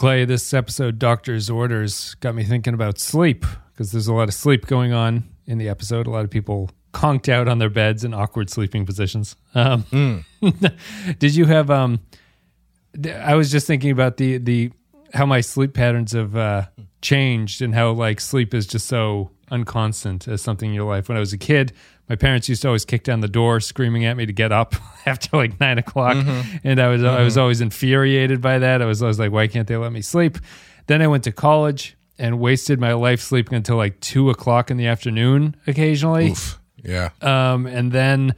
Clay, 0.00 0.24
this 0.24 0.54
episode, 0.54 0.98
Doctor's 0.98 1.50
Orders, 1.50 2.14
got 2.20 2.34
me 2.34 2.42
thinking 2.42 2.72
about 2.72 2.98
sleep 2.98 3.44
because 3.70 3.92
there's 3.92 4.06
a 4.06 4.14
lot 4.14 4.28
of 4.28 4.34
sleep 4.34 4.64
going 4.64 4.94
on 4.94 5.28
in 5.44 5.58
the 5.58 5.68
episode. 5.68 6.06
A 6.06 6.10
lot 6.10 6.24
of 6.24 6.30
people 6.30 6.70
conked 6.94 7.28
out 7.28 7.48
on 7.48 7.58
their 7.58 7.68
beds 7.68 8.02
in 8.02 8.14
awkward 8.14 8.48
sleeping 8.48 8.86
positions. 8.86 9.36
Um, 9.54 10.24
did 11.18 11.36
you 11.36 11.44
have? 11.44 11.70
Um, 11.70 12.00
I 13.14 13.34
was 13.34 13.50
just 13.50 13.66
thinking 13.66 13.90
about 13.90 14.16
the 14.16 14.38
the 14.38 14.72
how 15.12 15.26
my 15.26 15.42
sleep 15.42 15.74
patterns 15.74 16.12
have 16.12 16.34
uh, 16.34 16.68
changed 17.02 17.60
and 17.60 17.74
how 17.74 17.90
like 17.90 18.20
sleep 18.20 18.54
is 18.54 18.66
just 18.66 18.86
so 18.86 19.30
unconstant 19.50 20.28
as 20.28 20.42
something 20.42 20.70
in 20.70 20.74
your 20.74 20.88
life. 20.88 21.08
When 21.08 21.16
I 21.16 21.20
was 21.20 21.32
a 21.32 21.38
kid, 21.38 21.72
my 22.08 22.16
parents 22.16 22.48
used 22.48 22.62
to 22.62 22.68
always 22.68 22.84
kick 22.84 23.04
down 23.04 23.20
the 23.20 23.28
door, 23.28 23.60
screaming 23.60 24.04
at 24.04 24.16
me 24.16 24.26
to 24.26 24.32
get 24.32 24.52
up 24.52 24.74
after 25.06 25.36
like 25.36 25.60
nine 25.60 25.78
o'clock, 25.78 26.16
and 26.64 26.80
I 26.80 26.88
was 26.88 27.04
I 27.04 27.22
was 27.22 27.38
always 27.38 27.60
infuriated 27.60 28.40
by 28.40 28.58
that. 28.58 28.82
I 28.82 28.86
was 28.86 29.02
always 29.02 29.18
like, 29.18 29.32
why 29.32 29.46
can't 29.46 29.68
they 29.68 29.76
let 29.76 29.92
me 29.92 30.02
sleep? 30.02 30.38
Then 30.86 31.02
I 31.02 31.06
went 31.06 31.24
to 31.24 31.32
college 31.32 31.96
and 32.18 32.38
wasted 32.38 32.78
my 32.78 32.92
life 32.92 33.20
sleeping 33.20 33.54
until 33.54 33.76
like 33.76 33.98
two 34.00 34.28
o'clock 34.30 34.70
in 34.70 34.76
the 34.76 34.86
afternoon 34.86 35.56
occasionally. 35.66 36.30
Oof. 36.30 36.60
Yeah. 36.76 37.10
Um, 37.22 37.66
and 37.66 37.92
then 37.92 38.34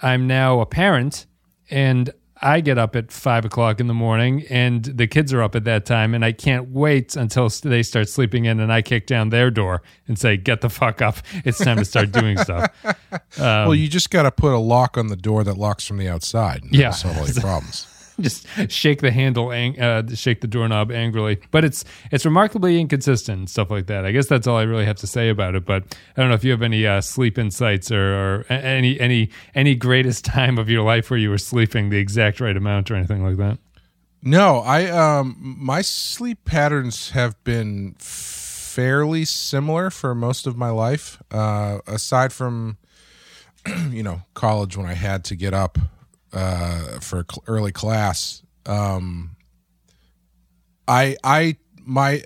I'm 0.00 0.26
now 0.26 0.60
a 0.60 0.66
parent 0.66 1.26
and 1.70 2.10
I 2.40 2.60
get 2.60 2.78
up 2.78 2.94
at 2.96 3.10
five 3.10 3.44
o'clock 3.44 3.80
in 3.80 3.86
the 3.88 3.94
morning 3.94 4.44
and 4.48 4.84
the 4.84 5.06
kids 5.06 5.32
are 5.32 5.42
up 5.42 5.54
at 5.56 5.64
that 5.64 5.84
time 5.86 6.14
and 6.14 6.24
I 6.24 6.32
can't 6.32 6.68
wait 6.70 7.16
until 7.16 7.48
they 7.48 7.82
start 7.82 8.08
sleeping 8.08 8.44
in 8.44 8.60
and 8.60 8.72
I 8.72 8.82
kick 8.82 9.06
down 9.06 9.30
their 9.30 9.50
door 9.50 9.82
and 10.06 10.18
say, 10.18 10.36
get 10.36 10.60
the 10.60 10.70
fuck 10.70 11.02
up. 11.02 11.16
It's 11.44 11.58
time 11.58 11.78
to 11.78 11.84
start 11.84 12.12
doing 12.12 12.38
stuff. 12.38 12.70
well, 13.38 13.68
um, 13.70 13.74
you 13.74 13.88
just 13.88 14.10
got 14.10 14.22
to 14.22 14.30
put 14.30 14.52
a 14.52 14.58
lock 14.58 14.96
on 14.96 15.08
the 15.08 15.16
door 15.16 15.42
that 15.44 15.56
locks 15.58 15.84
from 15.86 15.96
the 15.98 16.08
outside. 16.08 16.62
and 16.62 16.74
Yeah. 16.74 16.90
solve 16.90 17.18
all 17.18 17.26
your 17.26 17.34
problems. 17.40 17.86
Just 18.20 18.46
shake 18.68 19.00
the 19.00 19.12
handle, 19.12 19.52
ang- 19.52 19.78
uh, 19.80 20.02
shake 20.14 20.40
the 20.40 20.48
doorknob 20.48 20.90
angrily. 20.90 21.38
But 21.52 21.64
it's 21.64 21.84
it's 22.10 22.24
remarkably 22.24 22.80
inconsistent 22.80 23.38
and 23.38 23.50
stuff 23.50 23.70
like 23.70 23.86
that. 23.86 24.04
I 24.04 24.10
guess 24.10 24.26
that's 24.26 24.46
all 24.46 24.56
I 24.56 24.62
really 24.62 24.86
have 24.86 24.96
to 24.96 25.06
say 25.06 25.28
about 25.28 25.54
it. 25.54 25.64
But 25.64 25.96
I 26.16 26.20
don't 26.20 26.28
know 26.28 26.34
if 26.34 26.42
you 26.42 26.50
have 26.50 26.62
any 26.62 26.84
uh, 26.84 27.00
sleep 27.00 27.38
insights 27.38 27.92
or, 27.92 28.14
or 28.40 28.52
any 28.52 28.98
any 28.98 29.30
any 29.54 29.74
greatest 29.76 30.24
time 30.36 30.58
of 30.58 30.68
your 30.68 30.82
life 30.82 31.10
where 31.10 31.18
you 31.18 31.30
were 31.30 31.38
sleeping 31.38 31.90
the 31.90 31.98
exact 31.98 32.40
right 32.40 32.56
amount 32.56 32.90
or 32.90 32.96
anything 32.96 33.24
like 33.24 33.36
that. 33.36 33.58
No, 34.20 34.58
I 34.58 34.86
um 34.86 35.36
my 35.58 35.80
sleep 35.80 36.44
patterns 36.44 37.10
have 37.10 37.42
been 37.44 37.94
fairly 37.98 39.24
similar 39.24 39.90
for 39.90 40.12
most 40.14 40.46
of 40.46 40.56
my 40.56 40.70
life. 40.70 41.22
Uh 41.30 41.78
aside 41.86 42.32
from 42.32 42.78
you 43.90 44.02
know, 44.02 44.22
college 44.34 44.76
when 44.76 44.86
I 44.86 44.94
had 44.94 45.24
to 45.26 45.36
get 45.36 45.54
up 45.54 45.78
uh 46.32 47.00
for 47.00 47.24
cl- 47.30 47.44
early 47.46 47.72
class. 47.72 48.42
Um 48.66 49.36
I 50.86 51.16
I 51.22 51.56
my 51.84 52.22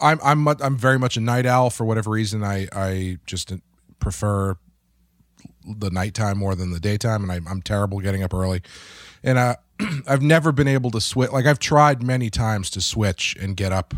I'm 0.00 0.18
I'm 0.22 0.46
I'm 0.48 0.76
very 0.76 0.98
much 0.98 1.16
a 1.16 1.20
night 1.20 1.46
owl 1.46 1.70
for 1.70 1.84
whatever 1.84 2.10
reason. 2.10 2.44
I 2.44 2.68
I 2.72 3.18
just 3.26 3.52
prefer 3.98 4.56
the 5.66 5.90
nighttime 5.90 6.38
more 6.38 6.54
than 6.54 6.70
the 6.70 6.80
daytime, 6.80 7.28
and 7.28 7.32
I, 7.32 7.50
I'm 7.50 7.62
terrible 7.62 8.00
getting 8.00 8.22
up 8.22 8.32
early. 8.32 8.62
And 9.22 9.38
uh, 9.38 9.56
I've 10.06 10.22
never 10.22 10.52
been 10.52 10.68
able 10.68 10.90
to 10.92 11.00
switch. 11.00 11.32
Like 11.32 11.46
I've 11.46 11.58
tried 11.58 12.02
many 12.02 12.30
times 12.30 12.70
to 12.70 12.80
switch 12.80 13.36
and 13.40 13.56
get 13.56 13.72
up 13.72 13.94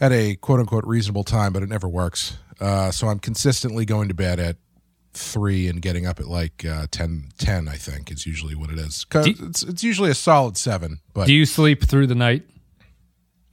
at 0.00 0.12
a 0.12 0.36
quote 0.36 0.60
unquote 0.60 0.84
reasonable 0.86 1.24
time, 1.24 1.52
but 1.52 1.62
it 1.62 1.68
never 1.68 1.88
works. 1.88 2.38
Uh, 2.60 2.90
so 2.90 3.08
I'm 3.08 3.20
consistently 3.20 3.84
going 3.84 4.08
to 4.08 4.14
bed 4.14 4.40
at 4.40 4.56
three 5.14 5.68
and 5.68 5.80
getting 5.82 6.06
up 6.06 6.20
at 6.20 6.26
like 6.28 6.64
uh, 6.64 6.86
10, 6.90 7.30
10, 7.38 7.68
I 7.68 7.76
think 7.76 8.10
is 8.12 8.26
usually 8.26 8.54
what 8.54 8.70
it 8.70 8.78
is. 8.78 9.04
'Cause 9.04 9.26
Do- 9.26 9.34
it's 9.46 9.62
it's 9.62 9.82
usually 9.82 10.10
a 10.10 10.14
solid 10.14 10.56
seven. 10.56 11.00
But 11.14 11.26
Do 11.26 11.34
you 11.34 11.44
sleep 11.46 11.84
through 11.84 12.06
the 12.08 12.14
night? 12.14 12.44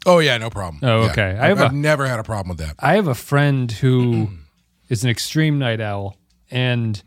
oh 0.05 0.19
yeah, 0.19 0.37
no 0.37 0.49
problem. 0.49 0.79
Oh, 0.83 1.09
okay. 1.09 1.37
I 1.39 1.49
I've, 1.51 1.57
have 1.57 1.67
I've 1.67 1.71
a- 1.71 1.75
never 1.75 2.07
had 2.07 2.19
a 2.19 2.23
problem 2.23 2.49
with 2.49 2.59
that. 2.65 2.75
I 2.79 2.95
have 2.95 3.07
a 3.07 3.15
friend 3.15 3.71
who 3.71 4.29
is 4.89 5.03
an 5.03 5.09
extreme 5.09 5.57
night 5.57 5.81
owl, 5.81 6.17
and 6.51 7.01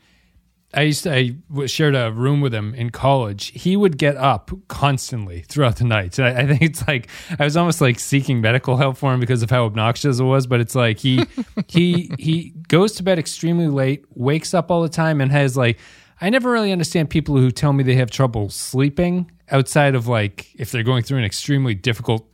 I 0.75 0.83
used 0.83 1.05
to 1.05 1.13
I 1.13 1.67
shared 1.67 1.95
a 1.95 2.13
room 2.13 2.43
with 2.43 2.53
him 2.53 2.75
in 2.75 2.91
college. 2.91 3.53
He 3.55 3.75
would 3.77 3.97
get 3.97 4.17
up 4.17 4.51
constantly 4.69 5.43
throughout 5.49 5.77
the 5.77 5.85
night. 5.85 6.19
I, 6.21 6.41
I 6.41 6.47
think 6.47 6.61
it's 6.61 6.87
like 6.87 7.09
I 7.39 7.45
was 7.45 7.57
almost 7.57 7.81
like 7.81 7.99
seeking 7.99 8.43
medical 8.43 8.77
help 8.77 8.99
for 8.99 9.13
him 9.15 9.21
because 9.21 9.43
of 9.43 9.51
how 9.51 9.65
obnoxious 9.65 10.19
it 10.19 10.25
was. 10.25 10.47
But 10.47 10.61
it's 10.61 10.75
like 10.75 10.99
he 10.99 11.25
he 11.69 12.11
he 12.19 12.53
goes 12.69 12.93
to 12.97 13.03
bed 13.03 13.19
extremely 13.19 13.69
late, 13.69 14.05
wakes 14.15 14.53
up 14.53 14.71
all 14.71 14.83
the 14.83 14.91
time, 14.91 15.23
and 15.23 15.33
has 15.33 15.57
like 15.57 15.79
I 16.21 16.29
never 16.29 16.51
really 16.51 16.73
understand 16.73 17.09
people 17.09 17.37
who 17.37 17.51
tell 17.51 17.73
me 17.73 17.83
they 17.83 17.95
have 17.95 18.11
trouble 18.11 18.51
sleeping 18.51 19.31
outside 19.51 19.95
of 19.95 20.07
like 20.07 20.55
if 20.55 20.71
they're 20.71 20.83
going 20.83 21.03
through 21.03 21.19
an 21.19 21.25
extremely 21.25 21.75
difficult 21.75 22.29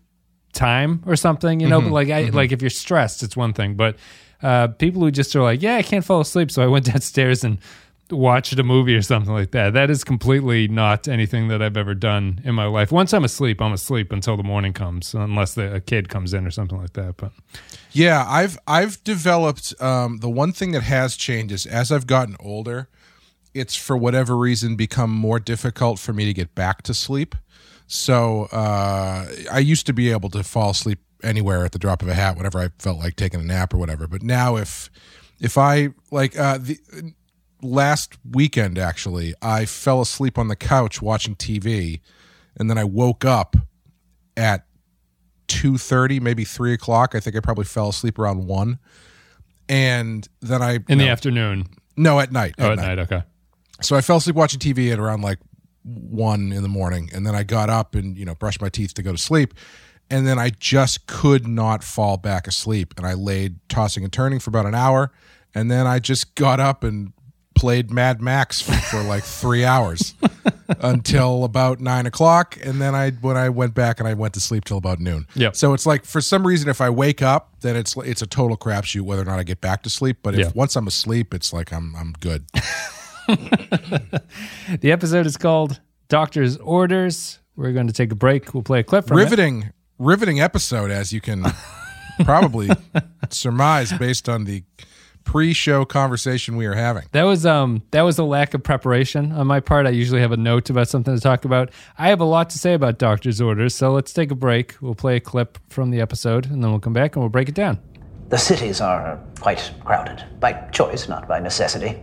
time 0.52 1.02
or 1.06 1.16
something, 1.16 1.60
you 1.60 1.68
know. 1.68 1.80
But 1.80 1.92
like, 1.92 2.10
I 2.10 2.24
like 2.30 2.52
if 2.52 2.62
you're 2.62 2.70
stressed, 2.70 3.22
it's 3.22 3.36
one 3.36 3.52
thing. 3.52 3.74
But 3.74 3.96
uh, 4.42 4.68
people 4.68 5.02
who 5.02 5.10
just 5.10 5.34
are 5.36 5.42
like, 5.42 5.62
yeah, 5.62 5.76
I 5.76 5.82
can't 5.82 6.04
fall 6.04 6.20
asleep, 6.20 6.50
so 6.50 6.62
I 6.62 6.66
went 6.66 6.84
downstairs 6.92 7.44
and 7.44 7.58
watched 8.10 8.58
a 8.58 8.62
movie 8.62 8.94
or 8.94 9.02
something 9.02 9.32
like 9.32 9.52
that. 9.52 9.72
That 9.72 9.90
is 9.90 10.04
completely 10.04 10.68
not 10.68 11.08
anything 11.08 11.48
that 11.48 11.62
I've 11.62 11.76
ever 11.76 11.94
done 11.94 12.40
in 12.44 12.54
my 12.54 12.66
life. 12.66 12.92
Once 12.92 13.12
I'm 13.12 13.24
asleep, 13.24 13.60
I'm 13.60 13.72
asleep 13.72 14.12
until 14.12 14.36
the 14.36 14.42
morning 14.42 14.72
comes, 14.72 15.14
unless 15.14 15.54
the, 15.54 15.74
a 15.74 15.80
kid 15.80 16.08
comes 16.08 16.34
in 16.34 16.46
or 16.46 16.50
something 16.50 16.78
like 16.78 16.92
that. 16.94 17.16
But 17.16 17.32
Yeah, 17.92 18.24
I've 18.28 18.58
I've 18.66 19.02
developed 19.04 19.80
um, 19.80 20.18
the 20.18 20.28
one 20.28 20.52
thing 20.52 20.72
that 20.72 20.82
has 20.82 21.16
changed 21.16 21.52
is 21.52 21.66
as 21.66 21.90
I've 21.90 22.06
gotten 22.06 22.36
older, 22.40 22.88
it's 23.54 23.74
for 23.74 23.96
whatever 23.96 24.36
reason 24.36 24.76
become 24.76 25.10
more 25.10 25.38
difficult 25.38 25.98
for 25.98 26.12
me 26.12 26.24
to 26.26 26.34
get 26.34 26.54
back 26.54 26.82
to 26.82 26.94
sleep. 26.94 27.34
So 27.86 28.44
uh, 28.44 29.26
I 29.52 29.58
used 29.58 29.86
to 29.86 29.92
be 29.92 30.10
able 30.10 30.30
to 30.30 30.42
fall 30.42 30.70
asleep 30.70 30.98
anywhere 31.22 31.64
at 31.64 31.72
the 31.72 31.78
drop 31.78 32.02
of 32.02 32.08
a 32.08 32.14
hat 32.14 32.36
whenever 32.36 32.58
I 32.58 32.68
felt 32.78 32.98
like 32.98 33.16
taking 33.16 33.40
a 33.40 33.44
nap 33.44 33.72
or 33.72 33.78
whatever. 33.78 34.06
But 34.06 34.22
now 34.22 34.56
if 34.56 34.90
if 35.40 35.56
I 35.58 35.90
like 36.10 36.38
uh, 36.38 36.58
the 36.58 36.78
last 37.64 38.16
weekend 38.30 38.78
actually, 38.78 39.34
I 39.42 39.64
fell 39.64 40.00
asleep 40.00 40.38
on 40.38 40.48
the 40.48 40.56
couch 40.56 41.02
watching 41.02 41.34
TV, 41.34 42.00
and 42.56 42.68
then 42.68 42.78
I 42.78 42.84
woke 42.84 43.24
up 43.24 43.56
at 44.36 44.66
two 45.48 45.78
thirty, 45.78 46.20
maybe 46.20 46.44
three 46.44 46.72
o'clock. 46.72 47.14
I 47.14 47.20
think 47.20 47.34
I 47.36 47.40
probably 47.40 47.64
fell 47.64 47.88
asleep 47.88 48.18
around 48.18 48.46
one, 48.46 48.78
and 49.68 50.28
then 50.40 50.62
I 50.62 50.80
in 50.88 50.98
the 50.98 51.08
afternoon, 51.08 51.66
no 51.96 52.20
at 52.20 52.30
night. 52.30 52.54
oh, 52.58 52.72
at 52.72 52.76
night, 52.76 52.98
okay. 52.98 53.22
So 53.80 53.96
I 53.96 54.00
fell 54.02 54.16
asleep 54.16 54.36
watching 54.36 54.60
TV 54.60 54.92
at 54.92 54.98
around 54.98 55.22
like 55.22 55.38
one 55.82 56.52
in 56.52 56.62
the 56.62 56.68
morning, 56.68 57.10
and 57.12 57.26
then 57.26 57.34
I 57.34 57.42
got 57.42 57.70
up 57.70 57.94
and 57.94 58.16
you 58.16 58.24
know 58.24 58.34
brushed 58.34 58.60
my 58.60 58.68
teeth 58.68 58.94
to 58.94 59.02
go 59.02 59.12
to 59.12 59.18
sleep, 59.18 59.54
and 60.10 60.26
then 60.26 60.38
I 60.38 60.50
just 60.50 61.06
could 61.06 61.48
not 61.48 61.82
fall 61.82 62.16
back 62.16 62.46
asleep, 62.46 62.94
and 62.96 63.06
I 63.06 63.14
laid 63.14 63.56
tossing 63.68 64.04
and 64.04 64.12
turning 64.12 64.38
for 64.38 64.50
about 64.50 64.66
an 64.66 64.74
hour, 64.74 65.12
and 65.54 65.70
then 65.70 65.86
I 65.86 65.98
just 65.98 66.34
got 66.34 66.60
up 66.60 66.84
and 66.84 67.12
played 67.64 67.90
Mad 67.90 68.20
Max 68.20 68.60
for, 68.60 68.72
for 68.74 69.02
like 69.02 69.24
three 69.24 69.64
hours 69.64 70.14
until 70.80 71.44
about 71.44 71.80
nine 71.80 72.04
o'clock, 72.04 72.58
and 72.62 72.78
then 72.78 72.94
I 72.94 73.12
when 73.12 73.38
I 73.38 73.48
went 73.48 73.72
back 73.72 74.00
and 74.00 74.06
I 74.06 74.12
went 74.12 74.34
to 74.34 74.40
sleep 74.40 74.66
till 74.66 74.76
about 74.76 75.00
noon. 75.00 75.26
Yep. 75.34 75.56
So 75.56 75.72
it's 75.72 75.86
like 75.86 76.04
for 76.04 76.20
some 76.20 76.46
reason, 76.46 76.68
if 76.68 76.82
I 76.82 76.90
wake 76.90 77.22
up, 77.22 77.54
then 77.62 77.74
it's 77.74 77.96
it's 77.96 78.20
a 78.20 78.26
total 78.26 78.58
crapshoot 78.58 79.00
whether 79.00 79.22
or 79.22 79.24
not 79.24 79.38
I 79.38 79.44
get 79.44 79.62
back 79.62 79.82
to 79.84 79.88
sleep. 79.90 80.18
But 80.22 80.34
if 80.34 80.40
Yeah. 80.40 80.52
once 80.54 80.76
I'm 80.76 80.86
asleep, 80.86 81.32
it's 81.32 81.54
like 81.54 81.72
I'm 81.72 81.96
I'm 81.96 82.12
good. 82.20 82.44
The 83.26 84.92
episode 84.92 85.24
is 85.24 85.38
called 85.38 85.80
Doctor's 86.08 86.58
Orders. 86.58 87.38
We're 87.56 87.72
going 87.72 87.86
to 87.86 87.92
take 87.94 88.12
a 88.12 88.14
break. 88.14 88.52
We'll 88.52 88.62
play 88.62 88.80
a 88.80 88.84
clip 88.84 89.06
from 89.08 89.18
it. 89.18 89.22
riveting 89.22 89.70
riveting 89.98 90.38
episode 90.40 90.90
as 90.90 91.14
you 91.14 91.22
can 91.22 91.42
probably 92.24 92.68
surmise 93.30 93.92
based 93.94 94.28
on 94.28 94.44
the 94.44 94.64
pre-show 95.24 95.84
conversation 95.84 96.56
we 96.56 96.66
are 96.66 96.74
having 96.74 97.02
That 97.12 97.24
was 97.24 97.44
um 97.46 97.82
that 97.90 98.02
was 98.02 98.18
a 98.18 98.24
lack 98.24 98.54
of 98.54 98.62
preparation 98.62 99.32
on 99.32 99.46
my 99.46 99.60
part. 99.60 99.86
I 99.86 99.90
usually 99.90 100.20
have 100.20 100.32
a 100.32 100.36
note 100.36 100.70
about 100.70 100.88
something 100.88 101.14
to 101.14 101.20
talk 101.20 101.44
about. 101.44 101.70
I 101.98 102.08
have 102.08 102.20
a 102.20 102.24
lot 102.24 102.50
to 102.50 102.58
say 102.58 102.74
about 102.74 102.98
doctor's 102.98 103.40
orders, 103.40 103.74
so 103.74 103.92
let's 103.92 104.12
take 104.12 104.30
a 104.30 104.34
break. 104.34 104.76
We'll 104.80 104.94
play 104.94 105.16
a 105.16 105.20
clip 105.20 105.58
from 105.68 105.90
the 105.90 106.00
episode 106.00 106.50
and 106.50 106.62
then 106.62 106.70
we'll 106.70 106.80
come 106.80 106.92
back 106.92 107.16
and 107.16 107.22
we'll 107.22 107.30
break 107.30 107.48
it 107.48 107.54
down. 107.54 107.80
The 108.28 108.38
cities 108.38 108.80
are 108.80 109.20
quite 109.40 109.70
crowded, 109.84 110.24
by 110.40 110.52
choice, 110.72 111.08
not 111.08 111.28
by 111.28 111.40
necessity. 111.40 112.00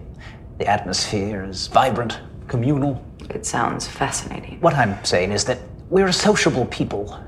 The 0.60 0.68
atmosphere 0.68 1.44
is 1.44 1.68
vibrant, 1.68 2.20
communal. 2.48 3.04
It 3.30 3.46
sounds 3.46 3.88
fascinating. 3.88 4.60
What 4.62 4.76
I'm 4.76 5.04
saying 5.04 5.32
is 5.32 5.46
that 5.46 5.60
we're 5.90 6.08
a 6.08 6.14
sociable 6.14 6.66
people. 6.68 7.20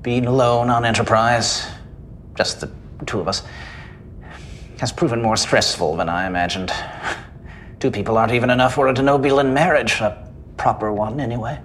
Being 0.00 0.26
alone 0.26 0.68
on 0.70 0.84
Enterprise, 0.84 1.66
just 2.34 2.60
the 2.60 2.70
two 3.06 3.20
of 3.20 3.28
us, 3.28 3.42
has 4.82 4.90
proven 4.90 5.22
more 5.22 5.36
stressful 5.36 5.94
than 5.94 6.08
I 6.08 6.26
imagined. 6.26 6.72
Two 7.78 7.92
people 7.92 8.18
aren't 8.18 8.32
even 8.32 8.50
enough 8.50 8.74
for 8.74 8.88
a 8.88 8.92
Denobulan 8.92 9.52
marriage, 9.52 10.00
a 10.00 10.28
proper 10.56 10.92
one, 10.92 11.20
anyway. 11.20 11.60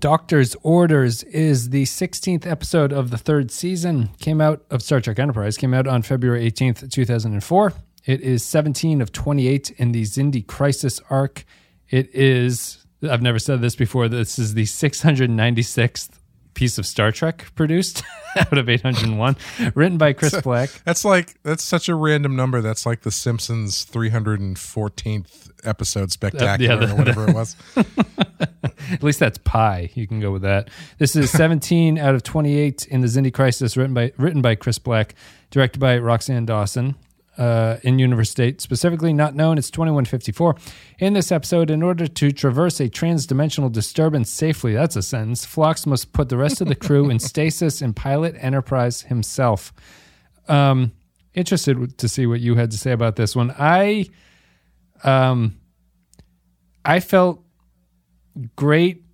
Doctor's 0.00 0.54
Orders 0.62 1.22
is 1.22 1.70
the 1.70 1.84
16th 1.84 2.46
episode 2.46 2.92
of 2.92 3.08
the 3.08 3.16
third 3.16 3.50
season. 3.50 4.10
Came 4.20 4.42
out 4.42 4.66
of 4.70 4.82
Star 4.82 5.00
Trek 5.00 5.18
Enterprise. 5.18 5.56
Came 5.56 5.72
out 5.72 5.86
on 5.86 6.02
February 6.02 6.50
18th, 6.50 6.90
2004. 6.90 7.72
It 8.04 8.20
is 8.20 8.44
17 8.44 9.00
of 9.00 9.12
28 9.12 9.70
in 9.78 9.92
the 9.92 10.02
Xindi 10.02 10.46
Crisis 10.46 11.00
arc. 11.08 11.46
It 11.88 12.14
is, 12.14 12.84
I've 13.02 13.22
never 13.22 13.38
said 13.38 13.62
this 13.62 13.76
before, 13.76 14.10
this 14.10 14.38
is 14.38 14.52
the 14.52 14.64
696th 14.64 16.10
piece 16.56 16.78
of 16.78 16.86
Star 16.86 17.12
Trek 17.12 17.46
produced 17.54 18.02
out 18.36 18.58
of 18.58 18.68
801, 18.68 19.36
written 19.76 19.98
by 19.98 20.12
Chris 20.12 20.40
Black. 20.40 20.70
That's 20.84 21.04
like 21.04 21.40
that's 21.44 21.62
such 21.62 21.88
a 21.88 21.94
random 21.94 22.34
number. 22.34 22.60
That's 22.60 22.84
like 22.84 23.02
the 23.02 23.12
Simpsons 23.12 23.86
314th 23.86 25.50
episode 25.64 26.10
spectacular 26.10 26.86
the- 26.86 26.92
or 26.92 26.96
whatever 26.96 27.28
it 27.28 27.34
was. 27.34 27.54
At 28.92 29.02
least 29.02 29.20
that's 29.20 29.38
pi. 29.38 29.90
You 29.94 30.06
can 30.06 30.20
go 30.20 30.32
with 30.32 30.42
that. 30.42 30.68
This 30.98 31.16
is 31.16 31.30
17 31.30 31.98
out 32.00 32.14
of 32.14 32.22
28 32.22 32.86
in 32.86 33.00
the 33.00 33.06
Xindi 33.06 33.32
Crisis, 33.32 33.76
written 33.76 33.94
by 33.94 34.12
written 34.16 34.42
by 34.42 34.54
Chris 34.54 34.78
Black, 34.78 35.14
directed 35.50 35.78
by 35.78 35.98
Roxann 35.98 36.46
Dawson. 36.46 36.94
Uh, 37.38 37.76
in 37.82 37.98
Universe 37.98 38.30
State, 38.30 38.62
specifically 38.62 39.12
not 39.12 39.34
known, 39.34 39.58
it's 39.58 39.70
2154. 39.70 40.56
In 41.00 41.12
this 41.12 41.30
episode, 41.30 41.70
in 41.70 41.82
order 41.82 42.06
to 42.06 42.32
traverse 42.32 42.80
a 42.80 42.88
transdimensional 42.88 43.70
disturbance 43.70 44.30
safely, 44.30 44.72
that's 44.72 44.96
a 44.96 45.02
sentence, 45.02 45.44
Phlox 45.44 45.84
must 45.84 46.14
put 46.14 46.30
the 46.30 46.38
rest 46.38 46.62
of 46.62 46.68
the 46.68 46.74
crew 46.74 47.10
in 47.10 47.18
stasis 47.32 47.82
and 47.82 47.94
pilot 47.94 48.34
Enterprise 48.38 49.02
himself. 49.02 49.74
Um, 50.48 50.92
interested 51.34 51.98
to 51.98 52.08
see 52.08 52.26
what 52.26 52.40
you 52.40 52.54
had 52.54 52.70
to 52.70 52.78
say 52.78 52.92
about 52.92 53.16
this 53.16 53.36
one. 53.36 53.54
I, 53.58 54.06
um, 55.04 55.58
I 56.84 57.00
felt 57.00 57.44
great. 58.56 59.04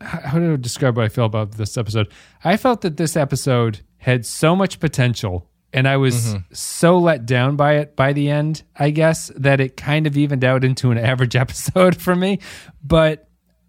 How 0.00 0.20
how 0.20 0.38
do 0.38 0.52
I 0.52 0.56
describe 0.56 0.96
what 0.96 1.06
I 1.06 1.08
felt 1.08 1.30
about 1.30 1.52
this 1.52 1.76
episode? 1.76 2.08
I 2.44 2.56
felt 2.56 2.82
that 2.82 2.96
this 2.96 3.16
episode 3.16 3.80
had 3.98 4.24
so 4.24 4.54
much 4.54 4.78
potential, 4.80 5.50
and 5.72 5.86
I 5.86 5.98
was 5.98 6.34
so 6.52 6.98
let 6.98 7.26
down 7.26 7.56
by 7.56 7.74
it 7.74 7.94
by 7.94 8.12
the 8.12 8.30
end. 8.30 8.62
I 8.76 8.90
guess 8.90 9.30
that 9.36 9.60
it 9.60 9.76
kind 9.76 10.06
of 10.06 10.16
evened 10.16 10.44
out 10.44 10.64
into 10.64 10.90
an 10.90 10.98
average 11.12 11.36
episode 11.36 12.00
for 12.00 12.16
me. 12.16 12.40
But 12.82 13.28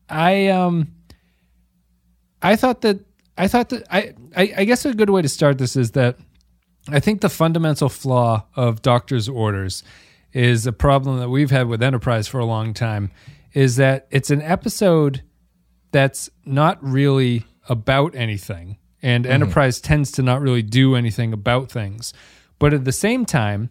I, 0.09 0.47
um, 0.47 0.93
I 2.41 2.55
thought 2.55 2.81
that 2.81 2.99
I 3.37 3.47
thought 3.47 3.69
that 3.69 3.87
I, 3.89 4.13
I, 4.35 4.53
I 4.57 4.63
guess 4.65 4.85
a 4.85 4.93
good 4.93 5.09
way 5.09 5.21
to 5.21 5.29
start 5.29 5.57
this 5.57 5.77
is 5.77 5.91
that 5.91 6.17
I 6.89 6.99
think 6.99 7.21
the 7.21 7.29
fundamental 7.29 7.87
flaw 7.87 8.45
of 8.55 8.81
doctor's 8.81 9.29
orders 9.29 9.83
is 10.33 10.67
a 10.67 10.73
problem 10.73 11.19
that 11.19 11.29
we've 11.29 11.51
had 11.51 11.67
with 11.67 11.81
Enterprise 11.81 12.27
for 12.27 12.39
a 12.39 12.45
long 12.45 12.73
time 12.73 13.11
is 13.53 13.77
that 13.77 14.07
it's 14.11 14.29
an 14.29 14.41
episode 14.41 15.23
that's 15.91 16.29
not 16.45 16.83
really 16.83 17.45
about 17.69 18.13
anything 18.13 18.77
and 19.01 19.25
Enterprise 19.25 19.79
tends 19.79 20.11
to 20.13 20.21
not 20.21 20.41
really 20.41 20.61
do 20.61 20.95
anything 20.95 21.33
about 21.33 21.71
things. 21.71 22.13
But 22.59 22.73
at 22.73 22.85
the 22.85 22.91
same 22.91 23.25
time, 23.25 23.69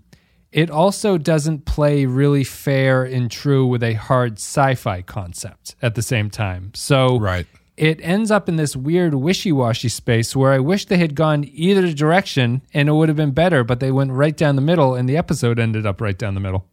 it 0.51 0.71
also 0.71 1.19
doesn't 1.19 1.67
play 1.67 2.07
really 2.07 2.45
fair 2.45 3.05
and 3.05 3.31
true 3.31 3.67
with 3.67 3.83
a 3.83 3.93
hard 3.95 4.35
sci-fi 4.39 5.03
concept 5.03 5.77
at 5.83 5.95
the 5.95 6.01
same 6.03 6.31
time. 6.31 6.71
So 6.75 7.19
Right. 7.19 7.47
it 7.77 8.01
ends 8.03 8.31
up 8.31 8.49
in 8.49 8.57
this 8.57 8.75
weird 8.75 9.13
wishy-washy 9.15 9.91
space 9.91 10.35
where 10.35 10.53
I 10.53 10.59
wish 10.59 10.87
they 10.87 10.97
had 10.97 11.15
gone 11.15 11.45
either 11.53 11.93
direction 11.93 12.63
and 12.73 12.89
it 12.89 12.93
would 12.93 13.11
have 13.11 13.17
been 13.17 13.33
better, 13.33 13.63
but 13.63 13.81
they 13.81 13.93
went 13.93 14.13
right 14.13 14.35
down 14.37 14.57
the 14.57 14.63
middle 14.63 14.95
and 14.95 15.07
the 15.07 15.19
episode 15.19 15.59
ended 15.59 15.85
up 15.85 16.01
right 16.01 16.17
down 16.17 16.33
the 16.35 16.41
middle. 16.41 16.65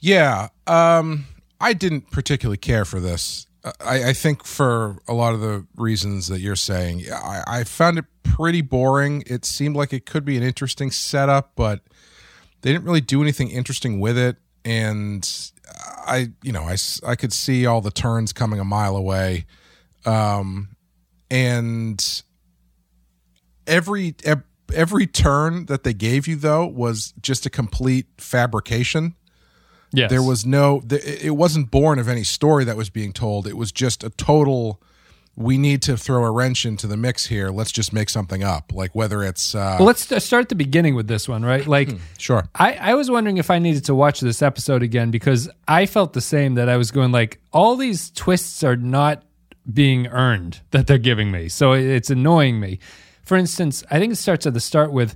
Yeah, 0.00 0.48
um, 0.66 1.26
I 1.60 1.72
didn't 1.72 2.10
particularly 2.10 2.56
care 2.56 2.84
for 2.84 2.98
this. 3.00 3.46
I, 3.64 4.08
I 4.08 4.12
think 4.12 4.44
for 4.44 4.98
a 5.06 5.12
lot 5.12 5.34
of 5.34 5.40
the 5.40 5.66
reasons 5.76 6.28
that 6.28 6.40
you're 6.40 6.56
saying, 6.56 7.04
I, 7.12 7.42
I 7.46 7.64
found 7.64 7.98
it 7.98 8.06
pretty 8.22 8.62
boring. 8.62 9.22
It 9.26 9.44
seemed 9.44 9.76
like 9.76 9.92
it 9.92 10.06
could 10.06 10.24
be 10.24 10.36
an 10.36 10.42
interesting 10.42 10.90
setup, 10.90 11.52
but 11.56 11.80
they 12.62 12.72
didn't 12.72 12.84
really 12.84 13.00
do 13.00 13.22
anything 13.22 13.50
interesting 13.50 14.00
with 14.00 14.16
it. 14.16 14.36
And 14.64 15.28
I, 16.06 16.32
you 16.42 16.52
know, 16.52 16.62
I, 16.62 16.76
I 17.06 17.16
could 17.16 17.32
see 17.32 17.66
all 17.66 17.80
the 17.80 17.90
turns 17.90 18.32
coming 18.32 18.60
a 18.60 18.64
mile 18.64 18.96
away. 18.96 19.46
Um, 20.06 20.76
and 21.30 22.22
every 23.66 24.14
every 24.74 25.06
turn 25.06 25.66
that 25.66 25.84
they 25.84 25.92
gave 25.92 26.26
you 26.26 26.36
though 26.36 26.66
was 26.66 27.12
just 27.20 27.44
a 27.44 27.50
complete 27.50 28.06
fabrication 28.18 29.14
Yes. 29.92 30.10
there 30.10 30.22
was 30.22 30.46
no 30.46 30.82
it 30.90 31.34
wasn't 31.34 31.70
born 31.70 31.98
of 31.98 32.08
any 32.08 32.24
story 32.24 32.64
that 32.64 32.76
was 32.76 32.90
being 32.90 33.12
told 33.12 33.46
it 33.46 33.56
was 33.56 33.72
just 33.72 34.04
a 34.04 34.10
total 34.10 34.80
we 35.36 35.56
need 35.58 35.80
to 35.82 35.96
throw 35.96 36.24
a 36.24 36.30
wrench 36.30 36.66
into 36.66 36.86
the 36.86 36.96
mix 36.96 37.26
here 37.26 37.50
let's 37.50 37.72
just 37.72 37.92
make 37.92 38.08
something 38.10 38.42
up 38.42 38.72
like 38.74 38.94
whether 38.94 39.22
it's 39.22 39.54
uh 39.54 39.76
Well, 39.78 39.86
let's 39.86 40.02
start 40.24 40.42
at 40.42 40.48
the 40.48 40.54
beginning 40.54 40.94
with 40.94 41.08
this 41.08 41.28
one, 41.28 41.44
right? 41.44 41.66
Like, 41.66 41.88
sure 42.18 42.48
I, 42.54 42.74
I 42.74 42.94
was 42.94 43.10
wondering 43.10 43.38
if 43.38 43.50
I 43.50 43.58
needed 43.58 43.84
to 43.86 43.94
watch 43.94 44.20
this 44.20 44.42
episode 44.42 44.82
again 44.82 45.10
because 45.10 45.48
I 45.66 45.86
felt 45.86 46.12
the 46.12 46.20
same 46.20 46.54
that 46.54 46.68
I 46.68 46.76
was 46.76 46.90
going 46.90 47.10
like 47.10 47.40
all 47.52 47.76
these 47.76 48.10
twists 48.10 48.62
are 48.62 48.76
not 48.76 49.24
being 49.72 50.06
earned 50.08 50.60
that 50.72 50.86
they're 50.86 50.98
giving 50.98 51.30
me, 51.30 51.48
so 51.48 51.72
it's 51.72 52.10
annoying 52.10 52.58
me. 52.58 52.78
For 53.22 53.36
instance, 53.36 53.84
I 53.90 53.98
think 53.98 54.12
it 54.12 54.16
starts 54.16 54.46
at 54.46 54.54
the 54.54 54.60
start 54.60 54.92
with 54.92 55.14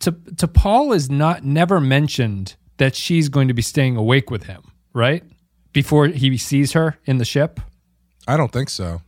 to 0.00 0.12
T'Pol 0.12 0.94
is 0.94 1.08
not 1.10 1.44
never 1.44 1.78
mentioned 1.80 2.56
that 2.80 2.96
she's 2.96 3.28
going 3.28 3.46
to 3.46 3.54
be 3.54 3.62
staying 3.62 3.96
awake 3.96 4.30
with 4.30 4.44
him, 4.44 4.62
right? 4.94 5.22
Before 5.74 6.06
he 6.08 6.36
sees 6.38 6.72
her 6.72 6.98
in 7.04 7.18
the 7.18 7.24
ship. 7.24 7.60
i 8.26 8.36
don't 8.36 8.52
think 8.52 8.68
so 8.68 9.02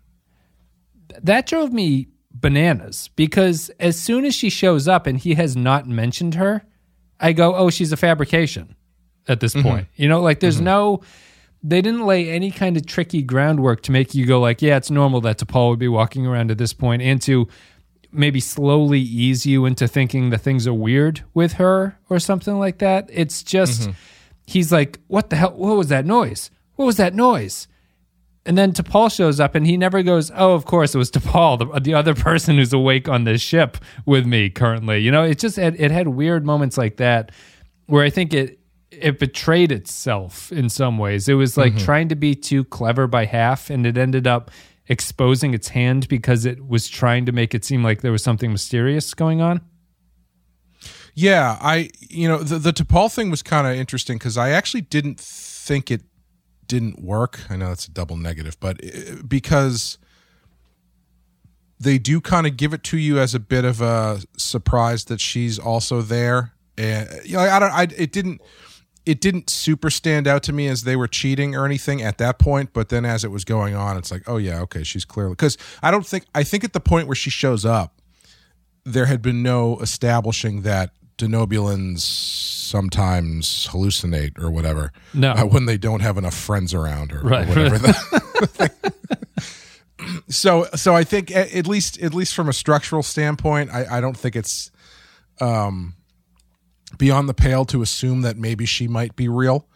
that 1.23 1.47
drove 1.47 1.73
me 1.73 2.09
bananas 2.33 3.11
because 3.17 3.71
as 3.81 3.99
soon 3.99 4.25
as 4.25 4.35
she 4.35 4.51
shows 4.51 4.89
up 4.89 5.07
and 5.07 5.19
he 5.19 5.35
has 5.35 5.57
not 5.57 5.87
mentioned 5.87 6.35
her, 6.35 6.63
I 7.21 7.33
go, 7.33 7.55
oh, 7.55 7.71
she's 7.71 7.93
a 7.93 7.97
fabrication 7.97 8.75
at 9.29 9.41
this 9.41 9.55
mm-hmm. 9.55 9.69
point. 9.69 9.89
You 9.97 10.09
know, 10.09 10.21
like 10.21 10.41
there's 10.41 10.57
mm-hmm. 10.57 10.65
no, 10.65 11.01
they 11.63 11.81
didn't 11.81 12.07
lay 12.07 12.31
any 12.31 12.51
kind 12.51 12.77
of 12.77 12.87
tricky 12.87 13.23
groundwork 13.23 13.83
to 13.83 13.93
make 13.93 14.15
you 14.15 14.27
go, 14.27 14.41
like, 14.41 14.63
yeah, 14.63 14.77
it's 14.77 14.91
normal 14.91 15.21
that 15.23 15.39
T'Pol 15.39 15.71
would 15.71 15.79
be 15.79 15.89
walking 15.89 16.27
around 16.27 16.51
at 16.51 16.59
this 16.59 16.73
point 16.73 17.03
and 17.03 17.21
to 17.23 17.49
maybe 18.13 18.41
slowly 18.41 19.01
ease 19.01 19.47
you 19.47 19.65
into 19.65 19.89
thinking 19.89 20.31
that 20.31 20.39
things 20.39 20.67
are 20.67 20.75
weird 20.75 21.23
with 21.35 21.55
her 21.55 21.99
or 22.09 22.19
something 22.19 22.59
like 22.59 22.79
that. 22.79 23.09
It's 23.13 23.43
just, 23.43 23.83
mm-hmm. 23.83 23.93
he's 24.47 24.71
like, 24.71 25.01
what 25.09 25.31
the 25.31 25.37
hell? 25.37 25.55
What 25.55 25.77
was 25.77 25.89
that 25.89 26.07
noise? 26.07 26.51
What 26.77 26.87
was 26.87 26.97
that 26.97 27.15
noise? 27.15 27.69
And 28.45 28.59
then 28.59 28.73
T'Pol 28.73 29.15
shows 29.15 29.39
up, 29.39 29.55
and 29.55 29.65
he 29.65 29.77
never 29.77 30.03
goes, 30.03 30.33
"Oh, 30.35 30.55
of 30.55 30.65
course 30.65 30.97
it 30.97 30.99
was 30.99 31.13
T'Pol, 31.13 31.59
the, 31.61 31.81
the 31.81 31.95
other 31.95 32.15
person 32.29 32.57
who's 32.57 32.73
awake 32.73 33.09
on 33.09 33.23
this 33.23 33.41
ship 33.41 33.79
with 34.05 34.27
me 34.27 34.51
currently." 34.51 34.99
You 34.99 35.13
know, 35.13 35.23
it 35.23 35.39
just 35.39 35.59
it, 35.59 35.79
it 35.79 35.93
had 35.93 36.09
weird 36.09 36.45
moments 36.45 36.77
like 36.77 36.97
that 36.97 37.31
where 37.87 38.05
I 38.05 38.11
think 38.11 38.35
it 38.35 38.59
it 38.91 39.19
betrayed 39.19 39.71
itself 39.71 40.51
in 40.51 40.69
some 40.69 40.99
ways. 40.99 41.29
It 41.29 41.35
was 41.35 41.57
like 41.57 41.75
mm-hmm. 41.75 41.85
trying 41.85 42.09
to 42.09 42.17
be 42.17 42.35
too 42.35 42.65
clever 42.65 43.07
by 43.07 43.27
half, 43.27 43.71
and 43.71 43.87
it 43.87 43.97
ended 43.97 44.27
up 44.27 44.51
exposing 44.89 45.55
its 45.55 45.69
hand 45.69 46.09
because 46.09 46.45
it 46.45 46.67
was 46.67 46.89
trying 46.89 47.25
to 47.27 47.33
make 47.33 47.55
it 47.55 47.65
seem 47.65 47.83
like 47.83 48.01
there 48.01 48.13
was 48.13 48.23
something 48.23 48.51
mysterious 48.51 49.15
going 49.15 49.41
on. 49.41 49.61
yeah 51.15 51.57
i 51.61 51.89
you 52.01 52.27
know 52.27 52.39
the, 52.39 52.59
the 52.59 52.73
T'Pol 52.73 53.15
thing 53.15 53.31
was 53.31 53.43
kind 53.43 53.67
of 53.67 53.75
interesting 53.75 54.19
because 54.19 54.37
i 54.37 54.51
actually 54.51 54.81
didn't 54.81 55.21
think 55.21 55.91
it 55.91 56.03
didn't 56.67 57.03
work 57.03 57.41
i 57.51 57.57
know 57.57 57.69
that's 57.69 57.87
a 57.87 57.91
double 57.91 58.17
negative 58.17 58.59
but 58.59 58.83
uh, 58.85 59.23
because 59.29 59.99
they 61.79 61.99
do 61.99 62.21
kind 62.21 62.47
of 62.47 62.57
give 62.57 62.73
it 62.73 62.83
to 62.85 62.97
you 62.97 63.19
as 63.19 63.35
a 63.35 63.41
bit 63.41 63.65
of 63.65 63.81
a 63.81 64.21
surprise 64.37 65.05
that 65.05 65.21
she's 65.21 65.59
also 65.59 66.01
there 66.03 66.53
and 66.79 67.09
you 67.25 67.37
know 67.37 67.43
i 67.43 67.59
don't 67.59 67.73
i 67.73 67.83
it 67.97 68.11
didn't 68.13 68.41
it 69.05 69.21
didn't 69.21 69.51
super 69.51 69.91
stand 69.91 70.27
out 70.29 70.43
to 70.45 70.53
me 70.53 70.69
as 70.69 70.83
they 70.85 70.95
were 70.97 71.09
cheating 71.09 71.55
or 71.57 71.65
anything 71.67 72.01
at 72.03 72.19
that 72.19 72.39
point 72.39 72.71
but 72.73 72.89
then 72.89 73.05
as 73.05 73.25
it 73.25 73.31
was 73.31 73.45
going 73.45 73.75
on 73.75 73.97
it's 73.97 74.11
like 74.13 74.23
oh 74.29 74.37
yeah 74.37 74.61
okay 74.61 74.83
she's 74.83 75.05
clearly 75.05 75.33
because 75.33 75.59
i 75.83 75.91
don't 75.91 76.07
think 76.07 76.25
i 76.35 76.43
think 76.45 76.63
at 76.65 76.73
the 76.73 76.81
point 76.81 77.07
where 77.09 77.17
she 77.17 77.29
shows 77.31 77.65
up 77.65 78.01
there 78.85 79.07
had 79.07 79.21
been 79.23 79.43
no 79.43 79.79
establishing 79.81 80.63
that 80.63 80.91
denobulans 81.19 82.01
sometimes 82.01 83.69
hallucinate 83.71 84.39
or 84.41 84.51
whatever 84.51 84.93
No. 85.15 85.33
uh, 85.33 85.45
when 85.45 85.67
they 85.67 85.77
don't 85.79 86.01
have 86.01 86.17
enough 86.17 86.35
friends 86.35 86.73
around 86.73 87.13
or, 87.13 87.21
or 87.21 87.29
Right. 87.29 87.49
whatever 87.49 87.79
the- 87.79 88.71
so 90.29 90.67
so 90.75 90.95
i 90.97 91.05
think 91.05 91.31
at 91.31 91.67
least 91.67 92.01
at 92.03 92.13
least 92.15 92.35
from 92.35 92.49
a 92.49 92.53
structural 92.53 93.03
standpoint 93.03 93.71
i, 93.73 93.99
I 93.99 94.01
don't 94.01 94.17
think 94.17 94.35
it's 94.35 94.71
um 95.41 95.95
beyond 96.99 97.29
the 97.29 97.35
pale 97.35 97.65
to 97.67 97.83
assume 97.83 98.23
that 98.23 98.37
maybe 98.37 98.67
she 98.67 98.87
might 98.89 99.17
be 99.17 99.29
real 99.29 99.67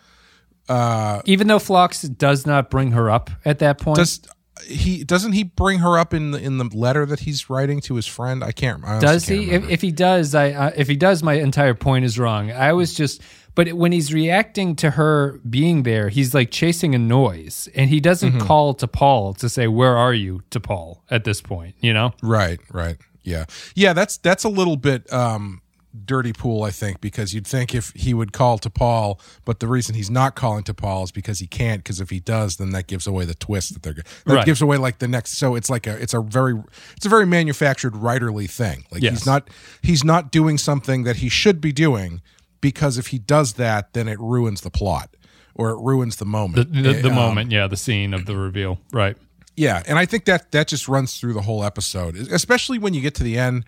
Even 1.24 1.46
though 1.46 1.58
Phlox 1.58 2.02
does 2.02 2.46
not 2.46 2.70
bring 2.70 2.92
her 2.92 3.10
up 3.10 3.30
at 3.44 3.58
that 3.60 3.78
point, 3.78 3.96
does 3.96 4.20
he 4.66 5.04
doesn't 5.04 5.32
he 5.32 5.44
bring 5.44 5.80
her 5.80 5.98
up 5.98 6.14
in 6.14 6.30
the 6.30 6.38
in 6.42 6.56
the 6.58 6.64
letter 6.74 7.04
that 7.06 7.20
he's 7.20 7.50
writing 7.50 7.78
to 7.78 7.94
his 7.94 8.06
friend 8.06 8.42
i 8.42 8.52
can't 8.52 8.82
I 8.84 8.98
Does 9.00 9.26
can't 9.26 9.40
he? 9.40 9.50
If, 9.50 9.68
if 9.68 9.82
he 9.82 9.92
does, 9.92 10.34
I 10.34 10.50
uh, 10.52 10.70
if 10.74 10.88
he 10.88 10.96
does, 10.96 11.22
my 11.22 11.34
entire 11.34 11.74
point 11.74 12.04
is 12.06 12.18
wrong. 12.18 12.50
I 12.50 12.72
was 12.72 12.94
just, 12.94 13.20
but 13.54 13.74
when 13.74 13.92
he's 13.92 14.14
reacting 14.14 14.74
to 14.76 14.92
her 14.92 15.38
being 15.48 15.82
there, 15.82 16.08
he's 16.08 16.34
like 16.34 16.50
chasing 16.50 16.94
a 16.94 16.98
noise, 16.98 17.68
and 17.74 17.90
he 17.90 18.00
doesn't 18.00 18.32
Mm-hmm. 18.32 18.46
call 18.46 18.74
T'Pol 18.74 19.36
to 19.38 19.48
say, 19.50 19.68
"Where 19.68 19.94
are 19.96 20.14
you?" 20.14 20.40
T'Pol 20.50 21.00
at 21.10 21.24
this 21.24 21.42
point. 21.42 21.74
You 21.80 21.92
know, 21.92 22.14
Right, 22.22 22.58
right. 22.72 22.96
Yeah. 23.22 23.44
Yeah, 23.74 23.92
that's 23.92 24.16
that's 24.16 24.44
a 24.44 24.48
little 24.48 24.76
bit 24.78 25.12
um 25.12 25.60
dirty 26.04 26.32
pool, 26.32 26.62
I 26.64 26.70
think, 26.70 27.00
because 27.00 27.32
you'd 27.32 27.46
think 27.46 27.74
if 27.74 27.92
he 27.94 28.12
would 28.12 28.32
call 28.32 28.58
T'Pol, 28.58 29.18
but 29.44 29.60
the 29.60 29.66
reason 29.66 29.94
he's 29.94 30.10
not 30.10 30.34
calling 30.34 30.62
T'Pol 30.64 31.04
is 31.04 31.12
because 31.12 31.38
he 31.38 31.46
can't. 31.46 31.82
Because 31.82 32.00
if 32.00 32.10
he 32.10 32.20
does, 32.20 32.56
then 32.56 32.70
that 32.70 32.86
gives 32.86 33.06
away 33.06 33.24
the 33.24 33.34
twist 33.34 33.72
that 33.72 33.82
they're 33.82 33.94
that 33.94 34.06
Right. 34.26 34.44
gives 34.46 34.60
away 34.60 34.76
like 34.76 34.98
the 34.98 35.08
next. 35.08 35.38
So 35.38 35.54
it's 35.54 35.70
like 35.70 35.86
a 35.86 35.96
it's 36.02 36.12
a 36.14 36.20
very 36.20 36.54
it's 36.96 37.06
a 37.06 37.08
very 37.08 37.26
manufactured 37.26 37.94
writerly 37.94 38.50
thing. 38.50 38.84
Like 38.90 39.02
Yes. 39.02 39.12
he's 39.14 39.26
not 39.26 39.48
he's 39.82 40.04
not 40.04 40.30
doing 40.30 40.58
something 40.58 41.04
that 41.04 41.16
he 41.16 41.28
should 41.28 41.60
be 41.60 41.72
doing 41.72 42.20
because 42.60 42.98
if 42.98 43.08
he 43.08 43.18
does 43.18 43.54
that, 43.54 43.92
then 43.92 44.08
it 44.08 44.18
ruins 44.20 44.60
the 44.62 44.70
plot 44.70 45.14
or 45.54 45.70
it 45.70 45.78
ruins 45.78 46.16
the 46.16 46.24
The, 46.24 46.30
moment. 46.30 46.72
the, 46.72 46.92
the 46.92 47.08
Um, 47.08 47.14
moment, 47.14 47.50
yeah, 47.52 47.66
the 47.66 47.76
scene 47.76 48.12
of 48.12 48.26
the 48.26 48.36
reveal. 48.36 48.78
Right. 48.92 49.16
yeah, 49.56 49.82
and 49.86 49.98
I 49.98 50.04
think 50.04 50.24
that 50.26 50.52
that 50.52 50.68
just 50.68 50.86
runs 50.88 51.18
through 51.18 51.32
the 51.34 51.42
whole 51.42 51.64
episode, 51.64 52.14
especially 52.16 52.78
when 52.78 52.92
you 52.92 53.00
get 53.00 53.14
to 53.16 53.22
the 53.22 53.38
end 53.38 53.64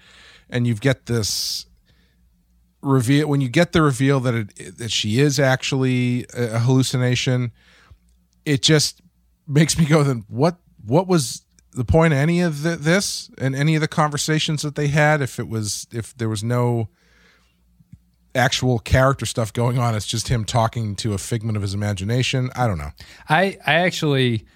and 0.51 0.67
you've 0.67 0.81
get 0.83 1.07
this 1.07 1.65
reveal. 2.83 3.29
When 3.29 3.41
you 3.41 3.49
get 3.49 3.73
the 3.73 3.83
reveal 3.83 4.21
that 4.21 4.35
it, 4.35 4.79
that 4.79 4.91
she 4.91 5.21
is 5.21 5.39
actually 5.39 6.27
a 6.35 6.59
hallucination, 6.61 7.53
it 8.45 8.63
just 8.63 9.01
makes 9.47 9.79
me 9.79 9.85
go, 9.85 10.03
then 10.03 10.25
what? 10.29 10.59
What 10.85 11.07
was 11.07 11.43
the 11.73 11.85
point 11.85 12.15
of 12.15 12.19
any 12.19 12.41
of 12.41 12.63
the, 12.63 12.77
this 12.77 13.31
and 13.37 13.55
any 13.55 13.75
of 13.75 13.81
the 13.81 13.89
conversations 13.89 14.63
that 14.63 14.75
they 14.75 14.89
had? 14.89 15.21
If 15.21 15.39
it 15.39 15.49
was, 15.49 15.87
if 15.93 16.17
there 16.17 16.29
was 16.29 16.43
no 16.43 16.89
actual 18.35 18.79
character 18.79 19.27
stuff 19.27 19.53
going 19.53 19.79
on, 19.79 19.95
it's 19.95 20.07
just 20.07 20.29
him 20.29 20.45
talking 20.45 20.97
to 20.97 21.13
a 21.13 21.19
figment 21.19 21.57
of 21.57 21.63
his 21.63 21.75
imagination. 21.75 22.51
I 22.55 22.67
don't 22.67 22.79
know. 22.79 22.93
I 23.29 23.59
I 23.67 23.75
actually 23.75 24.47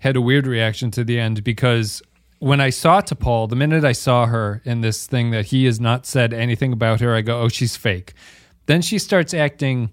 had 0.00 0.16
a 0.16 0.20
weird 0.20 0.46
reaction 0.46 0.90
to 0.90 1.04
the 1.04 1.18
end 1.18 1.44
because 1.44 2.02
when 2.40 2.60
I 2.60 2.70
saw 2.70 3.00
T'Pol, 3.02 3.48
the 3.48 3.56
minute 3.56 3.84
I 3.84 3.92
saw 3.92 4.26
her 4.26 4.62
in 4.64 4.80
this 4.80 5.06
thing 5.06 5.30
that 5.30 5.46
he 5.46 5.66
has 5.66 5.78
not 5.78 6.06
said 6.06 6.32
anything 6.32 6.72
about 6.72 7.00
her, 7.00 7.14
I 7.14 7.20
go, 7.20 7.40
"Oh, 7.42 7.48
she's 7.48 7.76
fake." 7.76 8.14
Then 8.66 8.82
she 8.82 8.98
starts 8.98 9.32
acting 9.34 9.90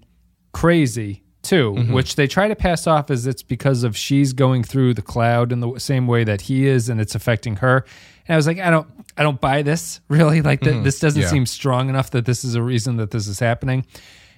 crazy 0.52 1.22
too, 1.42 1.74
mm-hmm. 1.74 1.92
which 1.92 2.16
they 2.16 2.26
try 2.26 2.48
to 2.48 2.56
pass 2.56 2.86
off 2.86 3.10
as 3.10 3.26
it's 3.26 3.42
because 3.42 3.84
of 3.84 3.96
she's 3.96 4.32
going 4.32 4.64
through 4.64 4.94
the 4.94 5.02
cloud 5.02 5.52
in 5.52 5.60
the 5.60 5.78
same 5.78 6.06
way 6.06 6.24
that 6.24 6.42
he 6.42 6.66
is, 6.66 6.88
and 6.88 7.00
it's 7.00 7.14
affecting 7.14 7.56
her. 7.56 7.84
And 8.26 8.34
I 8.34 8.36
was 8.36 8.46
like, 8.46 8.58
I 8.58 8.70
don't, 8.70 8.88
I 9.16 9.22
don't 9.22 9.40
buy 9.40 9.62
this 9.62 10.00
really. 10.08 10.40
Like 10.40 10.60
th- 10.62 10.74
mm-hmm. 10.74 10.84
this 10.84 10.98
doesn't 11.00 11.20
Yeah. 11.22 11.28
seem 11.28 11.44
strong 11.46 11.88
enough 11.88 12.10
that 12.12 12.24
this 12.24 12.44
is 12.44 12.54
a 12.54 12.62
reason 12.62 12.96
that 12.96 13.10
this 13.10 13.26
is 13.28 13.40
happening. 13.40 13.84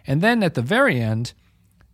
And 0.07 0.21
then 0.21 0.43
at 0.43 0.55
the 0.55 0.62
very 0.62 1.00
end, 1.00 1.33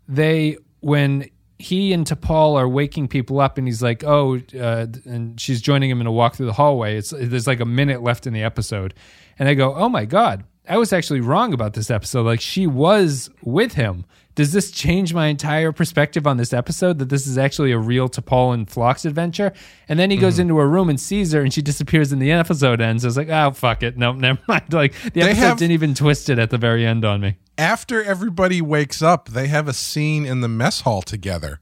they 0.09 0.57
when 0.81 1.29
he 1.59 1.93
and 1.93 2.07
T'Pol 2.07 2.57
are 2.57 2.69
waking 2.69 3.09
people 3.09 3.41
up, 3.41 3.59
and 3.59 3.67
he's 3.67 3.83
like, 3.83 4.05
"Oh," 4.05 4.41
uh, 4.59 4.87
and 5.05 5.41
she's 5.41 5.61
joining 5.61 5.91
him 5.91 6.01
in 6.01 6.07
a 6.07 6.13
walk 6.13 6.37
through 6.37 6.47
the 6.47 6.53
hallway. 6.53 6.97
It's 6.97 7.15
there's 7.17 7.47
like 7.47 7.61
a 7.61 7.65
minute 7.65 8.03
left 8.03 8.27
in 8.27 8.33
the 8.33 8.43
episode, 8.43 8.95
and 9.39 9.49
I 9.49 9.55
go, 9.55 9.75
"Oh 9.75 9.89
my 9.89 10.05
god, 10.05 10.45
I 10.69 10.77
was 10.79 10.93
actually 10.93 11.21
wrong 11.21 11.55
about 11.55 11.75
this 11.75 11.91
episode. 11.91 12.27
Like 12.27 12.41
she 12.41 12.67
was 12.67 13.31
with 13.43 13.75
him. 13.75 14.05
Does 14.37 14.53
this 14.53 14.71
change 14.71 15.13
my 15.13 15.27
entire 15.27 15.73
perspective 15.73 16.27
on 16.27 16.37
this 16.37 16.53
episode? 16.53 16.99
That 16.99 17.09
this 17.09 17.27
is 17.27 17.37
actually 17.37 17.73
a 17.73 17.79
real 17.79 18.09
T'Pol 18.09 18.55
and 18.55 18.71
Phlox 18.71 19.05
adventure?" 19.05 19.53
And 19.89 19.99
then 19.99 20.11
he 20.11 20.17
goes 20.17 20.35
mm-hmm. 20.35 20.43
into 20.43 20.59
her 20.59 20.69
room 20.69 20.89
and 20.89 21.01
sees 21.01 21.33
her, 21.33 21.41
and 21.41 21.53
she 21.53 21.63
disappears, 21.63 22.13
and 22.13 22.23
the 22.23 22.31
episode 22.31 22.81
ends. 22.81 23.05
I 23.05 23.09
was 23.09 23.17
like, 23.17 23.31
"Oh 23.31 23.51
fuck 23.51 23.83
it, 23.83 23.97
no, 23.97 24.13
never 24.13 24.39
mind." 24.49 24.73
Like 24.73 24.93
the 25.13 25.23
episode 25.23 25.41
have- 25.41 25.59
didn't 25.59 25.73
even 25.73 25.95
twist 25.95 26.29
it 26.31 26.39
at 26.39 26.51
the 26.51 26.59
very 26.59 26.87
end 26.87 27.05
on 27.05 27.21
me. 27.21 27.39
after 27.59 28.03
everybody 28.03 28.63
wakes 28.63 29.03
up, 29.03 29.31
they 29.31 29.49
have 29.49 29.67
a 29.67 29.73
scene 29.73 30.25
in 30.25 30.43
the 30.43 30.49
mess 30.49 30.83
hall 30.83 31.03
together 31.03 31.59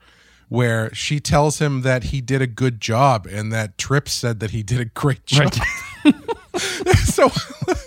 where 0.48 0.92
she 0.94 1.20
tells 1.20 1.58
him 1.58 1.82
that 1.82 2.04
he 2.04 2.20
did 2.20 2.42
a 2.42 2.46
good 2.46 2.80
job 2.80 3.26
and 3.26 3.52
that 3.52 3.78
Trip 3.78 4.08
said 4.08 4.40
that 4.40 4.50
he 4.50 4.62
did 4.62 4.80
a 4.80 4.84
great 4.84 5.24
job. 5.26 5.52
so 7.04 7.30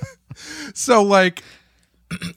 so 0.74 1.04
like 1.04 1.44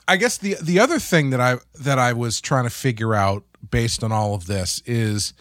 I 0.08 0.16
guess 0.16 0.38
the 0.38 0.56
the 0.60 0.78
other 0.80 0.98
thing 0.98 1.30
that 1.30 1.40
I 1.40 1.58
that 1.80 1.98
I 1.98 2.12
was 2.12 2.40
trying 2.40 2.64
to 2.64 2.70
figure 2.70 3.14
out 3.14 3.44
based 3.70 4.02
on 4.02 4.10
all 4.12 4.34
of 4.34 4.46
this 4.46 4.82
is 4.86 5.32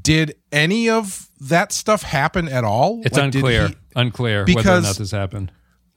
did 0.00 0.36
any 0.52 0.88
of 0.88 1.28
that 1.40 1.72
stuff 1.72 2.02
happen 2.02 2.48
at 2.48 2.62
all? 2.64 3.00
It's 3.04 3.16
Like, 3.16 3.34
unclear, 3.34 3.68
he- 3.68 3.76
unclear 3.96 4.44
whether 4.44 4.70
or 4.70 4.80
not 4.82 4.96
this 4.96 5.10
happened. 5.10 5.50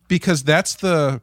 because 0.08 0.44
that's 0.44 0.76
the 0.76 1.22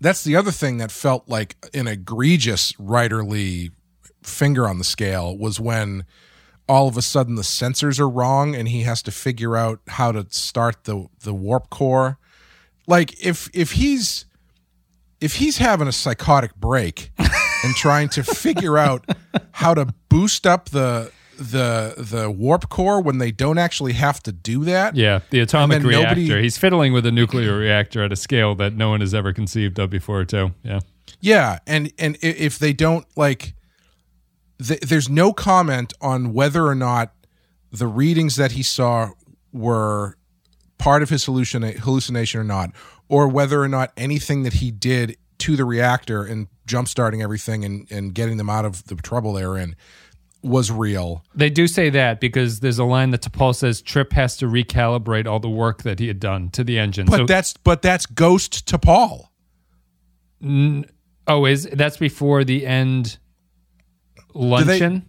that's 0.00 0.24
the 0.24 0.36
other 0.36 0.50
thing 0.50 0.78
that 0.78 0.90
felt 0.90 1.28
like 1.28 1.56
an 1.74 1.86
egregious 1.88 2.72
writerly 2.74 3.70
finger 4.22 4.68
on 4.68 4.78
the 4.78 4.84
scale 4.84 5.36
was 5.36 5.58
when 5.60 6.04
all 6.68 6.88
of 6.88 6.96
a 6.96 7.02
sudden 7.02 7.34
the 7.36 7.42
sensors 7.42 7.98
are 8.00 8.08
wrong 8.08 8.54
and 8.54 8.68
he 8.68 8.82
has 8.82 9.00
to 9.02 9.10
figure 9.10 9.56
out 9.56 9.80
how 9.88 10.12
to 10.12 10.26
start 10.30 10.84
the 10.84 11.06
the 11.22 11.32
warp 11.32 11.70
core 11.70 12.18
like 12.86 13.18
if 13.24 13.48
if 13.54 13.72
he's 13.72 14.25
if 15.20 15.36
he's 15.36 15.58
having 15.58 15.88
a 15.88 15.92
psychotic 15.92 16.54
break 16.56 17.10
and 17.18 17.74
trying 17.76 18.08
to 18.10 18.22
figure 18.22 18.76
out 18.78 19.04
how 19.52 19.74
to 19.74 19.86
boost 20.08 20.46
up 20.46 20.68
the 20.70 21.10
the 21.38 21.94
the 21.98 22.30
warp 22.30 22.68
core 22.70 23.00
when 23.02 23.18
they 23.18 23.30
don't 23.30 23.58
actually 23.58 23.92
have 23.92 24.22
to 24.22 24.32
do 24.32 24.64
that 24.64 24.96
Yeah, 24.96 25.20
the 25.30 25.40
atomic 25.40 25.82
reactor. 25.82 26.20
nobody- 26.20 26.42
He's 26.42 26.56
fiddling 26.56 26.92
with 26.94 27.04
a 27.04 27.12
nuclear 27.12 27.56
reactor 27.58 28.02
at 28.02 28.10
a 28.12 28.16
scale 28.16 28.54
that 28.54 28.74
no 28.74 28.88
one 28.88 29.00
has 29.00 29.12
ever 29.12 29.34
conceived 29.34 29.78
of 29.78 29.90
before, 29.90 30.24
too. 30.24 30.52
Yeah. 30.62 30.80
Yeah, 31.20 31.58
and 31.66 31.92
and 31.98 32.16
if 32.22 32.58
they 32.58 32.72
don't 32.72 33.06
like, 33.16 33.54
th- 34.66 34.80
there's 34.80 35.08
no 35.08 35.32
comment 35.32 35.92
on 36.00 36.32
whether 36.32 36.66
or 36.66 36.74
not 36.74 37.12
the 37.70 37.86
readings 37.86 38.36
that 38.36 38.52
he 38.52 38.62
saw 38.62 39.10
were 39.52 40.16
part 40.78 41.02
of 41.02 41.10
his 41.10 41.26
hallucina- 41.26 41.76
hallucination 41.78 42.40
or 42.40 42.44
not, 42.44 42.70
or 43.08 43.28
whether 43.28 43.62
or 43.62 43.68
not 43.68 43.92
anything 43.96 44.42
that 44.42 44.54
he 44.54 44.70
did 44.70 45.16
to 45.38 45.56
the 45.56 45.64
reactor 45.64 46.24
and 46.24 46.48
jump 46.66 46.88
starting 46.88 47.22
everything 47.22 47.64
and 47.64 47.86
and 47.90 48.14
getting 48.14 48.36
them 48.36 48.50
out 48.50 48.64
of 48.64 48.84
the 48.84 48.96
trouble 48.96 49.34
they 49.34 49.46
were 49.46 49.58
in 49.58 49.76
was 50.42 50.70
real. 50.70 51.24
They 51.34 51.50
do 51.50 51.66
say 51.66 51.90
that 51.90 52.20
because 52.20 52.60
there's 52.60 52.78
a 52.78 52.84
line 52.84 53.10
that 53.10 53.22
T'Pol 53.22 53.54
says 53.54 53.82
Trip 53.82 54.12
has 54.12 54.36
to 54.38 54.46
recalibrate 54.46 55.26
all 55.26 55.40
the 55.40 55.50
work 55.50 55.82
that 55.82 55.98
he 55.98 56.08
had 56.08 56.20
done 56.20 56.50
to 56.50 56.64
the 56.64 56.78
engine. 56.78 57.06
But 57.06 57.16
so, 57.16 57.26
that's 57.26 57.54
but 57.54 57.82
that's 57.82 58.06
Ghost 58.06 58.66
T'Pol. 58.66 59.28
oh, 61.26 61.44
is 61.46 61.68
that's 61.72 61.96
before 61.96 62.44
the 62.44 62.66
end 62.66 63.18
luncheon? 64.34 65.06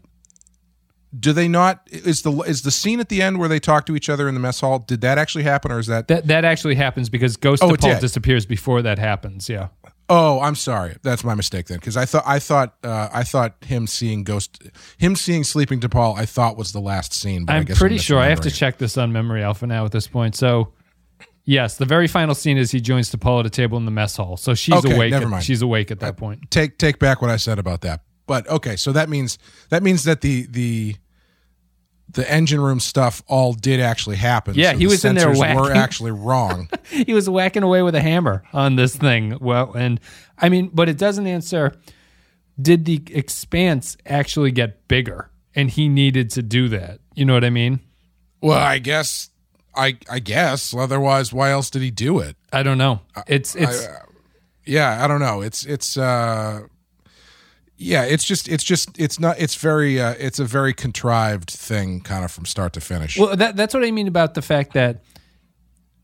Do 1.18 1.34
they 1.34 1.48
not? 1.48 1.82
Is 1.92 2.22
the 2.22 2.32
is 2.42 2.62
the 2.64 2.72
scene 2.72 3.00
at 3.00 3.10
the 3.10 3.22
end 3.22 3.40
where 3.40 3.50
they 3.50 3.60
talk 3.60 3.86
to 3.88 3.96
each 3.96 4.10
other 4.10 4.28
in 4.28 4.34
the 4.34 4.40
mess 4.40 4.60
hall? 4.60 4.80
Did 4.80 5.02
that 5.02 5.18
actually 5.18 5.44
happen, 5.46 5.72
or 5.72 5.80
is 5.80 5.88
that? 5.88 6.08
that 6.10 6.28
that 6.28 6.46
actually 6.46 6.76
happens 6.76 7.10
because 7.10 7.38
Ghost 7.38 7.64
Oh, 7.64 7.74
it 7.74 7.82
disappears 8.02 8.46
before 8.46 8.82
that 8.82 9.00
happens. 9.00 9.48
Yeah. 9.50 9.70
Oh, 10.10 10.40
I'm 10.40 10.56
sorry. 10.56 10.96
That's 11.04 11.24
my 11.26 11.36
mistake 11.36 11.68
then, 11.68 11.80
because 11.80 11.98
I 11.98 12.06
thought 12.06 12.24
I 12.26 12.40
thought 12.40 12.76
uh, 12.84 13.10
I 13.12 13.24
thought 13.24 13.56
him 13.66 13.88
seeing 13.88 14.24
ghost, 14.24 14.62
him 14.98 15.16
seeing 15.16 15.44
sleeping 15.44 15.80
T'Pol, 15.82 16.18
I 16.18 16.26
thought 16.26 16.56
was 16.58 16.72
the 16.72 16.80
last 16.80 17.14
scene. 17.14 17.46
But 17.46 17.54
I 17.54 17.58
I'm 17.60 17.66
pretty 17.66 17.98
sure. 17.98 18.20
I 18.20 18.28
have 18.28 18.42
to 18.42 18.52
check 18.52 18.78
this 18.78 18.98
on 18.98 19.12
Memory 19.12 19.44
Alpha 19.44 19.68
now 19.68 19.84
at 19.86 19.92
this 19.92 20.08
point. 20.08 20.36
So, 20.36 20.72
yes, 21.44 21.78
the 21.78 21.86
very 21.86 22.08
final 22.08 22.36
scene 22.36 22.58
is 22.58 22.72
he 22.72 22.80
joins 22.80 23.12
T'Pol 23.14 23.42
at 23.42 23.46
a 23.46 23.50
table 23.50 23.78
in 23.78 23.84
the 23.86 23.92
mess 23.92 24.16
hall. 24.16 24.38
So 24.38 24.54
she's 24.54 24.76
Okay, 24.76 24.96
awake. 24.96 25.12
never 25.12 25.26
at- 25.26 25.30
mind. 25.32 25.44
She's 25.44 25.62
awake 25.62 25.92
at 25.92 26.00
that 26.00 26.16
point. 26.16 26.52
Take 26.52 26.78
take 26.78 27.00
back 27.00 27.22
what 27.22 27.30
I 27.32 27.38
said 27.38 27.60
about 27.60 27.82
that. 27.82 28.02
But 28.28 28.48
okay, 28.50 28.76
so 28.78 28.92
that 28.94 29.10
means 29.10 29.38
that 29.70 29.84
means 29.84 30.04
that 30.06 30.22
the 30.22 30.48
the 30.50 30.96
the 32.10 32.30
engine 32.32 32.62
room 32.62 32.80
stuff 32.80 33.22
all 33.28 33.54
did 33.54 33.80
actually 33.80 34.16
happen. 34.16 34.56
Yeah, 34.56 34.72
So 34.72 34.78
he 34.78 34.86
the 34.86 34.90
was 34.92 35.06
in 35.06 35.16
there 35.16 35.34
sensors 35.34 35.56
Were 35.56 35.72
actually 35.72 36.12
wrong. 36.12 36.70
he 36.90 37.14
was 37.14 37.30
whacking 37.30 37.64
away 37.64 37.82
with 37.82 37.96
a 37.96 38.02
hammer 38.02 38.44
on 38.54 38.76
this 38.76 38.96
thing. 38.96 39.38
Well, 39.42 39.74
and 39.74 40.00
I 40.38 40.50
mean, 40.50 40.70
but 40.74 40.90
it 40.90 40.98
doesn't 40.98 41.28
answer 41.28 41.74
did 42.60 42.86
the 42.86 43.04
expanse 43.12 43.98
actually 44.06 44.52
get 44.52 44.88
bigger 44.88 45.30
and 45.54 45.70
he 45.70 45.90
needed 45.90 46.32
to 46.32 46.42
do 46.42 46.70
that? 46.70 47.00
You 47.14 47.26
know 47.26 47.34
what 47.34 47.44
I 47.44 47.50
mean? 47.50 47.82
well, 48.42 48.58
I 48.58 48.80
guess 48.80 49.30
I 49.76 49.98
I 50.10 50.20
guess. 50.20 50.74
Otherwise, 50.74 51.34
why 51.34 51.52
else 51.52 51.70
did 51.70 51.82
he 51.82 51.92
do 51.92 52.20
it? 52.20 52.36
I 52.54 52.64
don't 52.64 52.78
know. 52.78 53.02
It's 53.28 53.56
it's 53.56 53.88
yeah 54.68 55.04
i 55.04 55.08
don't 55.08 55.22
know 55.22 55.42
it's 55.42 55.66
it's 55.66 55.98
uh 55.98 56.60
yeah 57.78 58.04
it's 58.04 58.24
just 58.24 58.48
it's 58.50 58.64
just 58.64 58.90
it's 59.00 59.20
not 59.20 59.40
it's 59.40 59.56
very 59.56 60.02
uh 60.02 60.16
it's 60.20 60.40
a 60.40 60.46
very 60.46 60.74
contrived 60.74 61.50
thing 61.50 62.02
kind 62.02 62.26
of 62.26 62.32
from 62.32 62.46
start 62.46 62.74
to 62.74 62.82
finish 62.82 63.18
well 63.18 63.36
that 63.36 63.56
that's 63.56 63.74
what 63.74 63.84
I 63.84 63.92
mean 63.92 64.08
about 64.08 64.34
the 64.34 64.42
fact 64.42 64.74
that 64.74 65.04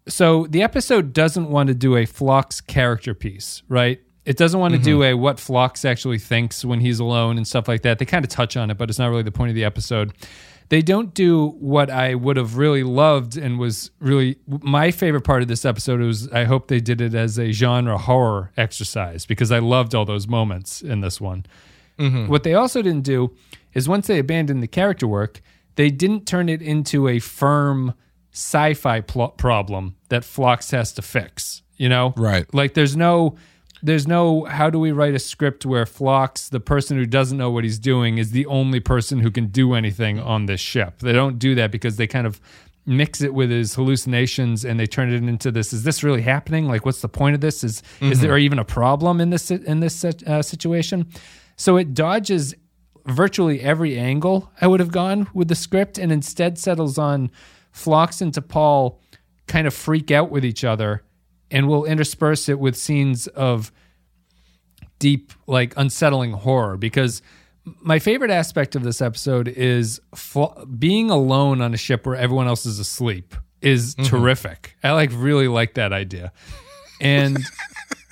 so 0.08 0.48
the 0.50 0.62
episode 0.62 1.14
doesn't 1.14 1.50
want 1.50 1.68
to 1.68 1.74
do 1.74 1.96
a 1.96 2.06
Phlox 2.06 2.62
character 2.62 3.14
piece, 3.14 3.64
right? 3.70 4.02
It 4.26 4.38
doesn't 4.38 4.60
want 4.60 4.74
to 4.74 4.80
do 4.80 5.04
a 5.04 5.14
what 5.16 5.40
Phlox 5.40 5.84
actually 5.84 6.18
thinks 6.18 6.64
when 6.64 6.80
he's 6.80 7.00
alone 7.00 7.38
and 7.38 7.46
stuff 7.46 7.68
like 7.68 7.82
that. 7.82 8.00
They 8.00 8.06
kind 8.06 8.24
of 8.24 8.30
touch 8.30 8.56
on 8.56 8.72
it, 8.72 8.78
but 8.78 8.90
it's 8.90 8.98
not 8.98 9.10
really 9.10 9.24
the 9.24 9.32
point 9.34 9.50
of 9.50 9.56
the 9.56 9.66
episode. 9.66 10.14
They 10.70 10.82
don't 10.82 11.14
do 11.14 11.50
what 11.60 11.90
I 11.90 12.16
would 12.16 12.38
have 12.38 12.58
really 12.58 12.84
loved 12.84 13.38
and 13.38 13.60
was 13.60 13.92
really 14.00 14.38
my 14.48 14.92
favorite 14.92 15.24
part 15.24 15.42
of 15.42 15.48
this 15.48 15.66
episode 15.66 16.00
was 16.00 16.32
I 16.32 16.46
hope 16.46 16.68
they 16.68 16.80
did 16.80 17.02
it 17.02 17.14
as 17.14 17.38
a 17.38 17.52
genre 17.52 17.98
horror 17.98 18.52
exercise 18.58 19.26
because 19.26 19.52
I 19.52 19.60
loved 19.60 19.94
all 19.94 20.06
those 20.06 20.28
moments 20.28 20.82
in 20.82 21.02
this 21.02 21.22
one. 21.22 21.46
Mm-hmm. 22.00 22.28
What 22.28 22.44
they 22.44 22.54
also 22.54 22.82
didn't 22.82 23.04
do 23.04 23.36
is 23.74 23.88
once 23.88 24.08
they 24.08 24.20
abandoned 24.20 24.64
the 24.64 24.68
character 24.68 25.08
work, 25.08 25.42
they 25.76 25.90
didn't 25.90 26.26
turn 26.26 26.50
it 26.50 26.62
into 26.62 27.08
a 27.08 27.20
firm 27.20 27.94
sci-fi 28.32 29.02
pl- 29.02 29.30
problem 29.30 29.96
that 30.10 30.24
Phlox 30.24 30.72
has 30.72 30.92
to 30.94 31.02
fix. 31.02 31.62
You 31.78 31.90
know, 31.90 32.14
Right. 32.18 32.52
Like 32.54 32.74
there's 32.74 32.96
no. 32.96 33.36
There's 33.84 34.08
no 34.08 34.46
how 34.46 34.70
do 34.70 34.80
we 34.80 34.92
write 34.92 35.14
a 35.14 35.20
script 35.20 35.66
where 35.66 35.86
Phlox, 35.86 36.50
the 36.50 36.62
person 36.62 36.98
who 36.98 37.06
doesn't 37.06 37.38
know 37.38 37.52
what 37.52 37.64
he's 37.66 37.78
doing, 37.78 38.18
is 38.18 38.32
the 38.32 38.46
only 38.46 38.80
person 38.80 39.20
who 39.20 39.30
can 39.30 39.48
do 39.48 39.74
anything 39.74 40.20
on 40.20 40.46
this 40.46 40.62
ship. 40.62 41.00
They 41.00 41.12
don't 41.12 41.38
do 41.38 41.54
that 41.56 41.70
because 41.70 41.98
they 41.98 42.08
kind 42.08 42.26
of 42.26 42.40
mix 42.86 43.22
it 43.22 43.34
with 43.34 43.50
his 43.50 43.76
hallucinations 43.76 44.66
and 44.66 44.80
they 44.80 44.86
turn 44.86 45.12
it 45.12 45.24
into 45.24 45.52
this. 45.52 45.74
Is 45.74 45.84
this 45.84 46.04
really 46.04 46.22
happening? 46.22 46.68
Like, 46.68 46.86
what's 46.86 47.02
the 47.02 47.10
point 47.10 47.36
of 47.36 47.42
this? 47.42 47.64
Is 47.64 47.84
is 48.02 48.22
there 48.22 48.38
even 48.38 48.58
a 48.58 48.66
problem 48.66 49.20
in 49.22 49.30
this 49.30 49.52
in 49.52 49.80
this 49.82 50.04
uh, 50.04 50.42
situation? 50.42 51.08
So 51.56 51.78
it 51.78 51.94
dodges 51.94 52.56
virtually 53.06 53.62
every 53.62 54.00
angle 54.00 54.50
I 54.62 54.68
would 54.68 54.80
have 54.80 54.92
gone 54.92 55.28
with 55.34 55.50
the 55.50 55.56
script, 55.56 55.98
and 55.98 56.12
instead 56.12 56.58
settles 56.58 56.98
on 56.98 57.32
Phlox 57.72 58.22
and 58.22 58.34
T'Pol 58.34 58.98
kind 59.48 59.68
of 59.68 59.74
freak 59.74 60.10
out 60.10 60.32
with 60.32 60.46
each 60.46 60.64
other, 60.64 61.04
and 61.54 61.70
we'll 61.70 61.86
intersperse 61.86 62.50
it 62.50 62.60
with 62.60 62.76
scenes 62.76 63.28
of 63.28 63.72
deep, 65.00 65.32
like 65.48 65.74
unsettling 65.78 66.32
horror. 66.32 66.76
Because 66.76 67.22
my 67.80 68.00
favorite 68.00 68.32
aspect 68.32 68.76
of 68.76 68.84
this 68.84 69.02
episode 69.02 69.48
is 69.48 70.02
fl- 70.16 70.66
being 70.78 71.10
alone 71.12 71.62
on 71.62 71.74
a 71.74 71.78
ship 71.78 72.06
where 72.06 72.16
everyone 72.16 72.48
else 72.48 72.66
is 72.66 72.80
asleep 72.80 73.36
is 73.62 73.96
mm-hmm. 73.96 74.10
terrific. 74.10 74.76
I 74.84 74.92
like 74.92 75.12
really 75.14 75.48
like 75.48 75.76
that 75.76 75.94
idea, 75.94 76.34
and 77.00 77.38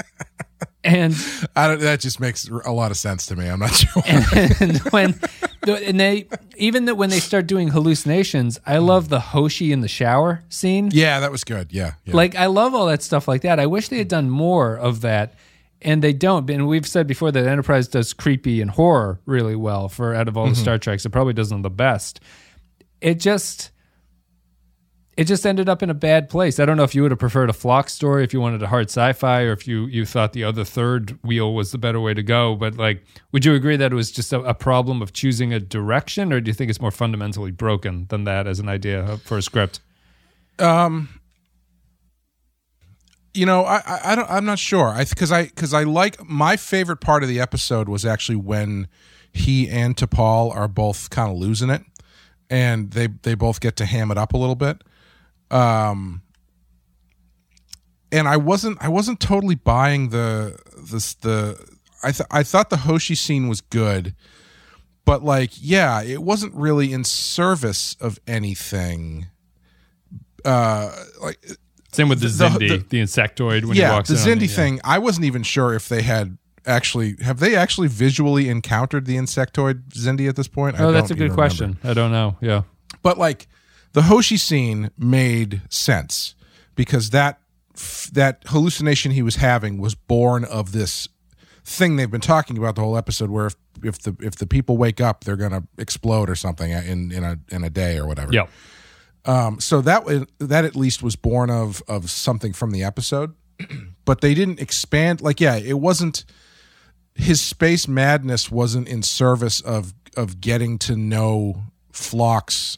and 0.83 1.15
I 1.55 1.67
don't, 1.67 1.81
that 1.81 2.00
just 2.00 2.19
makes 2.19 2.48
a 2.48 2.71
lot 2.71 2.91
of 2.91 2.98
sense 2.98 3.25
to 3.25 3.36
me. 3.36 3.48
I'm 3.50 3.60
not 3.60 3.74
sure. 3.74 4.03
and 4.62 4.77
when 4.91 5.19
and 5.68 6.00
they 6.00 6.27
even 6.58 6.86
that 6.86 6.96
when 6.96 7.10
they 7.10 7.20
start 7.20 7.48
doing 7.48 7.70
hallucinations, 7.70 8.60
I 8.65 8.77
love 8.80 9.10
the 9.10 9.20
Hoshi 9.20 9.72
in 9.72 9.82
the 9.82 9.88
shower 9.88 10.44
scene. 10.50 10.89
yeah, 10.91 11.20
that 11.20 11.32
was 11.32 11.44
good. 11.44 11.72
Yeah, 11.72 11.94
yeah. 12.06 12.15
Like 12.15 12.36
I 12.36 12.48
love 12.48 12.74
all 12.74 12.88
that 12.88 13.03
stuff 13.03 13.27
like 13.27 13.41
that. 13.41 13.60
I 13.60 13.65
wish 13.68 13.89
they 13.89 13.98
had 13.98 14.08
done 14.08 14.30
more 14.30 14.75
of 14.75 15.01
that, 15.01 15.36
and 15.82 16.01
they 16.01 16.13
don't. 16.13 16.50
And 16.50 16.68
we've 16.68 16.88
said 16.88 17.08
before 17.08 17.32
that 17.32 17.46
Enterprise 17.46 17.88
does 17.88 18.13
creepy 18.13 18.62
and 18.62 18.72
horror 18.72 19.20
really 19.25 19.56
well. 19.56 19.89
For 19.89 20.15
out 20.15 20.27
of 20.27 20.38
all 20.38 20.46
the 20.46 20.51
mm-hmm. 20.51 20.62
Star 20.62 20.77
Treks, 20.77 21.06
it 21.06 21.10
probably 21.10 21.34
does 21.34 21.50
them 21.50 21.62
the 21.62 21.70
best. 21.70 22.20
It 23.00 23.20
just. 23.20 23.72
It 25.18 25.25
just 25.25 25.46
ended 25.46 25.68
up 25.68 25.84
in 25.84 25.89
a 25.89 25.94
bad 25.94 26.30
place. 26.30 26.58
I 26.58 26.65
don't 26.65 26.77
know 26.77 26.84
if 26.84 26.96
you 26.96 27.01
would 27.01 27.12
have 27.12 27.20
preferred 27.20 27.50
a 27.50 27.53
Phlox 27.53 27.94
story, 27.94 28.24
if 28.24 28.34
you 28.34 28.39
wanted 28.39 28.63
a 28.63 28.68
hard 28.68 28.89
sci-fi, 28.89 29.41
or 29.41 29.51
if 29.51 29.68
you 29.68 29.86
you 29.88 30.06
thought 30.06 30.32
the 30.32 30.46
other 30.46 30.63
third 30.63 31.20
wheel 31.22 31.53
was 31.53 31.74
the 31.74 31.77
better 31.77 32.00
way 32.00 32.13
to 32.13 32.24
go. 32.24 32.56
But 32.56 32.77
like, 32.77 33.03
would 33.34 33.44
you 33.44 33.53
agree 33.53 33.75
that 33.75 33.91
it 33.91 33.96
was 33.96 34.10
just 34.10 34.32
a, 34.32 34.39
a 34.41 34.53
problem 34.53 35.01
of 35.01 35.12
choosing 35.12 35.53
a 35.53 35.60
direction, 35.60 36.32
or 36.32 36.39
do 36.39 36.50
you 36.50 36.53
think 36.53 36.70
it's 36.70 36.80
more 36.80 36.91
fundamentally 36.91 37.51
broken 37.51 38.06
than 38.10 38.24
that 38.24 38.48
as 38.48 38.60
an 38.60 38.70
idea 38.70 39.18
for 39.25 39.38
a 39.38 39.41
script? 39.41 39.82
Um, 40.60 41.10
you 43.34 43.46
know, 43.46 43.63
I, 43.63 43.82
I, 43.86 44.00
I 44.06 44.15
don't, 44.15 44.30
I'm 44.30 44.46
not 44.46 44.60
sure. 44.60 44.88
I 44.89 45.03
because 45.03 45.32
I 45.32 45.46
because 45.46 45.74
I 45.74 45.84
like 45.84 46.24
my 46.27 46.56
favorite 46.56 47.01
part 47.01 47.22
of 47.24 47.30
the 47.30 47.39
episode 47.39 47.89
was 47.89 48.06
actually 48.06 48.38
when 48.38 48.88
he 49.34 49.70
and 49.70 49.96
T'Pol 49.96 50.56
are 50.56 50.70
both 50.70 51.10
kind 51.10 51.30
of 51.30 51.38
losing 51.38 51.70
it, 51.70 51.84
and 52.50 52.91
they 52.91 53.08
they 53.08 53.36
both 53.36 53.60
get 53.60 53.75
to 53.77 53.86
ham 53.86 54.10
it 54.10 54.18
up 54.18 54.34
a 54.34 54.38
little 54.38 54.56
bit. 54.56 54.82
Um, 55.51 56.22
and 58.12 58.27
I 58.27 58.38
wasn't 58.38 58.77
I 58.81 58.88
wasn't 58.89 59.20
totally 59.20 59.55
buying 59.55 60.10
the 60.10 60.58
this 60.77 61.13
the 61.13 61.58
I 62.03 62.12
th- 62.12 62.27
I 62.31 62.43
thought 62.43 62.70
the 62.70 62.77
Hoshi 62.77 63.15
scene 63.15 63.48
was 63.48 63.62
good, 63.62 64.15
but 65.05 65.24
like 65.24 65.51
yeah, 65.55 66.01
it 66.01 66.22
wasn't 66.24 66.53
really 66.55 66.91
in 66.93 67.03
service 67.03 67.96
of 68.01 68.20
anything. 68.27 69.27
Uh, 70.43 70.91
like 71.22 71.38
Same 71.91 72.10
with 72.10 72.20
the, 72.22 72.27
The- 72.27 72.46
Xindi, 72.50 72.67
the- 72.70 72.77
the, 72.89 73.01
insectoid 73.01 73.65
when 73.65 73.75
he 73.75 73.81
yeah, 73.81 73.93
walks 73.93 74.10
the 74.10 74.15
in 74.15 74.39
Xindi 74.39 74.43
it, 74.43 74.50
yeah. 74.50 74.55
thing. 74.55 74.79
I 74.84 74.98
wasn't 75.00 75.25
even 75.25 75.43
sure 75.43 75.74
if 75.74 75.88
they 75.88 76.01
had 76.01 76.38
actually 76.65 77.15
have 77.22 77.39
they 77.39 77.55
actually 77.55 77.88
visually 77.88 78.50
encountered 78.50 79.05
the 79.05 79.15
insectoid 79.17 79.89
Xindi 79.89 80.27
at 80.27 80.36
this 80.36 80.48
point. 80.48 80.79
I 80.79 80.84
Oh, 80.86 80.91
that's 80.91 81.12
a 81.12 81.15
don't 81.15 81.27
good 81.27 81.34
question. 81.36 81.77
remember. 81.84 81.88
I 81.89 81.93
don't 81.93 82.12
know. 82.12 82.38
Yeah. 82.41 82.63
But 83.03 83.17
like 83.17 83.48
the 83.93 84.03
Hoshi 84.03 84.38
scene 84.38 84.91
made 84.98 85.62
sense 85.69 86.36
because 86.75 87.10
that 87.12 87.39
that 88.12 88.43
hallucination 88.48 89.12
he 89.12 89.21
was 89.21 89.38
having 89.38 89.77
was 89.80 89.95
born 89.95 90.43
of 90.45 90.71
this 90.71 91.08
thing 91.63 91.95
they've 91.95 92.12
been 92.12 92.21
talking 92.21 92.58
about 92.58 92.75
the 92.75 92.82
whole 92.82 92.97
episode 92.97 93.30
where 93.30 93.47
if, 93.47 93.56
if 93.84 93.99
the 93.99 94.15
if 94.19 94.36
the 94.36 94.45
people 94.45 94.77
wake 94.77 94.99
up 94.99 95.23
they're 95.23 95.38
going 95.38 95.51
to 95.51 95.63
explode 95.77 96.30
or 96.30 96.36
something 96.36 96.71
in 96.71 97.12
in 97.12 97.23
a 97.23 97.39
in 97.49 97.63
a 97.63 97.69
day 97.69 97.97
or 97.97 98.06
whatever. 98.08 98.34
Yeah. 98.34 98.47
Um, 99.25 99.60
so 99.60 99.82
that 99.82 100.27
that 100.39 100.65
at 100.65 100.75
least 100.75 101.04
was 101.04 101.15
born 101.15 101.49
of 101.49 101.84
of 101.88 102.10
something 102.10 102.54
from 102.54 102.71
the 102.71 102.84
episode, 102.84 103.36
but 104.06 104.21
they 104.21 104.34
didn't 104.34 104.60
expand. 104.60 105.21
Like, 105.21 105.39
yeah, 105.39 105.58
it 105.58 105.80
wasn't 105.80 106.25
his 107.15 107.41
space 107.41 107.88
madness 107.88 108.49
wasn't 108.49 108.88
in 108.88 109.04
service 109.04 109.62
of 109.62 109.93
of 110.17 110.41
getting 110.41 110.77
to 110.80 110.95
know 110.95 111.63
Phlox 111.91 112.77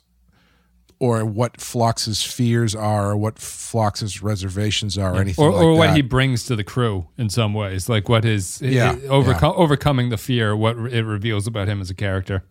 or 1.03 1.25
what 1.25 1.59
Phlox's 1.59 2.23
fears 2.23 2.73
are, 2.73 3.11
or 3.11 3.17
what 3.17 3.37
Phlox's 3.37 4.23
reservations 4.23 4.97
are, 4.97 5.15
or 5.15 5.19
anything 5.19 5.43
Or, 5.43 5.51
like 5.51 5.61
or 5.65 5.75
what 5.75 5.89
he 5.93 6.01
brings 6.01 6.45
to 6.45 6.55
the 6.55 6.63
crew 6.63 7.07
in 7.17 7.29
some 7.29 7.53
ways, 7.53 7.89
like 7.89 8.07
what 8.07 8.23
his 8.23 8.61
Yeah, 8.61 8.95
overcome 9.09 9.53
overcoming 9.57 10.07
the 10.09 10.17
fear, 10.17 10.55
what 10.55 10.77
it 10.77 11.03
reveals 11.03 11.45
about 11.45 11.67
him 11.67 11.81
as 11.81 11.89
a 11.89 11.93
character. 11.93 12.45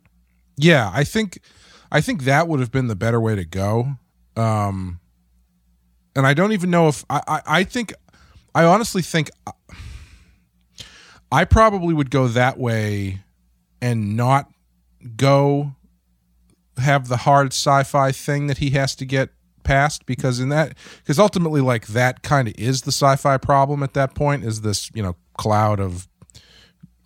Yeah, 0.58 0.90
I 0.92 1.02
think 1.02 1.38
I 1.90 2.02
think 2.02 2.24
that 2.24 2.46
would 2.46 2.60
have 2.60 2.70
been 2.70 2.88
the 2.88 2.94
better 2.94 3.18
way 3.18 3.34
to 3.36 3.46
go. 3.46 3.94
Um 4.36 5.00
and 6.14 6.26
I 6.26 6.34
don't 6.34 6.52
even 6.52 6.70
know 6.70 6.88
if 6.88 7.06
I 7.08 7.22
I, 7.26 7.40
I 7.46 7.64
think 7.64 7.94
I 8.54 8.64
honestly 8.64 9.00
think 9.00 9.30
I 11.30 11.46
probably 11.46 11.94
would 11.94 12.10
go 12.10 12.28
that 12.28 12.58
way 12.58 13.20
and 13.80 14.14
not 14.14 14.50
go 15.16 15.74
have 16.78 17.08
the 17.08 17.18
hard 17.18 17.48
sci-fi 17.52 18.12
thing 18.12 18.46
that 18.46 18.58
he 18.58 18.70
has 18.70 18.94
to 18.96 19.04
get 19.04 19.30
past 19.62 20.06
because 20.06 20.40
in 20.40 20.48
that 20.48 20.76
because 20.98 21.18
ultimately 21.18 21.60
like 21.60 21.86
that 21.88 22.22
kind 22.22 22.48
of 22.48 22.54
is 22.58 22.82
the 22.82 22.90
sci-fi 22.90 23.36
problem 23.38 23.82
at 23.82 23.94
that 23.94 24.14
point 24.14 24.42
is 24.44 24.62
this 24.62 24.90
you 24.94 25.02
know 25.02 25.14
cloud 25.36 25.78
of 25.80 26.08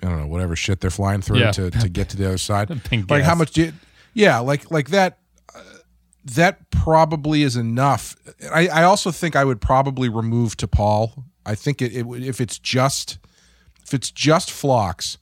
I 0.03 0.09
don't 0.09 0.21
know 0.21 0.27
whatever 0.27 0.57
shit 0.57 0.81
they're 0.81 0.91
flying 0.91 1.21
through 1.21 1.39
Yeah. 1.41 1.51
to, 1.53 1.71
to 1.71 1.89
get 1.99 2.09
to 2.11 2.17
the 2.17 2.27
other 2.27 2.39
side. 2.39 2.71
Like 3.11 3.23
how 3.25 3.35
much 3.35 3.53
do 3.53 3.63
you, 3.65 3.73
yeah 4.15 4.39
like 4.39 4.71
like 4.71 4.89
that 4.91 5.19
uh, 5.55 5.61
that 6.25 6.71
probably 6.71 7.43
is 7.43 7.57
enough. 7.57 8.17
I, 8.53 8.69
I 8.69 8.83
also 8.85 9.11
think 9.11 9.37
I 9.37 9.45
would 9.45 9.61
probably 9.61 10.09
remove 10.09 10.57
T'Pol. 10.57 11.25
I 11.45 11.55
think 11.55 11.81
it, 11.83 11.93
it 11.93 12.05
would- 12.07 12.23
if 12.23 12.41
it's 12.41 12.59
just 12.59 13.19
if 13.85 13.93
it's 13.95 14.11
just 14.11 14.51
Phlox, 14.51 15.19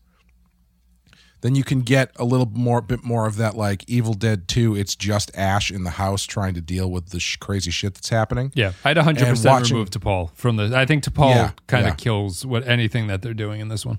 then 1.44 1.54
you 1.54 1.62
can 1.62 1.82
get 1.82 2.10
a 2.16 2.24
little 2.24 2.46
more 2.46 2.80
bit 2.80 3.04
more 3.04 3.26
of 3.26 3.36
that 3.36 3.54
like 3.54 3.84
Evil 3.86 4.14
Dead 4.14 4.48
2 4.48 4.74
it's 4.76 4.96
just 4.96 5.30
Ash 5.36 5.70
in 5.70 5.84
the 5.84 5.90
house 5.90 6.24
trying 6.24 6.54
to 6.54 6.60
deal 6.62 6.90
with 6.90 7.10
the 7.10 7.20
sh- 7.20 7.36
crazy 7.36 7.70
shit 7.70 7.92
that's 7.94 8.08
happening. 8.08 8.50
Yeah, 8.54 8.72
I'd 8.82 8.96
100% 8.96 9.44
watching- 9.44 9.74
remove 9.76 9.90
T'Pol 9.90 10.30
from 10.34 10.56
the. 10.56 10.72
I 10.74 10.86
think 10.86 11.04
T'Pol 11.04 11.34
Yeah, 11.34 11.50
kind 11.66 11.84
of 11.84 11.90
yeah. 11.90 11.96
kills 11.96 12.46
what 12.46 12.66
anything 12.66 13.08
that 13.08 13.20
they're 13.20 13.34
doing 13.34 13.60
in 13.60 13.68
this 13.68 13.84
one. 13.84 13.98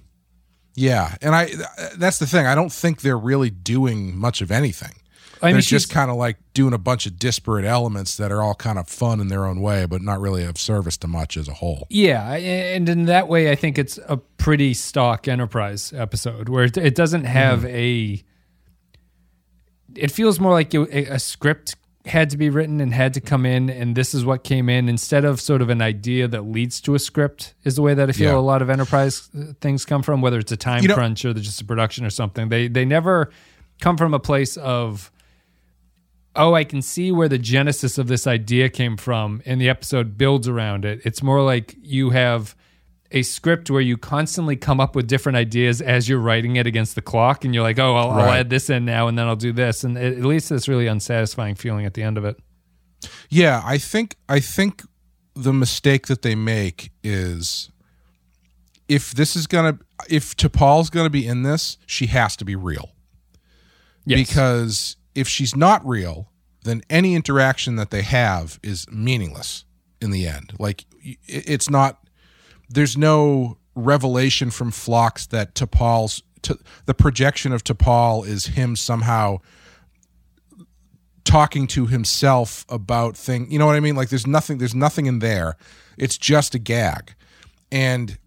Yeah, 0.76 1.16
and 1.22 1.34
I 1.36 1.46
th- 1.46 1.60
that's 1.98 2.18
the 2.20 2.26
thing. 2.28 2.46
I 2.48 2.56
don't 2.56 2.72
think 2.74 3.02
they're 3.02 3.18
really 3.18 3.50
doing 3.52 4.18
much 4.18 4.42
of 4.42 4.52
anything. 4.52 4.94
I 5.42 5.48
mean, 5.48 5.54
they're 5.56 5.62
just 5.62 5.90
kind 5.90 6.10
of 6.10 6.18
like 6.18 6.38
doing 6.54 6.74
a 6.74 6.78
bunch 6.78 7.06
of 7.06 7.20
disparate 7.20 7.66
elements 7.66 8.16
that 8.18 8.32
are 8.32 8.42
all 8.42 8.56
kind 8.56 8.80
of 8.80 8.88
fun 8.88 9.20
in 9.20 9.28
their 9.28 9.46
own 9.46 9.60
way, 9.62 9.86
but 9.86 10.02
not 10.02 10.20
really 10.22 10.44
of 10.44 10.58
service 10.58 10.98
to 10.98 11.08
much 11.08 11.36
as 11.38 11.48
a 11.48 11.54
whole. 11.56 11.88
Yeah, 11.90 12.34
and 12.34 12.88
in 12.90 13.06
that 13.06 13.28
way, 13.28 13.52
I 13.52 13.56
think 13.56 13.78
it's 13.78 14.00
a 14.08 14.18
pretty 14.18 14.74
stock 14.74 15.28
Enterprise 15.28 15.92
episode 15.94 16.50
where 16.50 16.64
it, 16.66 16.96
doesn't 16.96 17.26
have 17.26 17.60
Mm-hmm. 17.60 17.68
a. 17.76 18.24
It 19.96 20.12
feels 20.12 20.40
more 20.40 20.52
like 20.52 20.74
a, 20.74 20.82
a 21.14 21.20
script 21.20 21.76
had 22.06 22.30
to 22.30 22.38
be 22.38 22.50
written 22.50 22.82
and 22.82 22.94
had 22.94 23.14
to 23.16 23.22
come 23.22 23.46
in, 23.46 23.70
and 23.70 23.96
this 23.96 24.14
is 24.14 24.24
what 24.26 24.44
came 24.44 24.70
in 24.70 24.88
instead 24.90 25.26
of 25.26 25.42
sort 25.42 25.62
of 25.62 25.70
an 25.70 25.82
idea 25.82 26.28
that 26.28 26.42
leads 26.44 26.80
to 26.82 26.94
a 26.96 27.00
script. 27.00 27.56
Is 27.64 27.76
the 27.76 27.82
way 27.82 27.94
that 27.94 28.10
I 28.10 28.12
feel 28.12 28.32
Yeah. 28.34 28.38
a 28.38 28.40
lot 28.40 28.62
of 28.62 28.70
Enterprise 28.70 29.30
uh, 29.38 29.54
things 29.62 29.86
come 29.86 30.04
from, 30.04 30.22
whether 30.22 30.38
it's 30.38 30.52
a 30.52 30.58
time 30.58 30.82
You 30.84 30.90
know- 30.90 30.96
crunch 30.96 31.26
or 31.26 31.34
just 31.34 31.62
a 31.62 31.66
production 31.66 32.06
or 32.06 32.10
something. 32.10 32.50
They 32.50 32.68
they 32.68 32.86
never 32.86 33.32
come 33.82 33.98
from 33.98 34.14
a 34.14 34.20
place 34.20 34.56
of 34.58 35.12
oh, 36.36 36.54
I 36.54 36.64
can 36.64 36.82
see 36.82 37.12
where 37.12 37.30
the 37.30 37.38
genesis 37.38 37.98
of 37.98 38.08
this 38.08 38.28
idea 38.28 38.70
came 38.70 38.98
from, 38.98 39.42
and 39.46 39.60
the 39.60 39.70
episode 39.70 40.18
builds 40.18 40.48
around 40.48 40.86
it. 40.86 41.02
It's 41.04 41.24
more 41.24 41.42
like 41.42 41.76
you 41.82 42.12
have 42.12 42.56
a 43.12 43.22
script 43.22 43.70
where 43.70 43.82
you 43.82 43.98
constantly 43.98 44.56
come 44.56 44.80
up 44.80 44.96
with 44.96 45.08
different 45.08 45.38
ideas 45.38 45.82
as 45.82 46.10
you're 46.10 46.20
writing 46.20 46.56
it 46.56 46.68
against 46.68 46.96
the 46.96 47.02
clock, 47.02 47.46
and 47.46 47.54
you're 47.54 47.64
like, 47.64 47.80
oh, 47.80 47.96
I'll, 47.96 48.12
I'll 48.12 48.32
add 48.32 48.50
this 48.50 48.70
in 48.70 48.86
now, 48.86 49.08
and 49.08 49.18
then 49.18 49.28
I'll 49.28 49.36
do 49.36 49.54
this, 49.54 49.84
and 49.84 49.98
it, 49.98 50.24
leads 50.24 50.48
to 50.48 50.56
this 50.56 50.68
really 50.68 50.88
unsatisfying 50.88 51.56
feeling 51.56 51.86
at 51.86 51.94
the 51.94 52.04
end 52.04 52.18
of 52.18 52.26
it. 52.26 52.38
Yeah, 53.30 53.62
I 53.64 53.78
think 53.78 54.16
I 54.28 54.40
think 54.40 54.84
the 55.36 55.54
mistake 55.54 56.08
that 56.08 56.22
they 56.22 56.34
make 56.34 56.92
is 57.04 57.70
if 58.88 59.12
this 59.12 59.36
is 59.36 59.48
gonna 59.48 59.80
if 60.10 60.36
T'Pol's 60.36 60.90
gonna 60.90 61.10
be 61.10 61.28
in 61.28 61.44
this, 61.44 61.78
she 61.86 62.08
has 62.08 62.36
to 62.38 62.46
be 62.46 62.56
real. 62.56 62.92
Yes. 64.06 64.28
Because 64.28 64.98
if 65.16 65.28
she's 65.28 65.56
not 65.56 65.86
real, 65.88 66.30
then 66.64 66.82
any 66.90 67.16
interaction 67.16 67.78
that 67.78 67.90
they 67.90 68.02
have 68.02 68.60
is 68.62 68.90
meaningless 68.92 69.66
in 70.02 70.12
the 70.12 70.28
end. 70.28 70.54
Like 70.60 70.86
it's 71.26 71.70
not 71.70 72.08
there's 72.70 72.98
no 72.98 73.58
revelation 73.76 74.52
from 74.52 74.72
Phlox 74.72 75.28
that 75.28 75.56
T'Pol's 75.56 76.22
to, 76.44 76.58
the 76.86 76.94
projection 76.94 77.52
of 77.52 77.64
T'Pol 77.64 78.26
is 78.26 78.46
him 78.46 78.76
somehow 78.76 79.40
talking 81.24 81.66
to 81.68 81.88
himself 81.88 82.66
about 82.70 83.18
thing. 83.18 83.52
You 83.52 83.60
know 83.60 83.66
what 83.66 83.76
I 83.76 83.80
mean? 83.80 83.96
Like 83.96 84.10
there's 84.10 84.28
nothing. 84.28 84.60
There's 84.60 84.76
nothing 84.76 85.08
in 85.08 85.20
there. 85.20 85.58
It's 85.98 86.18
just 86.18 86.56
a 86.56 86.60
gag. 86.60 87.16
And 87.72 88.18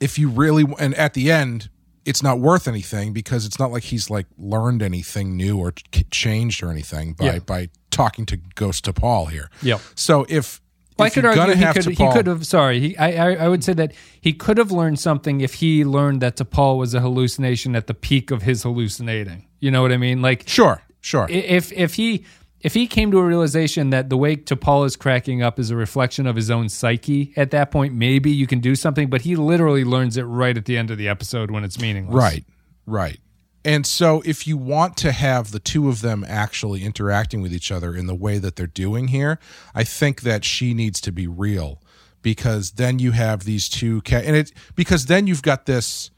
if 0.00 0.18
you 0.18 0.28
really 0.28 0.64
and 0.78 0.94
at 0.94 1.14
the 1.14 1.30
end, 1.30 1.68
it's 2.04 2.22
not 2.22 2.38
worth 2.40 2.68
anything 2.68 3.12
because 3.12 3.46
it's 3.46 3.58
not 3.58 3.70
like 3.72 3.84
he's 3.84 4.10
like 4.10 4.26
learned 4.38 4.82
anything 4.82 5.36
new 5.36 5.58
or 5.58 5.72
changed 6.10 6.62
or 6.62 6.70
anything 6.70 7.14
by 7.14 7.24
Yeah. 7.24 7.38
by 7.40 7.68
talking 7.90 8.26
to 8.26 8.36
Ghost 8.54 8.84
T'Pol 8.86 9.30
here. 9.30 9.48
Yep. 9.62 9.80
So 9.94 10.26
if 10.28 10.60
Well, 10.98 11.06
I 11.06 11.10
could 11.10 11.24
argue 11.24 11.54
he 11.54 11.62
have 11.62 11.74
could, 11.74 11.84
he 11.86 11.94
could 12.12 12.26
have. 12.26 12.46
Sorry, 12.46 12.80
he, 12.80 12.96
I, 12.98 13.10
I 13.30 13.34
I 13.44 13.48
would 13.48 13.64
say 13.64 13.72
that 13.74 13.92
he 14.20 14.32
could 14.32 14.58
have 14.58 14.70
learned 14.70 14.98
something 15.00 15.40
if 15.40 15.54
he 15.54 15.84
learned 15.84 16.20
that 16.22 16.36
T'Pol 16.36 16.78
was 16.78 16.94
a 16.94 17.00
hallucination 17.00 17.74
at 17.76 17.86
the 17.86 17.94
peak 17.94 18.30
of 18.30 18.42
his 18.42 18.62
hallucinating. 18.64 19.46
You 19.60 19.70
know 19.70 19.82
what 19.82 19.92
I 19.92 19.96
mean? 19.96 20.20
Like 20.22 20.44
Sure, 20.46 20.82
sure. 21.00 21.26
if 21.30 21.72
if 21.72 21.94
he 21.94 22.24
if 22.64 22.72
he 22.72 22.86
came 22.86 23.10
to 23.10 23.18
a 23.18 23.22
realization 23.22 23.90
that 23.90 24.08
the 24.08 24.16
way 24.16 24.36
T'Pol 24.36 24.86
is 24.86 24.96
cracking 24.96 25.42
up 25.42 25.60
is 25.60 25.70
a 25.70 25.76
reflection 25.76 26.26
of 26.26 26.34
his 26.34 26.50
own 26.50 26.70
psyche, 26.70 27.34
at 27.36 27.50
that 27.50 27.70
point 27.70 27.92
maybe 27.92 28.30
you 28.30 28.46
can 28.46 28.58
do 28.58 28.74
something. 28.74 29.10
But 29.10 29.20
he 29.20 29.36
literally 29.36 29.84
learns 29.84 30.16
it 30.16 30.22
right 30.22 30.56
at 30.56 30.64
the 30.64 30.78
end 30.78 30.90
of 30.90 30.96
the 30.96 31.06
episode 31.06 31.50
when 31.50 31.62
it's 31.62 31.78
meaningless. 31.78 32.16
Right, 32.16 32.44
right. 32.86 33.20
And 33.66 33.86
so, 33.86 34.22
if 34.26 34.46
you 34.46 34.56
want 34.56 34.96
to 34.98 35.12
have 35.12 35.50
the 35.50 35.58
two 35.58 35.88
of 35.88 36.00
them 36.00 36.24
actually 36.26 36.84
interacting 36.84 37.42
with 37.42 37.52
each 37.52 37.70
other 37.70 37.94
in 37.94 38.06
the 38.06 38.14
way 38.14 38.38
that 38.38 38.56
they're 38.56 38.66
doing 38.66 39.08
here, 39.08 39.38
I 39.74 39.84
think 39.84 40.22
that 40.22 40.44
she 40.44 40.74
needs 40.74 41.00
to 41.02 41.12
be 41.12 41.26
real 41.26 41.80
because 42.22 42.72
then 42.72 42.98
you 42.98 43.12
have 43.12 43.44
these 43.44 43.68
two, 43.68 44.00
ca- 44.02 44.22
and 44.24 44.36
it 44.36 44.52
because 44.74 45.06
then 45.06 45.26
you've 45.26 45.42
got 45.42 45.66
this 45.66 46.10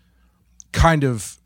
kind 0.73 1.05
of 1.05 1.39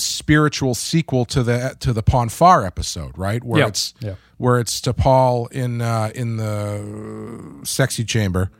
spiritual 0.00 0.74
sequel 0.74 1.24
to 1.26 1.42
the 1.42 1.76
to 1.80 1.92
the 1.92 2.02
Pon 2.02 2.28
farr 2.28 2.64
episode, 2.66 3.16
right? 3.16 3.42
Where 3.42 3.60
Yeah, 3.62 3.68
it's 3.68 3.94
yeah. 4.00 4.14
where 4.38 4.58
it's 4.60 4.80
T'Pol 4.80 5.50
in 5.52 5.80
uh, 5.80 6.10
in 6.14 6.36
the 6.36 7.60
sexy 7.64 8.04
chamber 8.04 8.50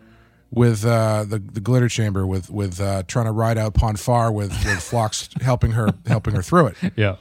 with 0.51 0.85
uh, 0.87 1.25
the 1.25 1.39
the 1.39 1.61
glitter 1.61 1.89
chamber 1.89 2.27
with 2.27 2.51
with 2.51 2.81
uh, 2.81 3.03
trying 3.09 3.27
to 3.27 3.33
ride 3.33 3.59
out 3.59 3.75
Pon 3.75 3.97
farr 3.97 4.31
with 4.33 4.51
with 4.65 4.83
Phlox 4.91 5.29
helping 5.41 5.73
her 5.73 5.89
helping 6.07 6.35
her 6.35 6.43
through 6.43 6.69
it 6.69 6.77
Yeah. 6.97 7.17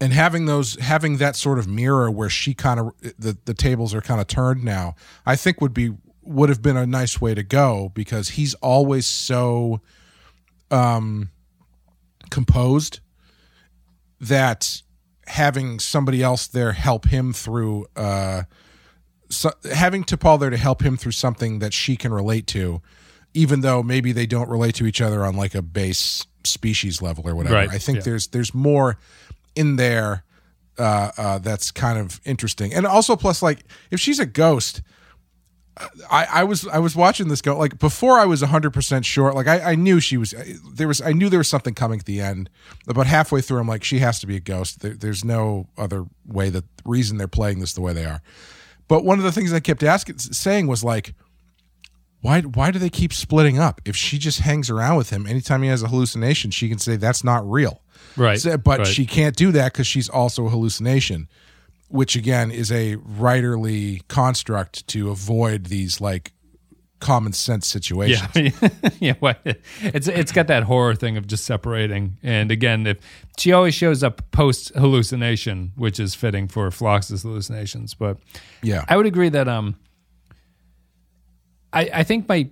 and 0.00 0.12
having 0.12 0.46
those 0.46 0.76
having 0.80 1.18
that 1.18 1.36
sort 1.36 1.58
of 1.58 1.68
mirror 1.68 2.10
where 2.10 2.30
she 2.30 2.54
kind 2.54 2.80
of 2.80 2.92
the 3.18 3.36
the 3.44 3.54
tables 3.54 3.94
are 3.94 4.00
kind 4.00 4.20
of 4.20 4.26
turned 4.26 4.64
now 4.64 4.94
I 5.26 5.36
think 5.36 5.60
would 5.60 5.74
be 5.74 5.92
would 6.22 6.48
have 6.48 6.62
been 6.62 6.76
a 6.76 6.86
nice 6.86 7.20
way 7.20 7.34
to 7.34 7.42
go 7.42 7.90
because 7.94 8.30
he's 8.30 8.54
always 8.54 9.06
so 9.06 9.80
um 10.70 11.30
composed 12.32 13.00
that 14.20 14.82
having 15.26 15.78
somebody 15.78 16.22
else 16.22 16.48
there 16.48 16.72
help 16.72 17.06
him 17.06 17.32
through 17.32 17.86
uh 17.94 18.42
so, 19.32 19.50
having 19.72 20.04
T'Pol 20.04 20.38
there 20.38 20.50
to 20.50 20.56
help 20.56 20.82
him 20.82 20.96
through 20.96 21.12
something 21.12 21.58
that 21.60 21.72
she 21.72 21.96
can 21.96 22.12
relate 22.12 22.46
to, 22.48 22.82
even 23.34 23.62
though 23.62 23.82
maybe 23.82 24.12
they 24.12 24.26
don't 24.26 24.48
relate 24.48 24.74
to 24.76 24.86
each 24.86 25.00
other 25.00 25.24
on 25.24 25.36
like 25.36 25.54
a 25.54 25.62
base 25.62 26.26
species 26.44 27.00
level 27.00 27.26
or 27.28 27.34
whatever. 27.34 27.54
Right, 27.54 27.70
I 27.70 27.78
think 27.78 27.96
yeah. 27.98 28.04
there's 28.04 28.26
there's 28.28 28.54
more 28.54 28.98
in 29.54 29.76
there 29.76 30.24
uh, 30.78 31.10
uh, 31.16 31.38
that's 31.38 31.70
kind 31.70 31.98
of 31.98 32.20
interesting, 32.24 32.74
and 32.74 32.86
also 32.86 33.16
plus 33.16 33.42
like 33.42 33.64
if 33.90 33.98
she's 33.98 34.18
a 34.18 34.26
ghost. 34.26 34.82
I, 36.10 36.26
I 36.30 36.44
was 36.44 36.66
I 36.68 36.78
was 36.78 36.94
watching 36.94 37.28
this 37.28 37.40
go 37.40 37.56
like 37.56 37.78
before 37.78 38.18
I 38.18 38.26
was 38.26 38.42
hundred 38.42 38.72
percent 38.72 39.06
sure 39.06 39.32
like 39.32 39.46
I, 39.46 39.72
I 39.72 39.74
knew 39.74 40.00
she 40.00 40.18
was 40.18 40.34
there 40.74 40.86
was 40.86 41.00
I 41.00 41.12
knew 41.12 41.30
there 41.30 41.38
was 41.38 41.48
something 41.48 41.74
coming 41.74 41.98
at 41.98 42.04
the 42.04 42.20
end. 42.20 42.50
About 42.86 43.06
halfway 43.06 43.40
through 43.40 43.58
I'm 43.58 43.68
like 43.68 43.82
she 43.82 44.00
has 44.00 44.20
to 44.20 44.26
be 44.26 44.36
a 44.36 44.40
ghost. 44.40 44.80
There, 44.80 44.94
there's 44.94 45.24
no 45.24 45.68
other 45.78 46.04
way 46.26 46.50
that 46.50 46.64
reason 46.84 47.16
they're 47.16 47.26
playing 47.28 47.60
this 47.60 47.72
the 47.72 47.80
way 47.80 47.94
they 47.94 48.04
are. 48.04 48.20
But 48.86 49.04
one 49.04 49.18
of 49.18 49.24
the 49.24 49.32
things 49.32 49.52
I 49.52 49.60
kept 49.60 49.82
asking 49.82 50.18
saying 50.18 50.66
was 50.66 50.84
like 50.84 51.14
why 52.20 52.42
why 52.42 52.70
do 52.70 52.78
they 52.78 52.90
keep 52.90 53.12
splitting 53.14 53.58
up? 53.58 53.80
If 53.86 53.96
she 53.96 54.18
just 54.18 54.40
hangs 54.40 54.68
around 54.68 54.98
with 54.98 55.08
him 55.08 55.26
anytime 55.26 55.62
he 55.62 55.70
has 55.70 55.82
a 55.82 55.88
hallucination 55.88 56.50
she 56.50 56.68
can 56.68 56.78
say 56.78 56.96
that's 56.96 57.24
not 57.24 57.50
real. 57.50 57.80
Right. 58.16 58.38
So- 58.38 58.58
but 58.58 58.80
right. 58.80 58.86
she 58.86 59.06
can't 59.06 59.34
do 59.34 59.52
that 59.52 59.72
because 59.72 59.86
she's 59.86 60.10
also 60.10 60.46
a 60.46 60.50
hallucination 60.50 61.28
which 61.92 62.16
again 62.16 62.50
is 62.50 62.72
a 62.72 62.96
writerly 62.96 64.06
construct 64.08 64.86
to 64.88 65.10
avoid 65.10 65.66
these 65.66 66.00
like 66.00 66.32
common 67.00 67.32
sense 67.32 67.66
situations 67.66 68.22
Yeah, 68.36 68.68
yeah. 69.00 69.14
Well, 69.20 69.34
it's 69.80 70.06
it's 70.08 70.30
got 70.32 70.46
that 70.46 70.62
horror 70.62 70.94
thing 70.94 71.16
of 71.16 71.26
just 71.26 71.44
separating. 71.44 72.16
And 72.22 72.50
again, 72.52 72.86
if 72.86 72.98
she 73.38 73.52
always 73.52 73.74
shows 73.74 74.02
up 74.04 74.22
post 74.30 74.72
hallucination, 74.76 75.72
which 75.76 75.98
is 75.98 76.14
fitting 76.14 76.46
for 76.48 76.70
Phlox's 76.70 77.22
hallucinations, 77.22 77.94
but 77.94 78.18
Yeah. 78.62 78.84
I 78.88 78.96
would 78.96 79.06
agree 79.06 79.30
that 79.30 79.48
um, 79.48 79.74
I 81.72 81.90
I 81.92 82.02
think 82.04 82.28
my 82.28 82.48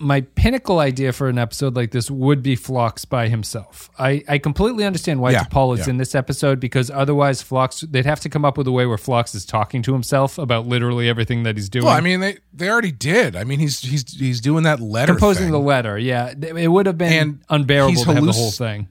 my 0.00 0.22
pinnacle 0.22 0.78
idea 0.78 1.12
for 1.12 1.28
an 1.28 1.38
episode 1.38 1.76
like 1.76 1.90
this 1.90 2.10
would 2.10 2.42
be 2.42 2.56
Phlox 2.56 3.04
by 3.04 3.28
himself. 3.28 3.90
I, 3.98 4.24
I 4.26 4.38
completely 4.38 4.84
understand 4.84 5.20
why 5.20 5.32
Yeah, 5.32 5.44
T'Pol 5.44 5.74
is 5.78 5.86
yeah. 5.86 5.90
in 5.90 5.96
this 5.98 6.14
episode 6.14 6.58
because 6.58 6.90
otherwise 6.90 7.42
Phlox 7.42 7.82
they'd 7.82 8.06
have 8.06 8.20
to 8.20 8.28
come 8.30 8.44
up 8.44 8.56
with 8.58 8.66
a 8.66 8.72
way 8.72 8.86
where 8.86 8.98
Phlox 8.98 9.34
is 9.34 9.44
talking 9.44 9.82
to 9.82 9.92
himself 9.92 10.38
about 10.38 10.66
literally 10.66 11.08
everything 11.08 11.42
that 11.42 11.56
he's 11.56 11.68
doing. 11.68 11.84
well 11.84 11.94
I 11.94 12.00
mean 12.00 12.20
they 12.20 12.38
they 12.52 12.68
already 12.70 12.92
did 12.92 13.36
I 13.36 13.44
mean 13.44 13.58
he's 13.60 13.80
he's 13.80 14.10
he's 14.18 14.40
doing 14.40 14.64
that 14.64 14.80
letter 14.80 15.12
composing 15.12 15.44
thing. 15.44 15.52
the 15.52 15.60
letter. 15.60 15.98
Yeah, 15.98 16.32
it 16.40 16.68
would 16.68 16.86
have 16.86 16.98
been 16.98 17.12
And 17.12 17.40
unbearable 17.50 18.02
to 18.02 18.12
have 18.14 18.24
the 18.24 18.32
whole 18.32 18.50
thing. 18.50 18.88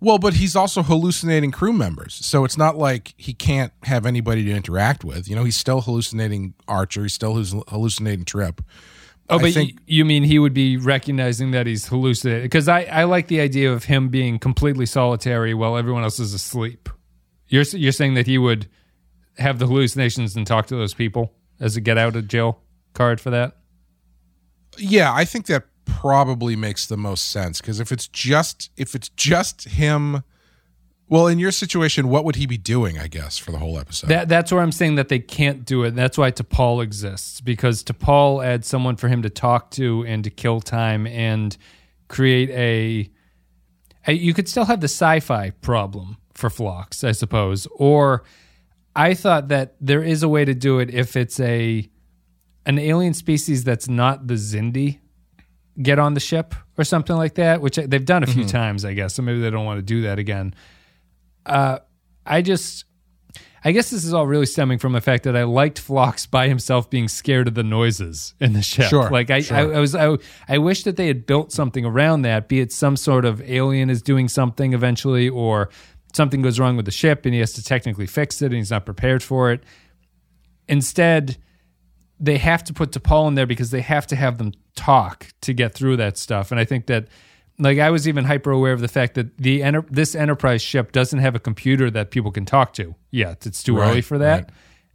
Well, 0.00 0.18
but 0.18 0.34
he's 0.34 0.54
also 0.54 0.82
hallucinating 0.84 1.50
crew 1.50 1.72
members. 1.72 2.14
So 2.14 2.44
it's 2.44 2.56
not 2.56 2.76
like 2.76 3.14
he 3.16 3.32
can't 3.32 3.72
have 3.82 4.06
anybody 4.06 4.44
to 4.44 4.50
interact 4.52 5.02
with. 5.04 5.28
You 5.28 5.34
know, 5.34 5.42
he's 5.42 5.56
still 5.56 5.80
hallucinating 5.80 6.54
Archer. 6.68 7.02
He's 7.02 7.14
still 7.14 7.34
halluc- 7.34 7.68
hallucinating 7.68 8.24
Trip. 8.24 8.60
Oh, 9.30 9.38
but 9.38 9.52
think- 9.52 9.78
you 9.86 10.04
mean 10.04 10.24
he 10.24 10.38
would 10.38 10.54
be 10.54 10.76
recognizing 10.76 11.50
that 11.50 11.66
he's 11.66 11.86
hallucinating? 11.86 12.44
Because 12.44 12.68
I, 12.68 12.84
I 12.84 13.04
like 13.04 13.28
the 13.28 13.40
idea 13.40 13.72
of 13.72 13.84
him 13.84 14.08
being 14.08 14.38
completely 14.38 14.86
solitary 14.86 15.52
while 15.54 15.76
everyone 15.76 16.02
else 16.02 16.18
is 16.18 16.32
asleep. 16.32 16.88
You're 17.48 17.64
you're 17.64 17.92
saying 17.92 18.14
that 18.14 18.26
he 18.26 18.38
would 18.38 18.68
have 19.38 19.58
the 19.58 19.66
hallucinations 19.66 20.36
and 20.36 20.46
talk 20.46 20.66
to 20.66 20.76
those 20.76 20.94
people 20.94 21.32
as 21.60 21.76
a 21.76 21.80
get 21.80 21.98
out 21.98 22.16
of 22.16 22.28
jail 22.28 22.60
card 22.94 23.20
for 23.20 23.30
that. 23.30 23.56
Yeah, 24.76 25.12
I 25.12 25.24
think 25.24 25.46
that 25.46 25.64
probably 25.84 26.56
makes 26.56 26.86
the 26.86 26.96
most 26.96 27.28
sense 27.30 27.60
because 27.60 27.80
if 27.80 27.90
it's 27.92 28.08
just 28.08 28.70
if 28.76 28.94
it's 28.94 29.08
just 29.10 29.64
him, 29.64 30.22
well, 31.08 31.26
in 31.26 31.38
your 31.38 31.52
situation, 31.52 32.08
what 32.08 32.24
would 32.24 32.36
he 32.36 32.46
be 32.46 32.58
doing? 32.58 32.98
I 32.98 33.06
guess 33.06 33.38
for 33.38 33.50
the 33.50 33.58
whole 33.58 33.78
episode. 33.78 34.08
That 34.08 34.28
that's 34.28 34.52
where 34.52 34.62
I'm 34.62 34.72
saying 34.72 34.96
that 34.96 35.08
they 35.08 35.18
can't 35.18 35.64
do 35.64 35.84
it. 35.84 35.94
That's 35.94 36.18
why 36.18 36.30
T'Pol 36.30 36.82
exists 36.82 37.40
because 37.40 37.82
T'Pol 37.82 38.44
adds 38.44 38.66
someone 38.66 38.96
for 38.96 39.08
him 39.08 39.22
to 39.22 39.30
talk 39.30 39.70
to 39.72 40.04
and 40.06 40.22
to 40.24 40.30
kill 40.30 40.60
time 40.60 41.06
and 41.06 41.56
create 42.08 42.50
a. 42.50 43.10
a 44.06 44.12
you 44.12 44.34
could 44.34 44.48
still 44.48 44.66
have 44.66 44.80
the 44.80 44.88
sci-fi 44.88 45.50
problem 45.50 46.18
for 46.34 46.50
Phlox, 46.50 47.04
I 47.04 47.12
suppose. 47.12 47.66
Or 47.74 48.24
I 48.94 49.14
thought 49.14 49.48
that 49.48 49.76
there 49.80 50.02
is 50.02 50.22
a 50.22 50.28
way 50.28 50.44
to 50.44 50.54
do 50.54 50.78
it 50.78 50.92
if 50.92 51.16
it's 51.16 51.40
a 51.40 51.88
an 52.66 52.78
alien 52.78 53.14
species 53.14 53.64
that's 53.64 53.88
not 53.88 54.26
the 54.26 54.34
Xindi 54.34 54.98
get 55.80 55.98
on 55.98 56.14
the 56.14 56.20
ship 56.20 56.54
or 56.76 56.84
something 56.84 57.16
like 57.16 57.34
that, 57.36 57.60
which 57.60 57.76
they've 57.76 58.04
done 58.04 58.22
a 58.22 58.26
few 58.26 58.42
mm-hmm. 58.42 58.50
times, 58.50 58.84
I 58.84 58.94
guess. 58.94 59.14
So 59.14 59.22
maybe 59.22 59.40
they 59.40 59.50
don't 59.50 59.64
want 59.64 59.78
to 59.78 59.82
do 59.82 60.02
that 60.02 60.18
again. 60.18 60.54
Uh, 61.48 61.78
I 62.26 62.42
just, 62.42 62.84
I 63.64 63.72
guess 63.72 63.90
this 63.90 64.04
is 64.04 64.12
all 64.12 64.26
really 64.26 64.46
stemming 64.46 64.78
from 64.78 64.92
the 64.92 65.00
fact 65.00 65.24
that 65.24 65.36
I 65.36 65.44
liked 65.44 65.78
Phlox 65.78 66.26
by 66.26 66.48
himself 66.48 66.90
being 66.90 67.08
scared 67.08 67.48
of 67.48 67.54
the 67.54 67.62
noises 67.62 68.34
in 68.40 68.52
the 68.52 68.62
ship. 68.62 68.88
Sure, 68.88 69.10
like 69.10 69.30
I, 69.30 69.40
sure. 69.40 69.56
I, 69.56 69.60
I 69.60 69.80
was, 69.80 69.94
I, 69.94 70.16
I 70.48 70.58
wish 70.58 70.84
that 70.84 70.96
they 70.96 71.06
had 71.06 71.26
built 71.26 71.50
something 71.52 71.84
around 71.84 72.22
that. 72.22 72.48
Be 72.48 72.60
it 72.60 72.72
some 72.72 72.96
sort 72.96 73.24
of 73.24 73.42
alien 73.42 73.90
is 73.90 74.02
doing 74.02 74.28
something 74.28 74.74
eventually, 74.74 75.28
or 75.28 75.70
something 76.14 76.42
goes 76.42 76.58
wrong 76.58 76.76
with 76.76 76.86
the 76.86 76.90
ship 76.90 77.26
and 77.26 77.34
he 77.34 77.40
has 77.40 77.52
to 77.52 77.62
technically 77.62 78.06
fix 78.06 78.40
it 78.42 78.46
and 78.46 78.56
he's 78.56 78.70
not 78.70 78.86
prepared 78.86 79.22
for 79.22 79.52
it. 79.52 79.62
Instead, 80.66 81.36
they 82.18 82.38
have 82.38 82.64
to 82.64 82.72
put 82.72 82.92
T'Pol 82.92 83.28
in 83.28 83.34
there 83.34 83.46
because 83.46 83.70
they 83.70 83.82
have 83.82 84.06
to 84.06 84.16
have 84.16 84.38
them 84.38 84.52
talk 84.74 85.28
to 85.42 85.52
get 85.52 85.74
through 85.74 85.96
that 85.96 86.16
stuff. 86.16 86.50
And 86.50 86.58
I 86.58 86.64
think 86.64 86.86
that, 86.86 87.08
like, 87.58 87.78
I 87.78 87.90
was 87.90 88.06
even 88.06 88.24
hyper 88.24 88.50
aware 88.50 88.72
of 88.72 88.80
the 88.80 88.88
fact 88.88 89.14
that 89.14 89.36
the 89.38 89.62
enter- 89.62 89.84
this 89.90 90.14
Enterprise 90.14 90.62
ship 90.62 90.92
doesn't 90.92 91.18
have 91.18 91.34
a 91.34 91.40
computer 91.40 91.90
that 91.90 92.10
people 92.10 92.30
can 92.30 92.44
talk 92.44 92.72
to 92.74 92.94
yet. 93.10 93.46
It's 93.46 93.62
too 93.62 93.76
Right, 93.76 93.90
early 93.90 94.00
for 94.00 94.18
that. 94.18 94.42
right. 94.42 94.50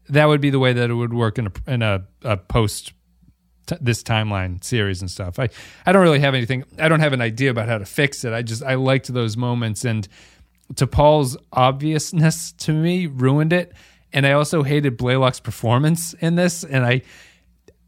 That 0.10 0.26
would 0.28 0.41
be 0.41 0.49
the 0.49 0.60
way 0.60 0.73
that 0.73 0.89
it 0.89 0.93
would 0.93 1.13
work 1.13 1.38
in 1.38 1.47
a 1.47 1.52
in 1.71 1.82
a, 1.82 2.04
a 2.23 2.36
post 2.38 2.91
t- 3.67 3.76
this 3.80 4.04
timeline 4.04 4.62
series 4.63 5.02
and 5.02 5.10
stuff. 5.10 5.39
I 5.39 5.49
I 5.86 5.91
don't 5.93 6.02
really 6.04 6.19
have 6.19 6.36
anything. 6.36 6.63
I 6.78 6.88
don't 6.89 6.99
have 6.99 7.13
an 7.13 7.21
idea 7.21 7.49
about 7.52 7.67
how 7.69 7.78
to 7.78 7.86
fix 7.86 8.23
it. 8.26 8.34
I 8.34 8.41
just 8.41 8.63
I 8.63 8.76
liked 8.76 9.13
those 9.13 9.38
moments 9.38 9.86
and 9.86 10.08
T'Pol's 10.73 11.38
obviousness 11.52 12.52
to 12.54 12.73
me 12.73 13.08
ruined 13.08 13.54
it. 13.54 13.73
and 14.12 14.26
I 14.28 14.34
also 14.34 14.63
hated 14.63 14.97
Blalock's 14.97 15.39
performance 15.39 16.13
in 16.15 16.36
this, 16.36 16.63
and 16.63 16.86
I 16.86 17.02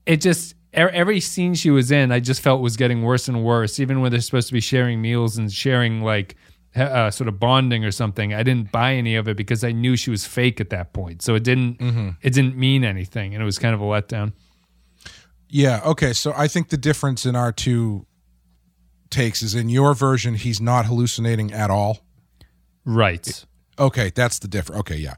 it 0.05 0.21
just 0.21 0.55
every 0.75 1.19
scene 1.19 1.53
she 1.53 1.71
was 1.71 1.91
in, 1.91 2.11
I 2.11 2.19
just 2.19 2.41
felt 2.41 2.61
was 2.61 2.77
getting 2.77 3.03
worse 3.03 3.27
and 3.27 3.43
worse. 3.43 3.79
Even 3.79 4.01
when 4.01 4.11
they're 4.11 4.21
supposed 4.21 4.47
to 4.47 4.53
be 4.53 4.59
sharing 4.59 5.01
meals 5.01 5.37
and 5.37 5.51
sharing 5.51 6.01
like 6.01 6.35
uh, 6.75 7.09
sort 7.11 7.27
of 7.27 7.39
bonding 7.39 7.85
or 7.85 7.91
something, 7.91 8.33
I 8.33 8.43
didn't 8.43 8.71
buy 8.71 8.93
any 8.93 9.15
of 9.15 9.27
it 9.27 9.37
because 9.37 9.63
I 9.63 9.71
knew 9.71 9.95
she 9.95 10.11
was 10.11 10.25
fake 10.25 10.59
at 10.59 10.69
that 10.71 10.93
point. 10.93 11.21
So 11.21 11.35
it 11.35 11.43
didn't 11.43 11.77
it 12.21 12.33
didn't 12.33 12.55
mean 12.55 12.83
anything, 12.83 13.33
and 13.33 13.41
it 13.41 13.45
was 13.45 13.57
kind 13.57 13.73
of 13.73 13.81
a 13.81 13.85
letdown. 13.85 14.33
Yeah. 15.49 15.81
Okay. 15.85 16.13
So 16.13 16.33
I 16.35 16.47
think 16.47 16.69
the 16.69 16.77
difference 16.77 17.25
in 17.25 17.35
our 17.35 17.51
two 17.51 18.05
takes 19.09 19.41
is 19.41 19.55
in 19.55 19.69
your 19.69 19.93
version, 19.93 20.35
he's 20.35 20.59
not 20.59 20.85
hallucinating 20.85 21.53
at 21.53 21.69
all. 21.69 21.99
Right. 22.83 23.45
Okay, 23.77 24.11
that's 24.13 24.39
the 24.39 24.47
difference. 24.47 24.79
Okay, 24.81 24.97
yeah. 24.97 25.15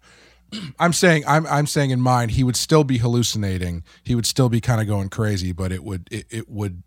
I'm 0.80 0.94
saying 0.94 1.24
I'm 1.28 1.46
I'm 1.48 1.68
saying 1.68 1.92
in 1.92 2.02
mind 2.02 2.32
he 2.32 2.44
would 2.44 2.56
still 2.56 2.84
be 2.84 2.98
hallucinating. 2.98 3.84
He 4.04 4.16
would 4.16 4.26
still 4.26 4.50
be 4.50 4.62
kind 4.62 4.82
of 4.82 4.88
going 4.88 5.10
crazy, 5.10 5.52
but 5.52 5.72
it 5.72 5.84
would 5.84 6.08
it, 6.12 6.26
it 6.30 6.50
would 6.50 6.84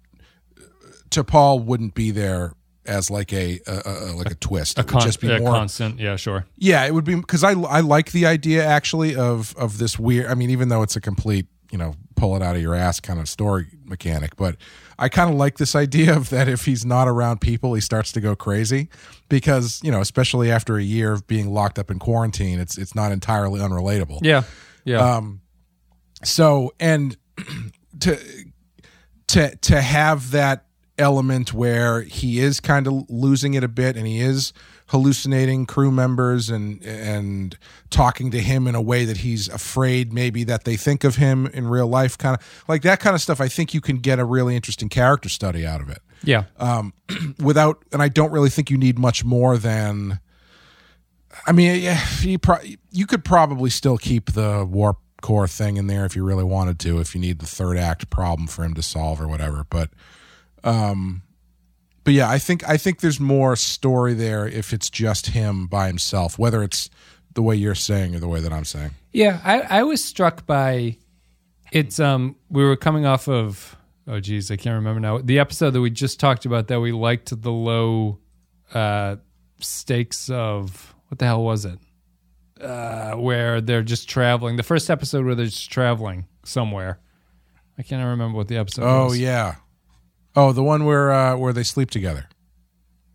uh, 0.58 0.62
T'Pol 1.10 1.64
wouldn't 1.64 1.94
be 1.94 2.10
there 2.10 2.54
as 2.86 3.10
like 3.10 3.32
a, 3.32 3.60
a, 3.66 3.82
a 3.84 3.92
like 4.16 4.30
a 4.30 4.34
twist. 4.34 4.78
A 4.78 4.80
it 4.80 4.86
would 4.86 4.92
con- 4.92 5.02
just 5.02 5.20
be 5.20 5.30
a 5.30 5.38
more 5.38 5.52
constant. 5.52 5.98
Yeah, 5.98 6.16
sure. 6.16 6.46
Yeah, 6.56 6.84
it 6.86 6.94
would 6.94 7.04
be 7.04 7.14
because 7.14 7.44
I 7.44 7.52
I 7.52 7.80
like 7.80 8.12
the 8.12 8.26
idea 8.26 8.64
actually 8.64 9.16
of 9.16 9.54
of 9.56 9.78
this 9.78 9.98
weird. 9.98 10.26
I 10.26 10.34
mean, 10.34 10.50
even 10.50 10.68
though 10.68 10.82
it's 10.82 10.96
a 10.96 11.00
complete 11.00 11.46
you 11.70 11.78
know 11.78 11.94
pull 12.20 12.36
it 12.36 12.42
out 12.42 12.54
of 12.54 12.60
your 12.60 12.74
ass 12.74 13.00
kind 13.00 13.18
of 13.18 13.28
story 13.28 13.66
mechanic, 13.82 14.36
but 14.36 14.56
I 14.98 15.08
kind 15.08 15.30
of 15.30 15.36
like 15.36 15.56
this 15.56 15.74
idea 15.74 16.14
of 16.14 16.28
that 16.28 16.48
if 16.48 16.66
he's 16.66 16.84
not 16.84 17.08
around 17.08 17.40
people, 17.40 17.72
he 17.72 17.80
starts 17.80 18.12
to 18.12 18.20
go 18.20 18.36
crazy 18.36 18.90
because 19.30 19.80
you 19.82 19.90
know 19.90 20.00
especially 20.00 20.50
after 20.50 20.76
a 20.76 20.82
year 20.82 21.12
of 21.12 21.26
being 21.26 21.52
locked 21.52 21.78
up 21.78 21.90
in 21.90 21.98
quarantine, 21.98 22.60
it's 22.60 22.76
it's 22.76 22.94
not 22.94 23.10
entirely 23.10 23.58
unrelatable. 23.58 24.18
Yeah. 24.22 24.42
Yeah. 24.84 25.16
Um, 25.16 25.40
so 26.22 26.74
and 26.78 27.16
to 28.00 28.18
to 29.28 29.56
to 29.56 29.80
have 29.80 30.32
that 30.32 30.66
element 30.98 31.54
where 31.54 32.02
he 32.02 32.38
is 32.38 32.60
kind 32.60 32.86
of 32.86 33.08
losing 33.08 33.54
it 33.54 33.64
a 33.64 33.68
bit 33.68 33.96
and 33.96 34.06
he 34.06 34.20
is 34.20 34.52
hallucinating 34.90 35.66
crew 35.66 35.90
members 35.90 36.48
and 36.50 36.82
and 36.84 37.56
talking 37.90 38.30
to 38.30 38.40
him 38.40 38.66
in 38.66 38.74
a 38.74 38.82
way 38.82 39.04
that 39.04 39.18
he's 39.18 39.48
afraid 39.48 40.12
maybe 40.12 40.44
that 40.44 40.64
they 40.64 40.76
think 40.76 41.04
of 41.04 41.16
him 41.16 41.46
in 41.48 41.66
real 41.66 41.86
life 41.86 42.18
kind 42.18 42.36
of 42.36 42.64
like 42.68 42.82
that 42.82 43.00
kind 43.00 43.14
of 43.14 43.20
stuff 43.20 43.40
I 43.40 43.48
think 43.48 43.72
you 43.72 43.80
can 43.80 43.96
get 43.96 44.18
a 44.18 44.24
really 44.24 44.56
interesting 44.56 44.88
character 44.88 45.28
study 45.28 45.66
out 45.66 45.80
of 45.80 45.88
it 45.88 46.02
yeah. 46.22 46.44
um, 46.58 46.92
without, 47.42 47.82
and 47.92 48.02
I 48.02 48.08
don't 48.08 48.32
really 48.32 48.50
think 48.50 48.70
you 48.70 48.78
need 48.78 48.98
much 48.98 49.24
more 49.24 49.58
than. 49.58 50.20
I 51.46 51.52
mean, 51.52 51.80
yeah, 51.80 52.04
you 52.20 52.38
pro- 52.38 52.62
you 52.90 53.06
could 53.06 53.24
probably 53.24 53.70
still 53.70 53.96
keep 53.96 54.32
the 54.32 54.66
warp 54.68 54.98
core 55.22 55.46
thing 55.46 55.76
in 55.76 55.86
there 55.86 56.04
if 56.04 56.16
you 56.16 56.24
really 56.24 56.44
wanted 56.44 56.78
to, 56.80 56.98
if 56.98 57.14
you 57.14 57.20
need 57.20 57.38
the 57.38 57.46
third 57.46 57.78
act 57.78 58.10
problem 58.10 58.46
for 58.46 58.64
him 58.64 58.74
to 58.74 58.82
solve 58.82 59.20
or 59.20 59.28
whatever. 59.28 59.64
But, 59.70 59.90
um, 60.64 61.22
but 62.04 62.14
yeah, 62.14 62.30
I 62.30 62.38
think 62.38 62.68
I 62.68 62.76
think 62.76 63.00
there's 63.00 63.20
more 63.20 63.56
story 63.56 64.14
there 64.14 64.46
if 64.46 64.72
it's 64.72 64.90
just 64.90 65.28
him 65.28 65.66
by 65.66 65.86
himself, 65.86 66.38
whether 66.38 66.62
it's 66.62 66.88
the 67.34 67.42
way 67.42 67.54
you're 67.54 67.74
saying 67.74 68.14
or 68.14 68.20
the 68.20 68.28
way 68.28 68.40
that 68.40 68.52
I'm 68.52 68.64
saying. 68.64 68.92
Yeah, 69.12 69.40
I, 69.44 69.60
I 69.60 69.82
was 69.82 70.04
struck 70.04 70.46
by 70.46 70.96
it's 71.72 72.00
um 72.00 72.36
we 72.48 72.64
were 72.64 72.76
coming 72.76 73.06
off 73.06 73.28
of 73.28 73.76
oh 74.06 74.20
geez, 74.20 74.50
I 74.50 74.56
can't 74.56 74.74
remember 74.74 75.00
now. 75.00 75.18
The 75.18 75.38
episode 75.38 75.70
that 75.70 75.80
we 75.80 75.90
just 75.90 76.18
talked 76.18 76.46
about 76.46 76.68
that 76.68 76.80
we 76.80 76.92
liked 76.92 77.40
the 77.40 77.52
low 77.52 78.18
uh 78.74 79.16
stakes 79.60 80.30
of 80.30 80.94
what 81.08 81.18
the 81.18 81.26
hell 81.26 81.42
was 81.42 81.64
it? 81.64 81.78
Uh 82.60 83.12
where 83.12 83.60
they're 83.60 83.82
just 83.82 84.08
traveling. 84.08 84.56
The 84.56 84.62
first 84.62 84.90
episode 84.90 85.24
where 85.26 85.34
they're 85.34 85.46
just 85.46 85.70
traveling 85.70 86.26
somewhere. 86.44 86.98
I 87.78 87.82
can't 87.82 88.04
remember 88.04 88.36
what 88.36 88.48
the 88.48 88.56
episode 88.56 88.82
was. 88.82 88.90
Oh 88.90 89.04
was. 89.06 89.20
yeah, 89.20 89.56
oh 90.36 90.52
the 90.52 90.62
one 90.62 90.84
where 90.84 91.10
uh, 91.12 91.36
where 91.36 91.52
they 91.52 91.62
sleep 91.62 91.90
together. 91.90 92.26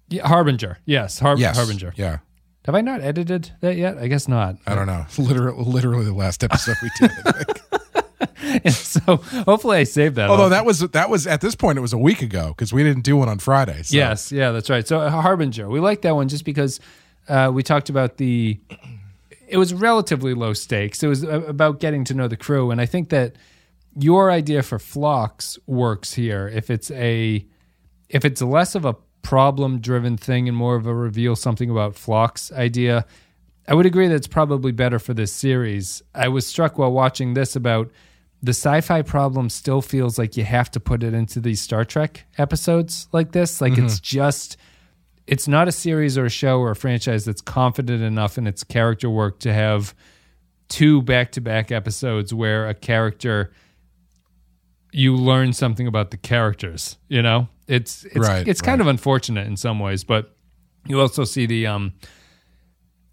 yeah. 0.10 0.28
Harbinger. 0.28 0.78
Yes, 0.86 1.20
Har- 1.20 1.38
Yes, 1.38 1.58
Harbinger. 1.58 1.94
Yeah. 1.96 2.20
Have 2.66 2.74
I 2.76 2.82
not 2.82 3.02
edited 3.02 3.52
that 3.62 3.76
yet? 3.78 3.98
I 4.00 4.08
guess 4.08 4.28
not. 4.28 4.56
I 4.66 4.74
don't 4.74 4.88
know. 4.88 5.06
Literally, 5.20 5.64
literally 5.64 6.06
the 6.06 6.14
last 6.14 6.44
episode 6.44 6.76
we 6.82 6.90
did. 7.00 7.12
I 7.26 7.32
think. 7.44 8.70
so 8.72 9.18
hopefully 9.18 9.78
I 9.78 9.84
saved 9.84 10.16
that. 10.16 10.30
Although 10.30 10.50
that 10.50 10.66
was 10.66 10.80
that 10.80 11.10
was 11.10 11.28
at 11.28 11.42
this 11.42 11.54
point 11.56 11.78
it 11.78 11.82
was 11.82 11.94
a 11.94 11.98
week 11.98 12.22
ago 12.22 12.50
because 12.50 12.74
we 12.74 12.82
didn't 12.84 13.04
do 13.04 13.18
one 13.18 13.30
on 13.30 13.38
Friday. 13.40 13.84
So. 13.84 13.96
Yes, 13.96 14.32
yeah, 14.32 14.52
that's 14.52 14.70
right. 14.70 14.88
So 14.88 15.00
uh, 15.00 15.10
Harbinger, 15.10 15.70
we 15.70 15.80
like 15.80 16.02
that 16.02 16.16
one 16.16 16.28
just 16.28 16.44
because 16.46 16.80
uh, 17.30 17.52
we 17.54 17.62
talked 17.64 17.90
about 17.90 18.18
the. 18.18 18.60
It 19.48 19.58
was 19.58 19.74
relatively 19.76 20.34
low 20.34 20.54
stakes. 20.54 21.04
It 21.04 21.08
was 21.08 21.22
about 21.22 21.80
getting 21.80 22.04
to 22.06 22.16
know 22.16 22.28
the 22.28 22.38
crew, 22.38 22.72
and 22.72 22.82
I 22.82 22.88
think 22.88 23.10
that 23.10 23.36
your 23.96 24.32
idea 24.32 24.62
for 24.64 24.80
Phlox 24.80 25.58
works 25.66 26.14
here. 26.14 26.48
If 26.48 26.70
it's 26.70 26.92
a, 26.92 27.46
if 28.10 28.26
it's 28.26 28.42
less 28.42 28.76
of 28.76 28.86
a 28.86 28.96
problem-driven 29.22 30.18
thing 30.18 30.48
and 30.48 30.56
more 30.56 30.76
of 30.76 30.86
a 30.86 30.94
reveal 30.94 31.36
something 31.36 31.70
about 31.70 31.96
Phlox 31.96 32.52
idea, 32.52 33.06
I 33.68 33.74
would 33.74 33.86
agree 33.86 34.08
that 34.08 34.16
it's 34.16 34.28
probably 34.28 34.72
better 34.72 35.00
for 35.00 35.14
this 35.14 35.34
series. 35.34 36.04
I 36.14 36.28
was 36.28 36.46
struck 36.46 36.78
while 36.78 36.92
watching 36.92 37.34
this 37.34 37.56
about 37.56 37.90
the 38.44 38.52
sci-fi 38.52 39.02
problem 39.02 39.50
still 39.50 39.82
feels 39.82 40.20
like 40.20 40.38
you 40.38 40.44
have 40.44 40.70
to 40.72 40.80
put 40.80 41.02
it 41.02 41.16
into 41.16 41.40
these 41.40 41.60
Star 41.60 41.84
Trek 41.84 42.26
episodes 42.38 43.08
like 43.12 43.32
this. 43.32 43.60
Like 43.60 43.74
mm-hmm. 43.74 43.86
it's 43.86 44.00
just 44.00 44.58
it's 45.26 45.48
not 45.48 45.68
a 45.68 45.72
series 45.72 46.18
or 46.18 46.26
a 46.26 46.30
show 46.30 46.60
or 46.60 46.72
a 46.72 46.76
franchise 46.76 47.26
that's 47.26 47.42
confident 47.42 48.04
enough 48.04 48.38
in 48.38 48.46
its 48.46 48.64
character 48.64 49.10
work 49.10 49.40
to 49.40 49.52
have 49.52 49.96
two 50.68 51.02
back-to-back 51.02 51.72
episodes 51.72 52.34
where 52.34 52.68
a 52.68 52.76
character 52.76 53.52
you 54.96 55.14
learn 55.14 55.52
something 55.52 55.88
about 55.88 56.12
the 56.12 56.18
characters, 56.18 56.98
you 57.10 57.22
know? 57.22 57.50
It's 57.68 58.06
it's 58.06 58.16
Right, 58.18 58.48
it's 58.48 58.62
kind 58.62 58.80
right. 58.80 58.88
of 58.88 58.88
unfortunate 58.88 59.46
in 59.46 59.58
some 59.58 59.80
ways, 59.80 60.04
but 60.04 60.34
you 60.88 61.02
also 61.02 61.26
see 61.26 61.46
the 61.46 61.68
um 61.68 61.94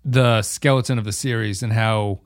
the 0.05 0.42
skeleton 0.42 0.99
of 0.99 1.05
the 1.05 1.12
series 1.12 1.62
and 1.62 1.73
how 1.73 2.21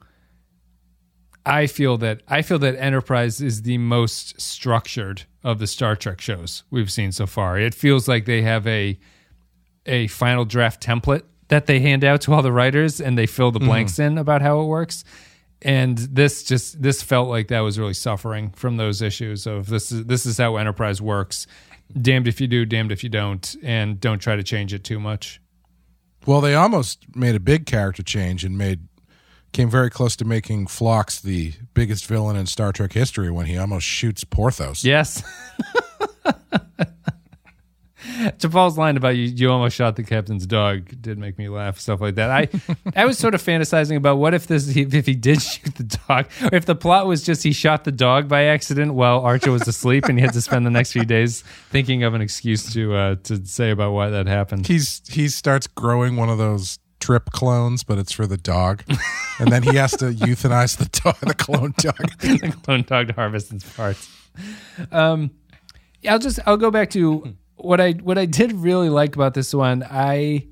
I 1.45 1.67
feel 1.67 1.97
that 1.97 2.21
I 2.27 2.41
feel 2.41 2.59
that 2.59 2.75
Enterprise 2.75 3.41
is 3.41 3.61
the 3.63 3.77
most 3.77 4.39
structured 4.39 5.23
of 5.43 5.59
the 5.59 5.67
Star 5.67 5.95
Trek 5.95 6.19
shows 6.21 6.63
we've 6.69 6.91
seen 6.91 7.11
so 7.11 7.25
far. 7.25 7.57
It 7.57 7.73
feels 7.73 8.07
like 8.07 8.25
they 8.25 8.41
have 8.41 8.67
a 8.67 8.99
a 9.85 10.07
final 10.07 10.43
draft 10.45 10.85
template 10.85 11.23
that 11.47 11.65
they 11.65 11.79
hand 11.79 12.03
out 12.03 12.21
to 12.21 12.33
all 12.33 12.41
the 12.41 12.51
writers 12.51 12.99
and 12.99 13.17
they 13.17 13.25
fill 13.25 13.51
the 13.51 13.59
blanks 13.59 13.97
in 13.99 14.17
about 14.17 14.41
how 14.41 14.59
it 14.59 14.65
works. 14.65 15.05
And 15.61 15.97
this 15.97 16.43
just 16.43 16.81
this 16.81 17.01
felt 17.01 17.29
like 17.29 17.47
that 17.47 17.61
was 17.61 17.79
really 17.79 17.93
suffering 17.93 18.51
from 18.51 18.77
those 18.77 19.01
issues 19.01 19.47
of 19.47 19.67
this 19.67 19.91
is 19.91 20.05
this 20.05 20.25
is 20.25 20.37
how 20.37 20.57
Enterprise 20.57 21.01
works. 21.01 21.47
Damned 21.99 22.27
if 22.27 22.41
you 22.41 22.47
do, 22.47 22.65
damned 22.65 22.91
if 22.91 23.03
you 23.03 23.09
don't, 23.09 23.55
and 23.63 23.99
don't 23.99 24.19
try 24.19 24.35
to 24.35 24.43
change 24.43 24.73
it 24.73 24.83
too 24.83 24.99
much. 24.99 25.41
Well, 26.25 26.41
they 26.41 26.53
almost 26.53 27.05
made 27.15 27.35
a 27.35 27.39
big 27.39 27.65
character 27.65 28.03
change 28.03 28.43
and 28.43 28.57
made 28.57 28.87
came 29.53 29.69
very 29.69 29.89
close 29.89 30.15
to 30.17 30.25
making 30.25 30.67
Phlox 30.67 31.19
the 31.19 31.53
biggest 31.73 32.05
villain 32.05 32.35
in 32.35 32.45
Star 32.45 32.71
Trek 32.71 32.91
history 32.93 33.31
when 33.31 33.45
he 33.45 33.57
almost 33.57 33.85
shoots 33.85 34.23
Porthos. 34.23 34.83
Yes. 34.83 35.23
T'Pol's 38.39 38.77
line 38.77 38.97
about 38.97 39.15
you, 39.15 39.25
you 39.25 39.51
almost 39.51 39.75
shot 39.75 39.95
the 39.95 40.03
captain's 40.03 40.45
dog 40.45 41.01
did 41.01 41.17
make 41.17 41.37
me 41.37 41.49
laugh. 41.49 41.79
Stuff 41.79 42.01
like 42.01 42.15
that. 42.15 42.31
I, 42.31 42.49
I 42.95 43.05
was 43.05 43.17
sort 43.17 43.35
of 43.35 43.43
fantasizing 43.43 43.95
about 43.95 44.17
what 44.17 44.33
if 44.33 44.47
this, 44.47 44.75
if 44.75 45.05
he 45.05 45.13
did 45.13 45.41
shoot 45.43 45.75
the 45.75 45.99
dog, 46.07 46.27
if 46.51 46.65
the 46.65 46.75
plot 46.75 47.05
was 47.05 47.23
just 47.23 47.43
he 47.43 47.51
shot 47.51 47.83
the 47.83 47.91
dog 47.91 48.27
by 48.27 48.45
accident 48.45 48.93
while 48.93 49.19
Archer 49.21 49.51
was 49.51 49.67
asleep, 49.67 50.05
and 50.05 50.17
he 50.17 50.23
had 50.23 50.33
to 50.33 50.41
spend 50.41 50.65
the 50.65 50.71
next 50.71 50.93
few 50.93 51.05
days 51.05 51.43
thinking 51.69 52.03
of 52.03 52.13
an 52.13 52.21
excuse 52.21 52.73
to 52.73 52.95
uh, 52.95 53.15
to 53.23 53.45
say 53.45 53.69
about 53.69 53.91
why 53.91 54.09
that 54.09 54.27
happened. 54.27 54.67
He's 54.67 55.01
he 55.07 55.27
starts 55.27 55.67
growing 55.67 56.15
one 56.15 56.29
of 56.29 56.37
those 56.37 56.79
Trip 56.99 57.29
clones, 57.29 57.83
but 57.83 57.99
it's 57.99 58.11
for 58.11 58.25
the 58.25 58.37
dog, 58.37 58.83
and 59.39 59.51
then 59.51 59.61
he 59.61 59.75
has 59.75 59.91
to 59.97 60.05
euthanize 60.05 60.77
the 60.77 60.89
dog, 61.03 61.15
the 61.21 61.35
clone 61.35 61.73
dog. 61.77 61.95
the 62.19 62.53
clone 62.63 62.81
dog 62.81 63.09
to 63.09 63.13
harvest 63.13 63.53
its 63.53 63.63
parts. 63.75 64.09
Um, 64.91 65.29
yeah, 66.01 66.13
I'll 66.13 66.19
just 66.19 66.39
I'll 66.47 66.57
go 66.57 66.71
back 66.71 66.89
to 66.91 67.35
what 67.57 67.81
I 67.81 67.91
what 67.91 68.17
I 68.17 68.25
did 68.25 68.53
really 68.53 68.89
like 68.89 69.15
about 69.15 69.33
this 69.33 69.53
one. 69.53 69.83
I 69.89 70.47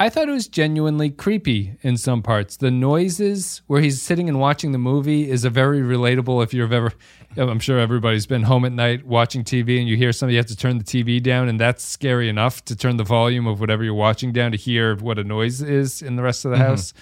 I 0.00 0.10
thought 0.10 0.28
it 0.28 0.32
was 0.32 0.46
genuinely 0.46 1.10
creepy 1.10 1.74
in 1.82 1.96
some 1.96 2.22
parts. 2.22 2.56
The 2.56 2.70
noises 2.70 3.62
where 3.66 3.80
he's 3.80 4.00
sitting 4.00 4.28
and 4.28 4.38
watching 4.38 4.70
the 4.70 4.78
movie 4.78 5.28
is 5.28 5.44
a 5.44 5.50
very 5.50 5.80
relatable. 5.80 6.44
If 6.44 6.54
you've 6.54 6.72
ever, 6.72 6.92
I'm 7.36 7.58
sure 7.58 7.80
everybody's 7.80 8.26
been 8.26 8.44
home 8.44 8.64
at 8.64 8.70
night 8.70 9.04
watching 9.04 9.42
TV 9.42 9.80
and 9.80 9.88
you 9.88 9.96
hear 9.96 10.12
somebody 10.12 10.34
you 10.34 10.38
have 10.38 10.46
to 10.46 10.56
turn 10.56 10.78
the 10.78 10.84
TV 10.84 11.20
down, 11.20 11.48
and 11.48 11.58
that's 11.58 11.82
scary 11.82 12.28
enough 12.28 12.64
to 12.66 12.76
turn 12.76 12.96
the 12.96 13.04
volume 13.04 13.48
of 13.48 13.60
whatever 13.60 13.82
you're 13.82 13.92
watching 13.92 14.32
down 14.32 14.52
to 14.52 14.56
hear 14.56 14.94
what 14.96 15.18
a 15.18 15.24
noise 15.24 15.62
is 15.62 16.00
in 16.00 16.14
the 16.14 16.22
rest 16.22 16.44
of 16.44 16.52
the 16.52 16.58
mm-hmm. 16.58 16.66
house. 16.66 16.94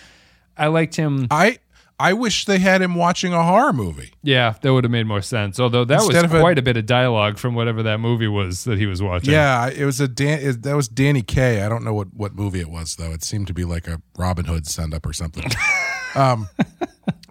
I 0.57 0.69
liked 0.69 0.97
him. 0.97 1.27
I 1.31 1.59
I 1.99 2.13
wish 2.13 2.45
they 2.45 2.59
had 2.59 2.83
him 2.83 2.95
watching 2.95 3.33
a 3.33 3.43
horror 3.43 3.73
movie. 3.73 4.13
Yeah, 4.23 4.55
that 4.61 4.71
would 4.73 4.85
have 4.85 4.91
made 4.91 5.07
more 5.07 5.23
sense. 5.23 5.59
Although 5.59 5.85
that 5.87 5.95
Instead 6.03 6.15
was 6.25 6.25
of 6.25 6.35
a- 6.35 6.41
quite 6.41 6.59
a 6.59 6.63
bit 6.63 6.77
of 6.77 6.85
dialogue 6.85 7.39
from 7.39 7.55
whatever 7.55 7.83
that 7.85 8.01
movie 8.01 8.29
was 8.29 8.65
that 8.65 8.79
he 8.79 8.85
was 8.85 9.01
watching. 9.03 9.33
Yeah, 9.33 9.69
it 9.69 9.85
was 9.87 9.99
a 9.99 10.07
Dan. 10.07 10.41
It, 10.43 10.63
that 10.63 10.77
was 10.77 10.89
Danny 10.89 11.23
Kaye. 11.23 11.63
I 11.65 11.69
don't 11.71 11.85
know 11.85 11.95
what 11.95 12.09
what 12.13 12.35
movie 12.35 12.61
it 12.61 12.69
was 12.69 12.97
though. 12.97 13.13
It 13.13 13.25
seemed 13.25 13.47
to 13.47 13.55
be 13.55 13.65
like 13.65 13.89
a 13.89 14.03
Robin 14.19 14.45
Hood 14.45 14.67
send 14.67 14.93
up 14.93 15.07
or 15.07 15.13
something. 15.15 15.45
um, 16.15 16.49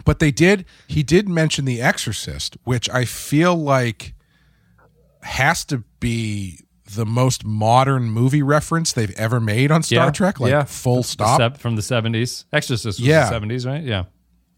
But 0.04 0.20
they 0.20 0.32
did. 0.32 0.66
He 0.88 1.02
did 1.04 1.28
mention 1.30 1.66
The 1.66 1.82
Exorcist, 1.82 2.58
which 2.64 2.90
I 2.90 3.06
feel 3.06 3.56
like 3.56 4.14
has 5.24 5.66
to 5.66 5.84
be 6.00 6.60
the 6.94 7.06
most 7.06 7.44
modern 7.44 8.04
movie 8.12 8.44
reference 8.44 8.94
they've 8.94 9.16
ever 9.18 9.40
made 9.40 9.72
on 9.72 9.82
Star 9.82 10.06
Yeah, 10.06 10.12
Trek. 10.12 10.40
Like 10.40 10.52
yeah. 10.52 10.64
full 10.64 11.02
stop. 11.02 11.58
from 11.58 11.76
the 11.76 11.82
70s. 11.82 12.46
Exorcist 12.54 12.86
was 12.86 13.08
Yeah. 13.08 13.28
the 13.30 13.36
70s, 13.40 13.66
right? 13.66 13.84
Yeah. 13.84 14.04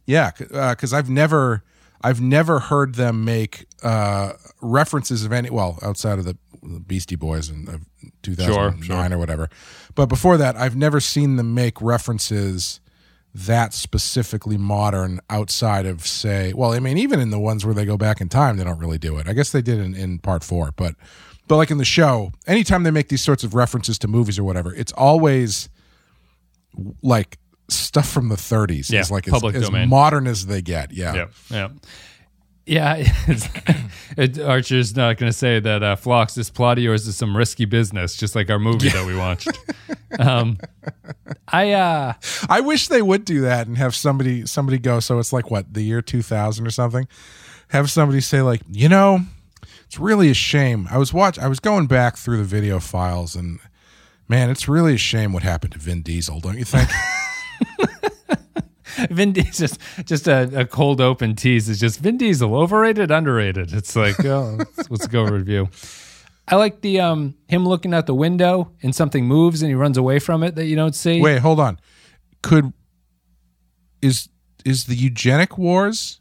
Yeah, 0.07 0.31
because 0.31 0.93
I've 0.93 1.09
never, 1.09 1.63
I've 2.01 2.21
never 2.21 2.59
heard 2.59 2.95
them 2.95 3.25
make 3.25 3.67
uh, 3.83 4.33
references 4.61 5.23
of 5.23 5.31
any. 5.31 5.51
Well, 5.51 5.77
outside 5.83 6.17
of 6.17 6.25
the, 6.25 6.37
Beastie 6.85 7.15
Boys 7.15 7.49
in 7.49 7.69
uh, 7.69 7.77
2009 8.23 8.81
sure. 8.81 9.15
or 9.15 9.19
whatever, 9.19 9.49
but 9.93 10.07
before 10.07 10.37
that, 10.37 10.55
I've 10.57 10.75
never 10.75 10.99
seen 10.99 11.35
them 11.35 11.53
make 11.53 11.81
references 11.81 12.81
that 13.33 13.73
specifically 13.73 14.57
modern 14.57 15.19
outside 15.29 15.85
of 15.85 16.05
say. 16.05 16.53
Well, 16.53 16.73
I 16.73 16.79
mean, 16.79 16.97
even 16.97 17.19
in 17.19 17.29
the 17.29 17.39
ones 17.39 17.63
where 17.63 17.75
they 17.75 17.85
go 17.85 17.95
back 17.95 18.19
in 18.19 18.29
time, 18.29 18.57
they 18.57 18.63
don't 18.63 18.79
really 18.79 18.97
do 18.97 19.17
it. 19.17 19.27
I 19.27 19.33
guess 19.33 19.51
they 19.51 19.61
did 19.61 19.79
in, 19.79 19.95
in 19.95 20.19
part 20.19 20.43
four, 20.43 20.71
but 20.75 20.95
but 21.47 21.57
like 21.57 21.71
in 21.71 21.77
the 21.77 21.85
show, 21.85 22.31
anytime 22.47 22.83
they 22.83 22.91
make 22.91 23.09
these 23.09 23.23
sorts 23.23 23.43
of 23.43 23.53
references 23.53 23.97
to 23.99 24.07
movies 24.07 24.39
or 24.39 24.43
whatever, 24.43 24.73
it's 24.73 24.91
always 24.93 25.69
like 27.01 27.37
stuff 27.69 28.09
from 28.09 28.29
the 28.29 28.35
30s. 28.35 28.91
Yeah, 28.91 29.01
It's 29.01 29.11
like 29.11 29.25
public 29.25 29.55
as, 29.55 29.63
as 29.63 29.87
modern 29.87 30.27
as 30.27 30.45
they 30.45 30.61
get. 30.61 30.91
Yeah. 30.91 31.27
Yeah, 31.49 31.69
yeah, 32.65 33.03
yeah. 33.05 33.13
It, 34.17 34.39
Archer's 34.39 34.95
not 34.95 35.17
going 35.17 35.31
to 35.31 35.37
say 35.37 35.59
that 35.59 35.83
uh, 35.83 35.95
Phlox, 35.95 36.33
this 36.33 36.49
plot 36.49 36.79
of 36.79 36.83
yours 36.83 37.07
is 37.07 37.15
some 37.15 37.37
risky 37.37 37.65
business, 37.65 38.15
just 38.15 38.33
like 38.35 38.49
our 38.49 38.57
movie 38.57 38.89
that 38.89 39.05
we 39.05 39.15
watched. 39.15 39.47
um, 40.19 40.57
I 41.47 41.73
uh, 41.73 42.13
I 42.49 42.61
wish 42.61 42.87
they 42.87 43.03
would 43.03 43.25
do 43.25 43.41
that 43.41 43.67
and 43.67 43.77
have 43.77 43.93
somebody 43.93 44.47
somebody 44.47 44.79
go. 44.79 44.99
So 44.99 45.19
it's 45.19 45.31
like 45.31 45.51
what 45.51 45.71
the 45.71 45.83
year 45.83 46.01
2000 46.01 46.65
or 46.65 46.71
something. 46.71 47.07
Have 47.67 47.91
somebody 47.91 48.21
say 48.21 48.41
like, 48.41 48.61
you 48.71 48.89
know, 48.89 49.19
it's 49.85 49.99
really 49.99 50.31
a 50.31 50.33
shame. 50.33 50.87
I 50.89 50.97
was 50.97 51.13
watch. 51.13 51.37
I 51.37 51.47
was 51.47 51.59
going 51.59 51.85
back 51.85 52.17
through 52.17 52.37
the 52.37 52.43
video 52.43 52.79
files 52.79 53.35
and 53.35 53.59
man, 54.27 54.49
it's 54.49 54.67
really 54.67 54.95
a 54.95 54.97
shame 54.97 55.31
what 55.31 55.43
happened 55.43 55.73
to 55.73 55.79
Vin 55.79 56.01
Diesel. 56.01 56.39
Don't 56.39 56.57
you 56.57 56.65
think? 56.65 56.89
Vin 59.11 59.33
Diesel, 59.33 59.67
just 59.67 59.79
just 60.05 60.27
a, 60.27 60.61
a 60.61 60.65
cold 60.65 61.01
open 61.01 61.35
tease 61.35 61.69
is 61.69 61.79
just 61.79 61.99
Vin 61.99 62.17
Diesel 62.17 62.55
overrated, 62.55 63.11
underrated. 63.11 63.73
It's 63.73 63.95
like 63.95 64.23
oh, 64.25 64.57
let's, 64.77 64.89
let's 64.89 65.07
go 65.07 65.23
review. 65.23 65.69
I 66.47 66.55
like 66.55 66.81
the 66.81 66.99
um 67.01 67.35
him 67.47 67.67
looking 67.67 67.93
out 67.93 68.05
the 68.05 68.15
window 68.15 68.71
and 68.81 68.95
something 68.95 69.25
moves 69.25 69.61
and 69.61 69.69
he 69.69 69.75
runs 69.75 69.97
away 69.97 70.19
from 70.19 70.43
it 70.43 70.55
that 70.55 70.65
you 70.65 70.75
don't 70.75 70.95
see. 70.95 71.21
Wait, 71.21 71.39
hold 71.39 71.59
on. 71.59 71.79
Could 72.41 72.73
is 74.01 74.29
is 74.65 74.85
the 74.85 74.95
eugenic 74.95 75.57
wars? 75.57 76.19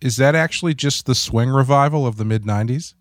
Is 0.00 0.16
that 0.18 0.34
actually 0.34 0.74
just 0.74 1.06
the 1.06 1.14
swing 1.14 1.48
revival 1.48 2.06
of 2.06 2.16
the 2.16 2.24
mid 2.24 2.44
90s? 2.44 2.94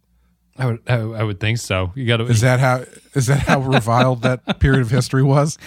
I 0.55 0.67
would 0.67 0.81
I, 0.87 0.95
I 0.97 1.23
would 1.23 1.39
think 1.39 1.57
so. 1.57 1.91
You 1.95 2.05
got 2.05 2.17
to 2.17 2.25
Is 2.25 2.41
that 2.41 2.59
how 2.59 2.85
is 3.15 3.25
that 3.25 3.39
how 3.39 3.59
reviled 3.61 4.21
that 4.21 4.59
period 4.59 4.81
of 4.81 4.91
history 4.91 5.23
was 5.23 5.57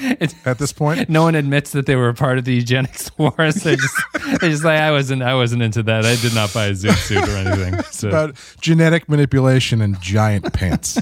at 0.45 0.59
this 0.59 0.73
point? 0.73 1.09
no 1.09 1.23
one 1.25 1.35
admits 1.35 1.73
that 1.73 1.87
they 1.87 1.97
were 1.97 2.09
a 2.09 2.15
part 2.15 2.39
of 2.39 2.45
the 2.45 2.55
eugenics 2.55 3.11
wars. 3.19 3.57
They 3.57 3.75
just 3.75 3.97
they 4.41 4.49
just 4.49 4.63
like 4.63 4.79
I 4.79 4.93
wasn't 4.93 5.23
I 5.23 5.35
wasn't 5.35 5.63
into 5.63 5.83
that. 5.85 6.05
I 6.07 6.15
did 6.17 6.35
not 6.37 6.55
buy 6.55 6.67
a 6.67 6.71
zoot 6.73 6.95
suit 6.97 7.29
or 7.29 7.33
anything. 7.37 7.83
So 7.91 8.09
About 8.09 8.37
genetic 8.61 9.09
manipulation 9.09 9.81
and 9.81 10.01
giant 10.01 10.53
pants. 10.53 10.99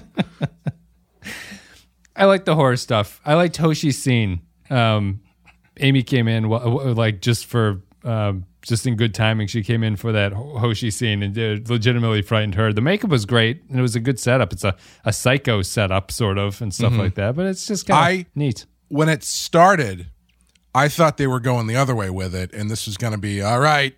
I 2.17 2.27
like 2.27 2.45
the 2.45 2.55
horror 2.55 2.77
stuff. 2.77 3.21
I 3.25 3.35
liked 3.35 3.57
Hoshi's 3.57 4.01
scene. 4.01 4.43
Um, 4.71 5.21
Amy 5.79 6.03
came 6.05 6.29
in 6.29 6.49
like 6.49 7.21
just 7.21 7.47
for 7.47 7.83
um, 8.05 8.47
just 8.65 8.87
in 8.87 8.97
good 8.97 9.15
timing. 9.15 9.47
She 9.47 9.63
came 9.63 9.85
in 9.85 9.97
for 9.97 10.13
that 10.13 10.33
Hoshi 10.33 10.91
scene 10.91 11.23
and 11.23 11.37
it 11.37 11.69
legitimately 11.69 12.23
frightened 12.23 12.55
her. 12.55 12.73
The 12.73 12.81
makeup 12.81 13.11
was 13.11 13.27
great 13.27 13.63
and 13.69 13.79
it 13.79 13.83
was 13.83 13.95
a 13.95 14.01
good 14.01 14.19
setup. 14.19 14.53
It's 14.53 14.65
a, 14.65 14.75
a 15.05 15.13
psycho 15.13 15.63
setup 15.63 16.11
sort 16.11 16.39
of 16.39 16.61
and 16.61 16.75
stuff 16.75 16.93
mm-hmm. 16.93 17.01
like 17.01 17.15
that. 17.15 17.37
But 17.37 17.47
it's 17.47 17.67
just 17.67 17.87
kind 17.87 18.21
of 18.21 18.27
neat. 18.35 18.67
when 18.89 19.09
it 19.09 19.23
started, 19.23 20.07
I 20.75 20.89
thought 20.89 21.17
they 21.19 21.27
were 21.27 21.41
going 21.41 21.67
the 21.67 21.77
other 21.77 21.95
way 21.95 22.11
with 22.11 22.35
it, 22.35 22.53
and 22.53 22.69
this 22.71 22.87
was 22.87 22.97
going 22.97 23.13
to 23.13 23.19
be 23.19 23.41
all 23.41 23.61
right, 23.61 23.95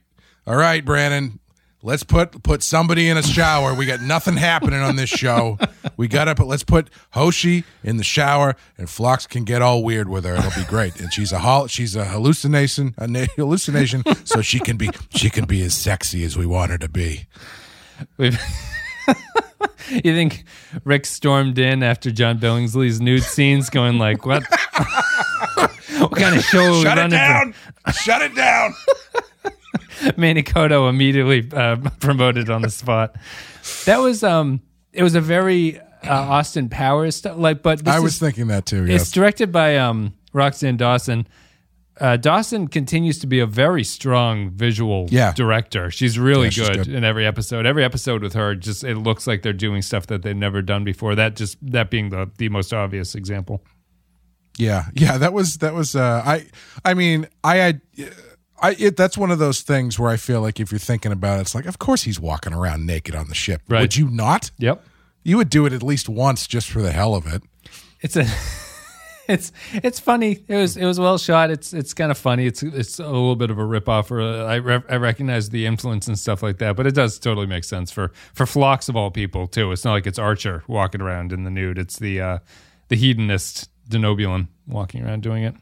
all 0.46 0.56
right, 0.56 0.84
Brandon. 0.84 1.40
Let's 1.86 2.02
put 2.02 2.42
put 2.42 2.64
somebody 2.64 3.08
in 3.08 3.16
a 3.16 3.22
shower. 3.22 3.72
We 3.72 3.86
got 3.86 4.00
nothing 4.00 4.36
happening 4.36 4.80
on 4.80 4.96
this 4.96 5.08
show. 5.08 5.56
We 5.96 6.08
got 6.08 6.24
to 6.24 6.34
put 6.34 6.48
let's 6.48 6.64
put 6.64 6.90
Hoshi 7.12 7.62
in 7.84 7.96
the 7.96 8.02
shower, 8.02 8.56
and 8.76 8.90
Phlox 8.90 9.24
can 9.24 9.44
get 9.44 9.62
all 9.62 9.84
weird 9.84 10.08
with 10.08 10.24
her. 10.24 10.34
It'll 10.34 10.50
be 10.60 10.66
great. 10.68 10.98
And 10.98 11.14
she's 11.14 11.30
a 11.30 11.38
hol- 11.38 11.68
she's 11.68 11.94
a 11.94 12.04
hallucination, 12.06 12.96
a 12.98 13.06
hallucination, 13.36 14.02
so 14.24 14.42
she 14.42 14.58
can 14.58 14.76
be 14.76 14.90
she 15.10 15.30
can 15.30 15.44
be 15.44 15.62
as 15.62 15.76
sexy 15.76 16.24
as 16.24 16.36
we 16.36 16.44
want 16.44 16.72
her 16.72 16.78
to 16.78 16.88
be. 16.88 17.26
We've 18.16 18.36
you 19.88 20.12
think 20.12 20.42
Rick 20.82 21.06
stormed 21.06 21.56
in 21.56 21.84
after 21.84 22.10
John 22.10 22.40
Billingsley's 22.40 23.00
nude 23.00 23.22
scenes, 23.22 23.70
going 23.70 24.00
like, 24.00 24.26
"What? 24.26 24.42
what 26.00 26.16
kind 26.16 26.34
of 26.34 26.42
show 26.42 26.78
we 26.78 26.82
Shut 26.82 26.98
it 26.98 27.02
running?" 27.02 27.10
down! 27.10 27.54
Shut 27.92 28.22
it 28.22 28.34
down! 28.34 28.74
Manny 30.16 30.42
Coto 30.42 30.88
immediately 30.88 31.48
uh, 31.52 31.76
promoted 32.00 32.50
on 32.50 32.62
the 32.62 32.70
spot. 32.70 33.16
That 33.84 33.98
was 33.98 34.22
um, 34.22 34.60
it 34.92 35.02
was 35.02 35.14
a 35.14 35.20
very 35.20 35.78
uh, 35.78 35.82
Austin 36.10 36.68
Powers 36.68 37.16
stuff. 37.16 37.36
Like, 37.36 37.62
but 37.62 37.84
this 37.84 37.94
I 37.94 38.00
was 38.00 38.14
is- 38.14 38.18
thinking 38.20 38.46
that 38.48 38.66
too. 38.66 38.86
It's 38.88 39.10
directed 39.10 39.52
by 39.52 39.76
um, 39.78 40.14
Roxann 40.34 40.76
Dawson. 40.76 41.26
Uh, 41.98 42.18
Dawson 42.18 42.68
continues 42.68 43.18
to 43.20 43.26
be 43.26 43.40
a 43.40 43.46
very 43.46 43.82
strong 43.82 44.50
visual 44.50 45.06
Yeah. 45.08 45.32
director. 45.32 45.90
She's 45.90 46.18
really 46.18 46.44
Yeah, 46.48 46.50
she's 46.50 46.68
good, 46.68 46.76
good. 46.84 46.88
in 46.94 47.04
every 47.04 47.24
episode. 47.24 47.64
Every 47.64 47.84
episode 47.84 48.22
with 48.22 48.34
her, 48.34 48.54
just 48.54 48.84
it 48.84 48.96
looks 48.96 49.26
like 49.26 49.40
they're 49.40 49.54
doing 49.54 49.80
stuff 49.80 50.06
that 50.08 50.20
they've 50.22 50.36
never 50.36 50.60
done 50.60 50.84
before. 50.84 51.14
That 51.14 51.36
just 51.36 51.56
that 51.72 51.88
being 51.90 52.10
the 52.10 52.30
the 52.36 52.50
most 52.50 52.74
obvious 52.74 53.14
example. 53.14 53.64
Yeah, 54.58 54.84
yeah, 54.94 55.16
that 55.18 55.32
was 55.32 55.56
that 55.58 55.72
was. 55.74 55.96
Uh, 55.96 56.22
I, 56.24 56.46
I 56.84 56.92
mean, 56.94 57.28
I 57.44 57.56
had, 57.56 57.80
I. 58.60 58.76
It, 58.78 58.96
that's 58.96 59.16
one 59.18 59.30
of 59.30 59.38
those 59.38 59.60
things 59.62 59.98
where 59.98 60.10
I 60.10 60.16
feel 60.16 60.40
like 60.40 60.60
if 60.60 60.70
you're 60.72 60.78
thinking 60.78 61.12
about 61.12 61.38
it, 61.38 61.42
it's 61.42 61.54
like, 61.54 61.66
of 61.66 61.78
course 61.78 62.02
he's 62.02 62.18
walking 62.20 62.52
around 62.52 62.86
naked 62.86 63.14
on 63.14 63.28
the 63.28 63.34
ship. 63.34 63.62
Right. 63.68 63.80
Would 63.80 63.96
you 63.96 64.08
not? 64.10 64.50
Yep, 64.58 64.84
You 65.24 65.36
would 65.36 65.50
do 65.50 65.66
it 65.66 65.72
at 65.72 65.82
least 65.82 66.08
once 66.08 66.46
just 66.46 66.70
for 66.70 66.82
the 66.82 66.92
hell 66.92 67.14
of 67.14 67.26
it. 67.26 67.42
it's 68.00 68.16
a. 68.16 68.26
It's 69.28 69.50
it's 69.72 69.98
funny. 69.98 70.44
It 70.46 70.54
was 70.54 70.76
it 70.76 70.84
was 70.84 71.00
well 71.00 71.18
shot. 71.18 71.50
It's 71.50 71.72
it's 71.72 71.92
kind 71.92 72.12
of 72.12 72.16
funny. 72.16 72.46
It's 72.46 72.62
it's 72.62 73.00
a 73.00 73.06
little 73.06 73.34
bit 73.34 73.50
of 73.50 73.58
a 73.58 73.62
ripoff. 73.62 74.08
Or 74.12 74.20
a, 74.20 74.44
I 74.44 74.54
re- 74.54 74.84
I 74.88 74.98
recognize 74.98 75.48
the 75.50 75.66
influence 75.66 76.06
and 76.06 76.16
stuff 76.16 76.44
like 76.44 76.58
that, 76.58 76.76
but 76.76 76.86
it 76.86 76.94
does 76.94 77.18
totally 77.18 77.48
make 77.48 77.64
sense 77.64 77.90
for 77.90 78.12
for 78.34 78.46
Phlox 78.46 78.88
of 78.88 78.94
all 78.94 79.10
people 79.10 79.48
too. 79.48 79.72
It's 79.72 79.84
not 79.84 79.94
like 79.94 80.06
it's 80.06 80.20
Archer 80.20 80.62
walking 80.68 81.00
around 81.00 81.32
in 81.32 81.42
the 81.42 81.50
nude. 81.50 81.76
It's 81.76 81.98
the 81.98 82.20
uh, 82.20 82.38
the 82.86 82.94
hedonist 82.94 83.68
Denobulan 83.90 84.46
walking 84.68 85.04
around 85.04 85.24
doing 85.24 85.42
it. 85.42 85.56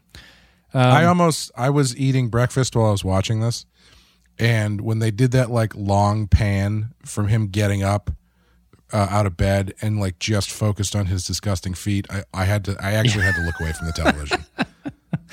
Um, 0.75 0.83
I 0.83 1.05
almost, 1.07 1.51
I 1.57 1.71
was 1.71 1.97
eating 1.97 2.29
breakfast 2.29 2.75
while 2.77 2.87
I 2.87 2.91
was 2.91 3.05
watching 3.05 3.41
this, 3.41 3.65
and 4.39 4.81
when 4.81 4.99
they 4.99 5.11
did 5.11 5.31
that 5.31 5.51
like 5.51 5.75
long 5.75 6.27
pan 6.27 6.93
from 7.05 7.29
him 7.29 7.47
getting 7.49 7.83
up. 7.83 8.11
Uh, 8.93 9.09
out 9.11 9.27
of 9.27 9.37
bed 9.37 9.75
and 9.81 9.99
like 9.99 10.21
just 10.21 10.53
focused 10.53 10.95
on 10.95 11.07
his 11.07 11.27
disgusting 11.27 11.75
feet. 11.75 12.07
I, 12.11 12.23
I 12.33 12.45
had 12.45 12.65
to. 12.67 12.77
I 12.81 12.93
actually 12.93 13.25
had 13.25 13.35
to 13.35 13.41
look 13.41 13.59
away 13.59 13.73
from 13.73 13.87
the 13.89 13.93
television. 13.93 14.45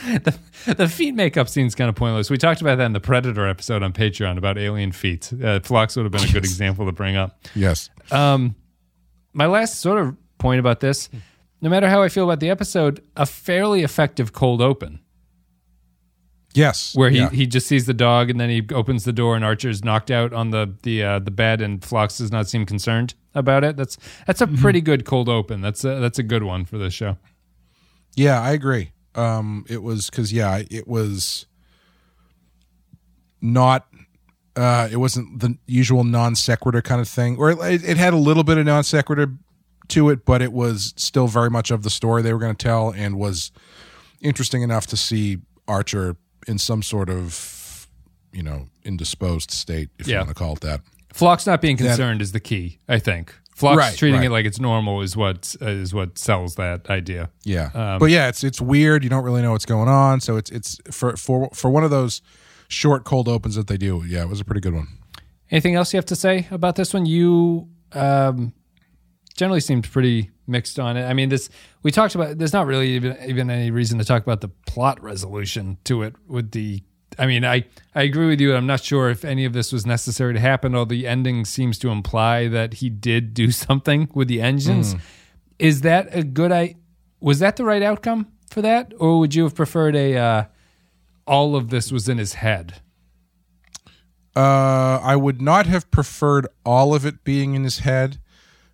The 0.03 0.35
the 0.77 0.87
feet 0.87 1.13
makeup 1.13 1.47
scene's 1.47 1.75
kind 1.75 1.89
of 1.89 1.95
pointless. 1.95 2.29
We 2.31 2.37
talked 2.37 2.61
about 2.61 2.77
that 2.77 2.85
in 2.85 2.93
the 2.93 2.99
Predator 2.99 3.47
episode 3.47 3.83
on 3.83 3.93
Patreon 3.93 4.37
about 4.37 4.57
alien 4.57 4.91
feet. 4.93 5.31
Uh, 5.43 5.59
Phlox 5.59 5.95
would 5.95 6.03
have 6.03 6.11
been 6.11 6.23
a 6.23 6.31
good 6.31 6.43
example 6.43 6.87
to 6.87 6.91
bring 6.91 7.15
up. 7.15 7.39
yes. 7.53 7.89
Um, 8.09 8.55
my 9.33 9.45
last 9.45 9.79
sort 9.79 10.01
of 10.01 10.15
point 10.39 10.59
about 10.59 10.79
this, 10.79 11.09
no 11.61 11.69
matter 11.69 11.87
how 11.87 12.01
I 12.01 12.09
feel 12.09 12.23
about 12.23 12.39
the 12.39 12.49
episode, 12.49 13.03
a 13.15 13.27
fairly 13.27 13.83
effective 13.83 14.33
cold 14.33 14.61
open 14.61 15.00
Yes. 16.53 16.95
where 16.95 17.09
he, 17.09 17.17
Yeah. 17.19 17.29
he 17.29 17.47
just 17.47 17.67
sees 17.67 17.85
the 17.85 17.93
dog 17.93 18.29
and 18.29 18.39
then 18.39 18.49
he 18.49 18.65
opens 18.73 19.03
the 19.05 19.13
door 19.13 19.35
and 19.35 19.45
Archer's 19.45 19.83
knocked 19.83 20.11
out 20.11 20.33
on 20.33 20.51
the 20.51 20.73
the 20.83 21.03
uh, 21.03 21.19
the 21.19 21.31
bed 21.31 21.61
and 21.61 21.83
Phlox 21.83 22.17
does 22.17 22.31
not 22.31 22.47
seem 22.47 22.65
concerned 22.65 23.13
about 23.33 23.63
it. 23.63 23.77
That's 23.77 23.97
that's 24.27 24.41
a 24.41 24.47
pretty 24.47 24.81
good 24.81 25.05
cold 25.05 25.29
open. 25.29 25.61
That's 25.61 25.83
a, 25.85 25.99
that's 25.99 26.19
a 26.19 26.23
good 26.23 26.43
one 26.43 26.65
for 26.65 26.77
this 26.77 26.93
show. 26.93 27.17
Yeah, 28.15 28.41
I 28.41 28.51
agree. 28.51 28.91
Um, 29.15 29.65
it 29.69 29.81
was 29.81 30.09
because 30.09 30.31
yeah, 30.33 30.61
it 30.69 30.87
was 30.87 31.45
not. 33.41 33.87
Uh, 34.55 34.89
it 34.91 34.97
wasn't 34.97 35.39
the 35.39 35.57
usual 35.65 36.03
non 36.03 36.35
sequitur 36.35 36.81
kind 36.81 36.99
of 36.99 37.07
thing, 37.07 37.37
or 37.37 37.51
it, 37.51 37.83
it 37.83 37.97
had 37.97 38.13
a 38.13 38.17
little 38.17 38.43
bit 38.43 38.57
of 38.57 38.65
non 38.65 38.83
sequitur 38.83 39.33
to 39.87 40.09
it, 40.09 40.25
but 40.25 40.41
it 40.41 40.51
was 40.51 40.93
still 40.97 41.27
very 41.27 41.49
much 41.49 41.71
of 41.71 41.83
the 41.83 41.89
story 41.89 42.21
they 42.21 42.33
were 42.33 42.39
going 42.39 42.55
to 42.55 42.63
tell, 42.63 42.89
and 42.91 43.17
was 43.17 43.51
interesting 44.19 44.61
enough 44.61 44.87
to 44.87 44.97
see 44.97 45.37
Archer 45.69 46.17
in 46.47 46.57
some 46.57 46.81
sort 46.81 47.09
of, 47.09 47.87
you 48.31 48.43
know, 48.43 48.67
indisposed 48.83 49.51
state, 49.51 49.89
if 49.99 50.07
you 50.07 50.15
want 50.17 50.29
to 50.29 50.35
call 50.35 50.53
it 50.53 50.61
that. 50.61 50.81
Phlox 51.13 51.45
not 51.45 51.61
being 51.61 51.77
concerned 51.77 52.21
is 52.21 52.31
the 52.31 52.39
key, 52.39 52.79
I 52.87 52.99
think. 52.99 53.35
Phlox 53.53 53.77
Right, 53.77 53.95
treating 53.95 54.21
right. 54.21 54.27
it 54.27 54.31
like 54.31 54.45
it's 54.45 54.59
normal 54.59 55.01
is 55.01 55.15
what 55.15 55.55
uh, 55.61 55.67
is 55.67 55.93
what 55.93 56.17
sells 56.17 56.55
that 56.55 56.89
idea. 56.89 57.29
Yeah, 57.43 57.97
but 57.99 58.09
yeah, 58.09 58.27
it's 58.29 58.43
it's 58.43 58.59
weird. 58.61 59.03
You 59.03 59.09
don't 59.09 59.23
really 59.23 59.41
know 59.41 59.51
what's 59.51 59.65
going 59.65 59.89
on. 59.89 60.19
So 60.21 60.37
it's 60.37 60.49
it's 60.49 60.79
for 60.89 61.15
for 61.15 61.49
for 61.53 61.69
one 61.69 61.83
of 61.83 61.91
those 61.91 62.21
short 62.69 63.03
cold 63.03 63.27
opens 63.27 63.55
that 63.55 63.67
they 63.67 63.77
do. 63.77 64.03
Yeah, 64.07 64.21
it 64.23 64.29
was 64.29 64.39
a 64.39 64.45
pretty 64.45 64.61
good 64.61 64.73
one. 64.73 64.87
Anything 65.51 65.75
else 65.75 65.93
you 65.93 65.97
have 65.97 66.05
to 66.05 66.15
say 66.15 66.47
about 66.49 66.75
this 66.75 66.93
one? 66.93 67.05
You 67.05 67.67
um, 67.91 68.53
generally 69.35 69.59
seemed 69.59 69.89
pretty 69.89 70.31
mixed 70.47 70.79
on 70.79 70.97
it. 70.97 71.05
I 71.05 71.13
mean, 71.13 71.29
this 71.29 71.49
we 71.83 71.91
talked 71.91 72.15
about. 72.15 72.37
There's 72.37 72.53
not 72.53 72.67
really 72.67 72.89
even, 72.89 73.17
even 73.25 73.49
any 73.49 73.71
reason 73.71 73.97
to 73.99 74.05
talk 74.05 74.23
about 74.23 74.41
the 74.41 74.49
plot 74.67 75.01
resolution 75.01 75.77
to 75.85 76.03
it. 76.03 76.15
With 76.27 76.51
the, 76.51 76.83
I 77.17 77.25
mean, 77.25 77.45
I 77.45 77.65
I 77.95 78.03
agree 78.03 78.27
with 78.27 78.41
you. 78.41 78.55
I'm 78.55 78.67
not 78.67 78.83
sure 78.83 79.09
if 79.09 79.25
any 79.25 79.45
of 79.45 79.53
this 79.53 79.71
was 79.71 79.85
necessary 79.85 80.33
to 80.33 80.39
happen. 80.39 80.75
Although 80.75 80.95
the 80.95 81.07
ending 81.07 81.45
seems 81.45 81.77
to 81.79 81.89
imply 81.89 82.47
that 82.47 82.75
he 82.75 82.89
did 82.89 83.33
do 83.33 83.51
something 83.65 84.09
with 84.13 84.27
the 84.27 84.41
engines. 84.41 84.95
Is 85.59 85.81
that 85.81 86.09
a 86.15 86.23
good? 86.23 86.51
I 86.51 86.75
was 87.19 87.39
that 87.39 87.55
the 87.55 87.65
right 87.65 87.83
outcome 87.83 88.27
for 88.49 88.61
that, 88.61 88.93
or 88.97 89.19
would 89.19 89.35
you 89.35 89.43
have 89.43 89.55
preferred 89.55 89.95
a? 89.95 90.17
Uh, 90.17 90.43
all 91.27 91.55
of 91.55 91.69
this 91.69 91.91
was 91.91 92.09
in 92.09 92.17
his 92.17 92.35
head. 92.35 92.81
Uh, 94.35 94.99
I 95.03 95.15
would 95.15 95.41
not 95.41 95.65
have 95.65 95.91
preferred 95.91 96.47
all 96.65 96.93
of 96.95 97.05
it 97.05 97.23
being 97.23 97.53
in 97.53 97.63
his 97.63 97.79
head, 97.79 98.19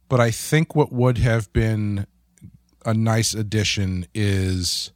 but 0.10 0.20
I 0.20 0.32
think 0.32 0.76
what 0.76 0.92
would 0.92 1.18
have 1.18 1.52
been 1.54 2.08
a 2.86 2.94
nice 2.94 3.34
addition 3.34 4.08
is 4.14 4.92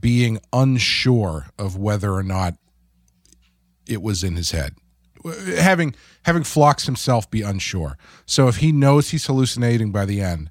being 0.00 0.38
unsure 0.52 1.46
of 1.58 1.76
whether 1.76 2.12
or 2.12 2.22
not 2.22 2.54
it 3.86 4.02
was 4.02 4.24
in 4.24 4.36
his 4.36 4.52
head. 4.52 4.74
Having 5.58 5.94
having 6.24 6.44
Phlox 6.44 6.86
himself 6.86 7.30
be 7.30 7.42
unsure. 7.42 7.96
So 8.26 8.48
if 8.48 8.56
he 8.56 8.72
knows 8.72 9.10
he's 9.10 9.26
hallucinating 9.26 9.92
by 9.92 10.04
the 10.04 10.20
end 10.20 10.50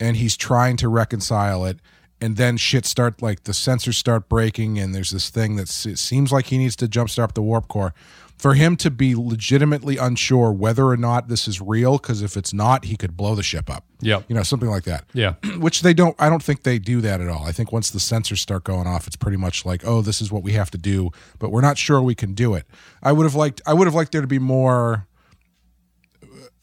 and 0.00 0.16
he's 0.16 0.36
trying 0.36 0.76
to 0.78 0.88
reconcile 0.88 1.64
it 1.64 1.78
and 2.20 2.36
then 2.36 2.56
shit 2.56 2.86
start 2.86 3.20
like 3.20 3.44
the 3.44 3.52
sensors 3.52 3.94
start 3.94 4.28
breaking 4.28 4.78
and 4.78 4.94
there's 4.94 5.10
this 5.10 5.28
thing 5.28 5.56
that 5.56 5.68
seems 5.68 6.30
like 6.30 6.46
he 6.46 6.58
needs 6.58 6.76
to 6.76 6.86
jumpstart 6.86 7.34
the 7.34 7.42
warp 7.42 7.66
core 7.66 7.94
for 8.42 8.54
him 8.54 8.74
to 8.74 8.90
be 8.90 9.14
legitimately 9.14 9.96
unsure 9.98 10.50
whether 10.50 10.88
or 10.88 10.96
not 10.96 11.28
this 11.28 11.46
is 11.46 11.60
real 11.60 11.92
because 11.92 12.22
if 12.22 12.36
it's 12.36 12.52
not 12.52 12.86
he 12.86 12.96
could 12.96 13.16
blow 13.16 13.36
the 13.36 13.42
ship 13.42 13.70
up. 13.70 13.84
Yeah 14.00 14.22
you 14.26 14.34
know 14.34 14.42
something 14.42 14.68
like 14.68 14.82
that. 14.82 15.04
Yeah. 15.14 15.34
which 15.58 15.82
they 15.82 15.94
don't 15.94 16.16
i 16.18 16.28
don't 16.28 16.42
think 16.42 16.64
they 16.64 16.80
do 16.80 17.00
that 17.02 17.20
at 17.20 17.28
all. 17.28 17.44
I 17.44 17.52
think 17.52 17.70
once 17.70 17.90
the 17.90 18.00
sensors 18.00 18.38
start 18.38 18.64
going 18.64 18.88
off 18.88 19.06
it's 19.06 19.14
pretty 19.14 19.36
much 19.36 19.64
like 19.64 19.86
oh 19.86 20.02
this 20.02 20.20
is 20.20 20.32
what 20.32 20.42
we 20.42 20.54
have 20.54 20.72
to 20.72 20.78
do 20.78 21.10
but 21.38 21.50
we're 21.52 21.60
not 21.60 21.78
sure 21.78 22.02
we 22.02 22.16
can 22.16 22.34
do 22.34 22.54
it. 22.54 22.66
I 23.00 23.12
would 23.12 23.22
have 23.22 23.36
liked 23.36 23.62
i 23.64 23.72
would 23.72 23.86
have 23.86 23.94
liked 23.94 24.10
there 24.10 24.22
to 24.22 24.26
be 24.26 24.40
more 24.40 25.06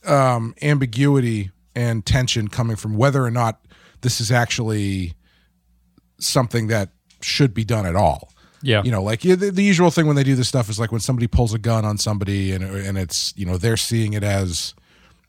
um 0.06 0.54
ambiguity 0.62 1.52
and 1.76 2.06
tension 2.06 2.50
coming 2.50 2.76
from 2.76 2.98
whether 2.98 3.24
or 3.24 3.32
not 3.32 3.62
this 4.02 4.20
is 4.20 4.34
actually 4.34 5.14
something 6.20 6.68
that 6.68 6.90
should 7.22 7.54
be 7.54 7.64
done 7.64 7.86
at 7.86 7.96
all 7.96 8.34
Yeah. 8.62 8.84
you 8.84 8.92
know 8.92 9.02
like 9.02 9.22
the, 9.22 9.36
the 9.36 9.64
usual 9.64 9.90
thing 9.92 10.06
when 10.06 10.16
they 10.16 10.24
do 10.24 10.36
this 10.36 10.48
stuff 10.48 10.70
is 10.70 10.80
like 10.80 10.92
when 10.92 11.02
somebody 11.02 11.28
pulls 11.28 11.54
a 11.54 11.60
gun 11.60 11.86
on 11.86 11.98
somebody 11.98 12.52
and 12.52 12.64
and 12.64 12.98
it's 12.98 13.34
you 13.38 13.46
know 13.46 13.58
they're 13.58 13.78
seeing 13.78 14.14
it 14.14 14.24
as 14.24 14.74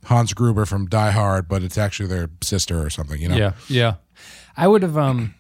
Hans 0.05 0.35
Gruber 0.35 0.67
from 0.67 0.87
Die 0.87 1.11
Hard 1.11 1.47
but 1.49 1.63
it's 1.63 1.79
actually 1.79 2.09
their 2.09 2.31
sister 2.43 2.85
or 2.85 2.91
something 2.91 3.21
you 3.21 3.29
know 3.29 3.37
Yeah, 3.37 3.53
yeah. 3.69 3.95
I 4.57 4.67
would 4.69 4.83
have. 4.83 4.99
Um, 4.99 5.35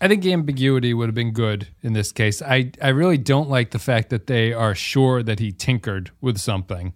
I 0.00 0.08
think 0.08 0.26
ambiguity 0.26 0.92
would 0.92 1.06
have 1.08 1.14
been 1.14 1.32
good 1.32 1.68
in 1.80 1.92
this 1.92 2.10
case. 2.10 2.42
I 2.42 2.72
I 2.82 2.88
really 2.88 3.18
don't 3.18 3.48
like 3.48 3.70
the 3.70 3.78
fact 3.78 4.10
that 4.10 4.26
they 4.26 4.52
are 4.52 4.74
sure 4.74 5.22
that 5.22 5.38
he 5.38 5.52
tinkered 5.52 6.10
with 6.20 6.38
something. 6.38 6.94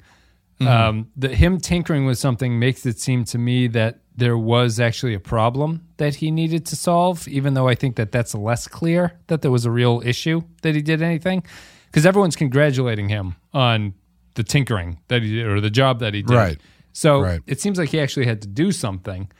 Um, 0.58 1.10
that 1.16 1.32
him 1.34 1.58
tinkering 1.60 2.06
with 2.06 2.16
something 2.18 2.58
makes 2.58 2.86
it 2.86 2.98
seem 2.98 3.24
to 3.26 3.36
me 3.38 3.66
that 3.68 4.00
there 4.16 4.38
was 4.38 4.80
actually 4.80 5.12
a 5.12 5.20
problem 5.20 5.86
that 5.98 6.14
he 6.14 6.30
needed 6.30 6.64
to 6.66 6.76
solve. 6.76 7.28
Even 7.28 7.52
though 7.52 7.68
I 7.68 7.74
think 7.74 7.96
that 7.96 8.10
that's 8.10 8.34
less 8.34 8.66
clear 8.66 9.18
that 9.26 9.42
there 9.42 9.50
was 9.50 9.66
a 9.66 9.70
real 9.70 10.00
issue 10.04 10.40
that 10.62 10.74
he 10.74 10.80
did 10.80 11.02
anything, 11.02 11.42
because 11.90 12.06
everyone's 12.06 12.36
congratulating 12.36 13.10
him 13.10 13.36
on 13.52 13.92
the 14.34 14.42
tinkering 14.42 14.98
that 15.08 15.22
he 15.22 15.34
did 15.36 15.46
or 15.46 15.60
the 15.60 15.68
job 15.68 15.98
that 16.00 16.14
he 16.14 16.22
did. 16.22 16.34
Right. 16.34 16.58
So 16.94 17.20
Right. 17.20 17.42
it 17.46 17.60
seems 17.60 17.76
like 17.78 17.90
he 17.90 18.00
actually 18.00 18.24
had 18.26 18.40
to 18.40 18.48
do 18.48 18.72
something. 18.72 19.30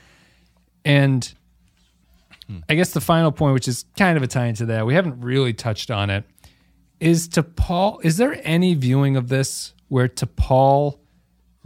And 0.85 1.33
I 2.69 2.75
guess 2.75 2.91
the 2.91 3.01
final 3.01 3.33
point, 3.33 3.55
which 3.55 3.67
is 3.69 3.87
kind 3.97 4.17
of 4.19 4.23
a 4.23 4.27
tie 4.27 4.47
into 4.47 4.67
that, 4.67 4.85
we 4.87 4.93
haven't 4.95 5.21
really 5.23 5.55
touched 5.55 5.91
on 5.91 6.11
it, 6.11 6.25
is 7.01 7.27
T'Pol. 7.29 8.05
Is 8.05 8.19
there 8.19 8.39
any 8.45 8.75
viewing 8.75 9.17
of 9.17 9.29
this 9.29 9.73
where 9.89 10.09
T'Pol 10.09 10.99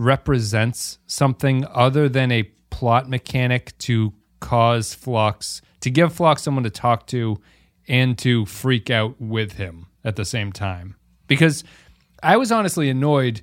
represents 0.01 0.99
something 1.07 1.67
other 1.71 2.09
than 2.09 2.33
a 2.33 2.45
plot 2.71 3.09
mechanic 3.09 3.77
to 3.79 4.15
cause 4.41 4.95
Phlox, 4.95 5.61
to 5.81 5.91
give 5.91 6.13
Phlox 6.13 6.43
someone 6.43 6.65
to 6.65 6.71
talk 6.71 7.07
to 7.09 7.39
and 7.87 8.17
to 8.19 8.47
freak 8.47 8.89
out 8.91 9.21
with 9.21 9.53
him 9.53 9.87
at 10.03 10.17
the 10.17 10.25
same 10.25 10.53
time? 10.53 10.97
Because 11.27 11.63
I 12.23 12.39
was 12.39 12.51
honestly 12.51 12.89
annoyed 12.89 13.43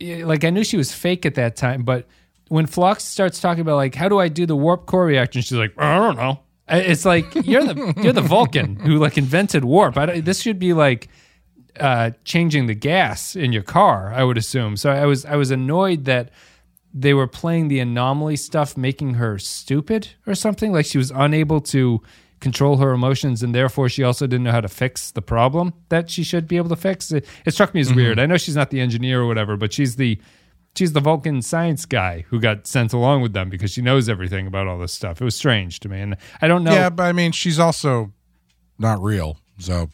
like 0.00 0.44
I 0.44 0.50
knew 0.50 0.64
she 0.64 0.76
was 0.76 0.92
fake 0.92 1.26
at 1.26 1.34
that 1.34 1.56
time, 1.56 1.82
but 1.82 2.06
when 2.48 2.66
Phlox 2.66 3.04
starts 3.04 3.40
talking 3.40 3.60
about 3.60 3.76
like 3.76 3.94
how 3.94 4.08
do 4.08 4.18
I 4.18 4.28
do 4.28 4.46
the 4.46 4.56
warp 4.56 4.86
core 4.86 5.04
reaction, 5.04 5.42
she's 5.42 5.58
like, 5.58 5.74
I 5.76 5.96
don't 5.96 6.16
know. 6.16 6.40
It's 6.68 7.04
like 7.04 7.26
you're 7.46 7.64
the 7.64 7.94
you're 8.02 8.12
the 8.12 8.22
Vulcan 8.22 8.76
who 8.76 8.98
like 8.98 9.18
invented 9.18 9.64
warp. 9.64 9.96
This 10.24 10.40
should 10.40 10.58
be 10.58 10.72
like 10.72 11.08
uh, 11.80 12.10
changing 12.24 12.66
the 12.66 12.74
gas 12.74 13.36
in 13.36 13.52
your 13.52 13.62
car. 13.62 14.12
I 14.12 14.24
would 14.24 14.38
assume. 14.38 14.76
So 14.76 14.90
I 14.90 15.06
was 15.06 15.24
I 15.24 15.36
was 15.36 15.50
annoyed 15.50 16.04
that 16.04 16.30
they 16.94 17.14
were 17.14 17.26
playing 17.26 17.68
the 17.68 17.80
anomaly 17.80 18.36
stuff, 18.36 18.76
making 18.76 19.14
her 19.14 19.38
stupid 19.38 20.08
or 20.26 20.34
something. 20.34 20.72
Like 20.72 20.86
she 20.86 20.98
was 20.98 21.10
unable 21.10 21.60
to 21.62 22.02
control 22.40 22.76
her 22.78 22.92
emotions, 22.92 23.42
and 23.42 23.54
therefore 23.54 23.88
she 23.88 24.02
also 24.02 24.26
didn't 24.26 24.44
know 24.44 24.52
how 24.52 24.60
to 24.60 24.68
fix 24.68 25.10
the 25.10 25.22
problem 25.22 25.74
that 25.88 26.08
she 26.08 26.22
should 26.22 26.46
be 26.46 26.56
able 26.56 26.68
to 26.68 26.76
fix. 26.76 27.10
It, 27.10 27.26
it 27.44 27.52
struck 27.52 27.74
me 27.74 27.80
as 27.80 27.92
weird. 27.92 28.18
I 28.18 28.26
know 28.26 28.36
she's 28.36 28.56
not 28.56 28.70
the 28.70 28.80
engineer 28.80 29.22
or 29.22 29.26
whatever, 29.26 29.56
but 29.56 29.72
she's 29.72 29.96
the 29.96 30.20
she's 30.76 30.92
the 30.92 31.00
Vulcan 31.00 31.42
science 31.42 31.84
guy 31.84 32.24
who 32.28 32.38
got 32.40 32.66
sent 32.66 32.92
along 32.92 33.22
with 33.22 33.32
them 33.32 33.48
because 33.50 33.72
she 33.72 33.82
knows 33.82 34.08
everything 34.08 34.46
about 34.46 34.68
all 34.68 34.78
this 34.78 34.92
stuff. 34.92 35.20
It 35.20 35.24
was 35.24 35.34
strange 35.34 35.80
to 35.80 35.88
me, 35.88 36.00
and 36.00 36.16
I 36.40 36.48
don't 36.48 36.62
know 36.62 36.72
yeah 36.72 36.90
but 36.90 37.04
I 37.04 37.12
mean 37.12 37.32
she's 37.32 37.58
also 37.58 38.12
not 38.78 39.02
real 39.02 39.38
so 39.58 39.90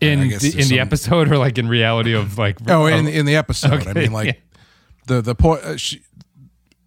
in 0.00 0.20
the, 0.20 0.24
in 0.24 0.40
the 0.40 0.62
some- 0.62 0.78
episode 0.78 1.30
or 1.30 1.38
like 1.38 1.58
in 1.58 1.68
reality 1.68 2.12
of 2.12 2.36
like 2.38 2.58
oh 2.68 2.86
in 2.86 3.06
in 3.06 3.26
the 3.26 3.36
episode 3.36 3.86
I 3.86 3.92
mean 3.92 4.12
like 4.12 4.26
yeah. 4.26 4.32
the 5.06 5.20
the 5.22 5.34
point 5.34 5.62
uh, 5.62 5.76
she 5.76 6.00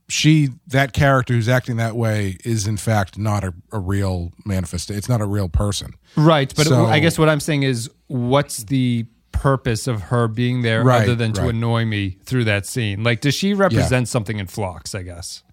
she 0.10 0.50
that 0.68 0.94
character 0.94 1.34
who's 1.34 1.50
acting 1.50 1.78
that 1.78 1.96
way 1.96 2.38
is 2.46 2.68
in 2.68 2.78
fact 2.78 3.18
not 3.18 3.44
a, 3.44 3.54
a 3.72 3.80
real 3.80 4.32
manifest 4.46 4.90
it's 4.92 5.10
not 5.10 5.22
a 5.22 5.26
real 5.26 5.50
person 5.50 5.94
Right, 6.16 6.52
but 6.56 6.66
So- 6.66 6.86
I 6.86 7.00
guess 7.00 7.20
what 7.20 7.30
I'm 7.30 7.40
saying 7.40 7.62
is, 7.64 7.92
what's 8.08 8.64
the 8.64 9.06
purpose 9.32 9.86
of 9.86 10.02
her 10.04 10.28
being 10.28 10.64
there 10.64 10.84
Right, 10.84 11.04
other 11.04 11.14
than 11.14 11.32
to 11.34 11.42
right. 11.42 11.50
annoy 11.52 11.86
me 11.86 12.18
through 12.24 12.46
that 12.46 12.66
scene? 12.66 13.04
Like, 13.04 13.22
does 13.22 13.36
she 13.36 13.54
represent 13.54 14.08
something 14.08 14.40
in 14.40 14.48
Phlox? 14.48 14.96
I 14.96 15.04
guess. 15.04 15.44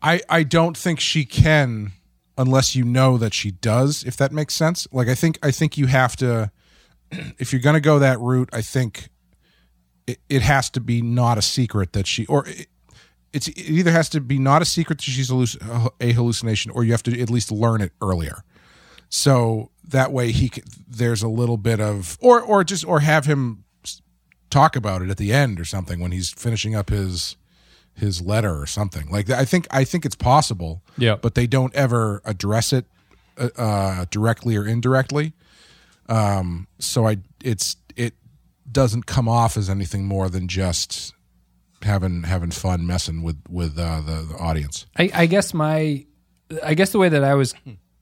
I 0.00 0.20
I 0.28 0.44
don't 0.44 0.76
think 0.76 1.00
she 1.00 1.24
can 1.24 1.90
unless 2.38 2.76
you 2.76 2.84
know 2.84 3.18
that 3.18 3.34
she 3.34 3.50
does. 3.50 4.04
If 4.04 4.16
that 4.18 4.30
makes 4.30 4.54
sense. 4.54 4.86
Like 4.92 5.08
I 5.08 5.16
think 5.16 5.40
I 5.42 5.50
think 5.50 5.76
you 5.76 5.86
have 5.86 6.14
to. 6.16 6.52
If 7.38 7.52
you're 7.52 7.62
going 7.62 7.74
to 7.74 7.80
go 7.80 7.98
that 7.98 8.18
route, 8.20 8.48
I 8.52 8.62
think 8.62 9.08
it, 10.06 10.18
it 10.28 10.42
has 10.42 10.70
to 10.70 10.80
be 10.80 11.02
not 11.02 11.38
a 11.38 11.42
secret 11.42 11.92
that 11.92 12.06
she 12.06 12.26
or 12.26 12.46
it, 12.48 12.68
it's 13.32 13.48
it 13.48 13.58
either 13.58 13.90
has 13.92 14.08
to 14.10 14.20
be 14.20 14.38
not 14.38 14.62
a 14.62 14.64
secret 14.64 14.98
that 14.98 15.04
she's 15.04 15.30
halluc- 15.30 15.90
a 16.00 16.12
hallucination, 16.12 16.70
or 16.72 16.84
you 16.84 16.92
have 16.92 17.02
to 17.04 17.20
at 17.20 17.30
least 17.30 17.52
learn 17.52 17.80
it 17.80 17.92
earlier. 18.00 18.42
So 19.08 19.70
that 19.88 20.10
way 20.12 20.32
he 20.32 20.48
c 20.48 20.62
there's 20.88 21.22
a 21.22 21.28
little 21.28 21.56
bit 21.56 21.80
of 21.80 22.18
or 22.20 22.40
or 22.40 22.64
just 22.64 22.84
or 22.84 23.00
have 23.00 23.26
him 23.26 23.64
talk 24.50 24.76
about 24.76 25.02
it 25.02 25.10
at 25.10 25.16
the 25.16 25.32
end 25.32 25.60
or 25.60 25.64
something 25.64 26.00
when 26.00 26.12
he's 26.12 26.30
finishing 26.30 26.74
up 26.74 26.90
his 26.90 27.36
his 27.94 28.20
letter 28.20 28.60
or 28.60 28.66
something 28.66 29.08
like 29.10 29.26
that. 29.26 29.38
I 29.38 29.44
think 29.44 29.66
I 29.70 29.84
think 29.84 30.04
it's 30.04 30.16
possible. 30.16 30.82
Yeah. 30.98 31.16
but 31.16 31.34
they 31.34 31.46
don't 31.46 31.74
ever 31.74 32.20
address 32.24 32.72
it 32.72 32.86
uh, 33.38 34.06
directly 34.10 34.56
or 34.56 34.66
indirectly. 34.66 35.32
Um, 36.08 36.68
so 36.78 37.06
I 37.06 37.18
it's 37.42 37.76
it 37.96 38.14
doesn't 38.70 39.06
come 39.06 39.28
off 39.28 39.56
as 39.56 39.68
anything 39.68 40.04
more 40.04 40.28
than 40.28 40.48
just 40.48 41.14
having 41.82 42.24
having 42.24 42.50
fun 42.50 42.86
messing 42.86 43.22
with 43.22 43.42
with 43.48 43.78
uh, 43.78 44.00
the, 44.00 44.22
the 44.22 44.36
audience. 44.38 44.86
I, 44.96 45.10
I 45.14 45.26
guess 45.26 45.54
my, 45.54 46.06
I 46.62 46.74
guess 46.74 46.90
the 46.92 46.98
way 46.98 47.08
that 47.08 47.24
I 47.24 47.34
was 47.34 47.54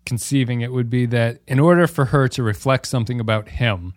conceiving 0.06 0.60
it 0.60 0.72
would 0.72 0.90
be 0.90 1.06
that 1.06 1.40
in 1.46 1.58
order 1.58 1.86
for 1.86 2.06
her 2.06 2.28
to 2.28 2.42
reflect 2.42 2.86
something 2.86 3.20
about 3.20 3.48
him, 3.48 3.94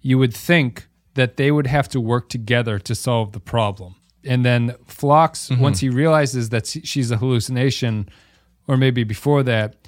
you 0.00 0.18
would 0.18 0.34
think 0.34 0.88
that 1.14 1.36
they 1.36 1.50
would 1.50 1.66
have 1.66 1.88
to 1.88 2.00
work 2.00 2.28
together 2.28 2.78
to 2.78 2.94
solve 2.94 3.32
the 3.32 3.40
problem. 3.40 3.96
And 4.24 4.44
then 4.44 4.76
Phlox, 4.86 5.50
once 5.50 5.80
he 5.80 5.88
realizes 5.88 6.50
that 6.50 6.66
she's 6.66 7.10
a 7.10 7.16
hallucination, 7.16 8.08
or 8.68 8.76
maybe 8.76 9.02
before 9.02 9.42
that, 9.44 9.79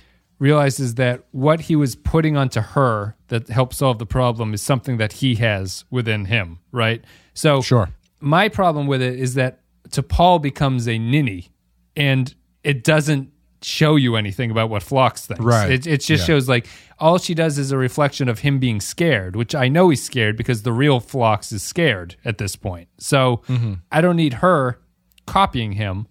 realizes 0.42 0.96
that 0.96 1.22
what 1.30 1.60
he 1.62 1.76
was 1.76 1.94
putting 1.94 2.36
onto 2.36 2.60
her 2.60 3.14
that 3.28 3.48
helped 3.48 3.74
solve 3.74 3.98
the 4.00 4.06
problem 4.06 4.52
is 4.52 4.60
something 4.60 4.96
that 4.96 5.12
he 5.14 5.36
has 5.36 5.84
within 5.88 6.24
him, 6.24 6.58
right? 6.72 7.04
So 7.32 7.60
Sure. 7.62 7.90
my 8.20 8.48
problem 8.48 8.88
with 8.88 9.00
it 9.00 9.18
is 9.18 9.34
that 9.34 9.60
T'Pol 9.88 10.42
becomes 10.42 10.88
a 10.88 10.98
ninny 10.98 11.48
and 11.96 12.34
it 12.64 12.82
doesn't 12.82 13.30
show 13.62 13.94
you 13.94 14.16
anything 14.16 14.50
about 14.50 14.68
what 14.68 14.82
Phlox 14.82 15.26
thinks. 15.26 15.44
Right. 15.44 15.70
It, 15.70 15.86
it 15.86 15.98
just 16.00 16.22
Yeah. 16.22 16.34
shows 16.34 16.48
like 16.48 16.66
all 16.98 17.18
she 17.18 17.34
does 17.34 17.56
is 17.58 17.70
a 17.70 17.78
reflection 17.78 18.28
of 18.28 18.40
him 18.40 18.58
being 18.58 18.80
scared, 18.80 19.36
which 19.36 19.54
I 19.54 19.68
know 19.68 19.90
he's 19.90 20.02
scared 20.02 20.36
because 20.36 20.62
the 20.62 20.72
real 20.72 20.98
Phlox 20.98 21.52
is 21.52 21.62
scared 21.62 22.16
at 22.24 22.38
this 22.38 22.56
point. 22.56 22.88
So 22.98 23.42
Mm-hmm. 23.48 23.74
I 23.92 24.00
don't 24.00 24.16
need 24.16 24.34
her 24.34 24.80
copying 25.26 25.72
him. 25.72 26.08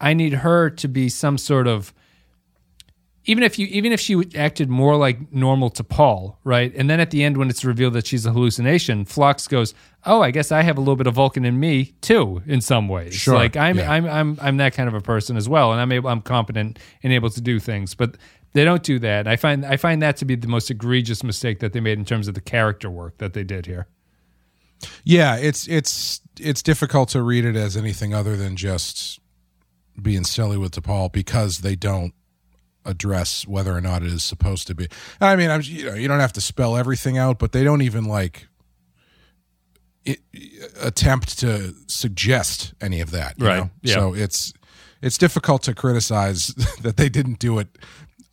I 0.00 0.14
need 0.14 0.32
her 0.46 0.68
to 0.70 0.88
be 0.88 1.08
some 1.08 1.38
sort 1.38 1.68
of 1.68 1.92
even 3.28 3.44
if 3.44 3.58
you 3.58 3.66
even 3.66 3.92
if 3.92 4.00
she 4.00 4.24
acted 4.34 4.70
more 4.70 4.96
like 4.96 5.30
normal 5.30 5.70
T'Pol, 5.70 6.36
right? 6.44 6.74
And 6.74 6.88
then 6.88 6.98
at 6.98 7.10
the 7.10 7.22
end 7.22 7.36
when 7.36 7.50
it's 7.50 7.62
revealed 7.62 7.92
that 7.92 8.06
she's 8.06 8.24
a 8.24 8.32
hallucination, 8.32 9.04
Phlox 9.04 9.46
goes, 9.46 9.74
"Oh, 10.06 10.22
I 10.22 10.30
guess 10.30 10.50
I 10.50 10.62
have 10.62 10.78
a 10.78 10.80
little 10.80 10.96
bit 10.96 11.06
of 11.06 11.14
Vulcan 11.14 11.44
in 11.44 11.60
me 11.60 11.92
too 12.00 12.42
in 12.46 12.62
some 12.62 12.88
ways." 12.88 13.14
Sure, 13.14 13.34
Like 13.34 13.54
I'm 13.54 13.76
yeah. 13.76 13.92
I'm 13.92 14.06
I'm 14.06 14.38
I'm 14.40 14.56
that 14.56 14.72
kind 14.72 14.88
of 14.88 14.94
a 14.94 15.02
person 15.02 15.36
as 15.36 15.46
well 15.46 15.72
and 15.72 15.80
I'm 15.80 15.92
able 15.92 16.08
I'm 16.08 16.22
competent 16.22 16.78
and 17.02 17.12
able 17.12 17.28
to 17.28 17.40
do 17.42 17.60
things. 17.60 17.94
But 17.94 18.16
they 18.54 18.64
don't 18.64 18.82
do 18.82 18.98
that. 19.00 19.28
I 19.28 19.36
find 19.36 19.64
I 19.66 19.76
find 19.76 20.00
that 20.00 20.16
to 20.16 20.24
be 20.24 20.34
the 20.34 20.48
most 20.48 20.70
egregious 20.70 21.22
mistake 21.22 21.60
that 21.60 21.74
they 21.74 21.80
made 21.80 21.98
in 21.98 22.06
terms 22.06 22.28
of 22.28 22.34
the 22.34 22.40
character 22.40 22.88
work 22.88 23.18
that 23.18 23.34
they 23.34 23.44
did 23.44 23.66
here. 23.66 23.88
Yeah, 25.04 25.36
it's 25.36 25.68
it's 25.68 26.22
it's 26.40 26.62
difficult 26.62 27.10
to 27.10 27.20
read 27.20 27.44
it 27.44 27.56
as 27.56 27.76
anything 27.76 28.14
other 28.14 28.38
than 28.38 28.56
just 28.56 29.20
being 30.00 30.24
silly 30.24 30.56
with 30.56 30.72
T'Pol 30.72 31.12
because 31.12 31.58
they 31.58 31.76
don't 31.76 32.14
address 32.88 33.46
whether 33.46 33.76
or 33.76 33.80
not 33.80 34.02
it 34.02 34.12
is 34.12 34.24
supposed 34.24 34.66
to 34.66 34.74
be. 34.74 34.88
I 35.20 35.36
mean, 35.36 35.50
I'm 35.50 35.60
you 35.62 35.84
know 35.86 35.94
you 35.94 36.08
don't 36.08 36.20
have 36.20 36.32
to 36.32 36.40
spell 36.40 36.76
everything 36.76 37.16
out, 37.18 37.38
but 37.38 37.52
they 37.52 37.62
don't 37.62 37.82
even 37.82 38.04
like 38.04 38.48
i 40.06 40.16
attempt 40.80 41.38
to 41.40 41.74
suggest 41.86 42.72
any 42.80 43.00
of 43.00 43.10
that. 43.10 43.34
you 43.38 43.46
Right, 43.46 43.56
know? 43.58 43.70
yeah. 43.82 43.94
So 43.94 44.14
it's 44.14 44.52
it's 45.02 45.18
difficult 45.18 45.62
to 45.64 45.74
criticize 45.74 46.48
that 46.82 46.96
they 46.96 47.08
didn't 47.08 47.38
do 47.38 47.58
it 47.58 47.68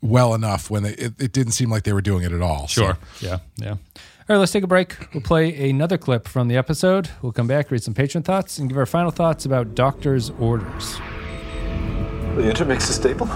well 0.01 0.33
enough 0.33 0.69
when 0.69 0.83
they 0.83 0.93
it, 0.93 1.13
it 1.19 1.31
didn't 1.33 1.51
seem 1.53 1.69
like 1.69 1.83
they 1.83 1.93
were 1.93 2.01
doing 2.01 2.23
it 2.23 2.31
at 2.31 2.41
all. 2.41 2.67
So- 2.67 2.93
Yeah, 3.19 3.39
yeah. 3.57 3.75
All 4.27 4.35
right, 4.35 4.37
let's 4.39 4.51
take 4.51 4.63
a 4.63 4.67
break. 4.67 4.95
We'll 5.13 5.21
play 5.21 5.69
another 5.69 5.99
clip 5.99 6.27
from 6.27 6.47
the 6.47 6.57
episode. 6.57 7.09
We'll 7.21 7.31
come 7.31 7.45
back, 7.45 7.69
read 7.69 7.83
some 7.83 7.93
patron 7.93 8.23
thoughts, 8.23 8.57
and 8.57 8.67
give 8.67 8.75
our 8.77 8.87
final 8.87 9.11
thoughts 9.11 9.45
about 9.45 9.75
doctor's 9.75 10.31
orders. 10.39 10.95
The 12.35 12.49
intermix 12.49 12.89
is 12.89 12.95
stable. 12.95 13.29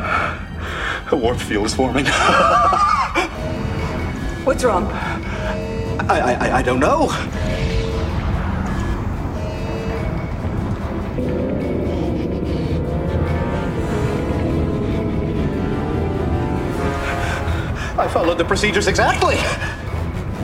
A 0.00 1.16
warp 1.16 1.38
field 1.38 1.66
is 1.66 1.74
forming. 1.74 2.06
What's 4.44 4.64
wrong? 4.64 4.84
I, 6.08 6.20
I, 6.20 6.32
I- 6.48 6.56
I 6.58 6.62
don't 6.62 6.80
know. 6.80 7.08
I 17.98 18.08
followed 18.08 18.38
the 18.38 18.44
procedures 18.44 18.86
exactly. 18.86 19.36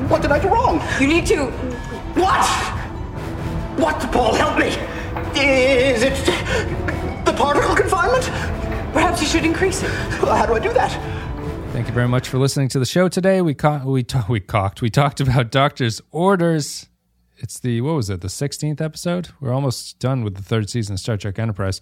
What 0.08 0.20
did 0.22 0.30
I 0.30 0.38
do 0.38 0.48
wrong? 0.48 0.82
You 1.00 1.06
need 1.06 1.26
to. 1.26 1.46
What? 2.20 2.44
What, 3.78 3.98
Paul? 4.12 4.34
Help 4.34 4.58
me. 4.58 4.68
Is 5.40 6.02
it 6.02 6.14
the 7.24 7.32
particle 7.32 7.74
confinement? 7.74 8.24
Perhaps 8.96 9.20
you 9.20 9.26
should 9.26 9.44
increase 9.44 9.82
it. 9.82 9.90
Well, 10.22 10.34
How 10.34 10.46
do 10.46 10.54
I 10.54 10.58
do 10.58 10.72
that? 10.72 10.90
Thank 11.72 11.86
you 11.88 11.92
very 11.92 12.08
much 12.08 12.30
for 12.30 12.38
listening 12.38 12.68
to 12.68 12.78
the 12.78 12.86
show 12.86 13.08
today. 13.08 13.42
We 13.42 13.52
co- 13.52 13.82
we 13.84 14.02
ta- 14.02 14.24
we 14.26 14.40
cocked. 14.40 14.80
We 14.80 14.88
talked 14.88 15.20
about 15.20 15.50
doctor's 15.50 16.00
orders. 16.12 16.88
It's 17.36 17.60
the 17.60 17.82
what 17.82 17.94
was 17.96 18.08
it? 18.08 18.22
The 18.22 18.30
sixteenth 18.30 18.80
episode. 18.80 19.28
We're 19.38 19.52
almost 19.52 19.98
done 19.98 20.24
with 20.24 20.36
the 20.36 20.42
third 20.42 20.70
season 20.70 20.94
of 20.94 21.00
Star 21.00 21.18
Trek 21.18 21.38
Enterprise. 21.38 21.78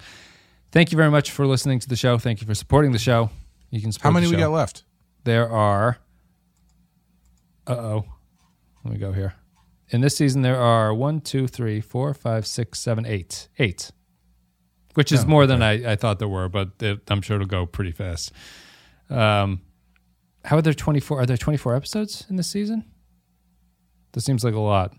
Thank 0.72 0.90
you 0.90 0.96
very 0.96 1.10
much 1.12 1.30
for 1.30 1.46
listening 1.46 1.78
to 1.78 1.88
the 1.88 1.94
show. 1.94 2.18
Thank 2.18 2.40
you 2.40 2.48
for 2.48 2.54
supporting 2.56 2.90
the 2.90 2.98
show. 2.98 3.30
You 3.70 3.80
can 3.80 3.92
support 3.92 4.12
How 4.12 4.14
many 4.14 4.26
the 4.26 4.32
we 4.32 4.36
show. 4.42 4.48
got 4.48 4.54
left? 4.56 4.82
There 5.22 5.48
are. 5.48 5.98
Uh 7.68 7.72
oh. 7.74 8.04
Let 8.84 8.92
me 8.94 8.98
go 8.98 9.12
here. 9.12 9.34
In 9.90 10.00
this 10.00 10.16
season, 10.16 10.42
there 10.42 10.58
are 10.60 10.92
one, 10.92 11.20
two, 11.20 11.46
three, 11.46 11.80
four, 11.80 12.12
five, 12.14 12.44
six, 12.48 12.80
seven, 12.80 13.06
eight. 13.06 13.48
Eight. 13.60 13.92
Which 14.94 15.12
is 15.12 15.24
Oh, 15.24 15.28
more 15.28 15.46
than 15.46 15.62
I, 15.62 15.92
I 15.92 15.96
thought 15.96 16.18
there 16.18 16.28
were, 16.28 16.48
but 16.48 16.70
it, 16.80 17.00
I'm 17.08 17.20
sure 17.20 17.36
it'll 17.36 17.48
go 17.48 17.66
pretty 17.66 17.92
fast. 17.92 18.32
Um, 19.10 19.60
how 20.44 20.56
are 20.56 20.62
there 20.62 20.74
24? 20.74 21.20
Are 21.20 21.26
there 21.26 21.36
24 21.36 21.74
episodes 21.76 22.26
in 22.28 22.36
this 22.36 22.48
season? 22.48 22.84
This 24.12 24.24
seems 24.24 24.44
like 24.44 24.54
a 24.54 24.60
lot. 24.60 24.94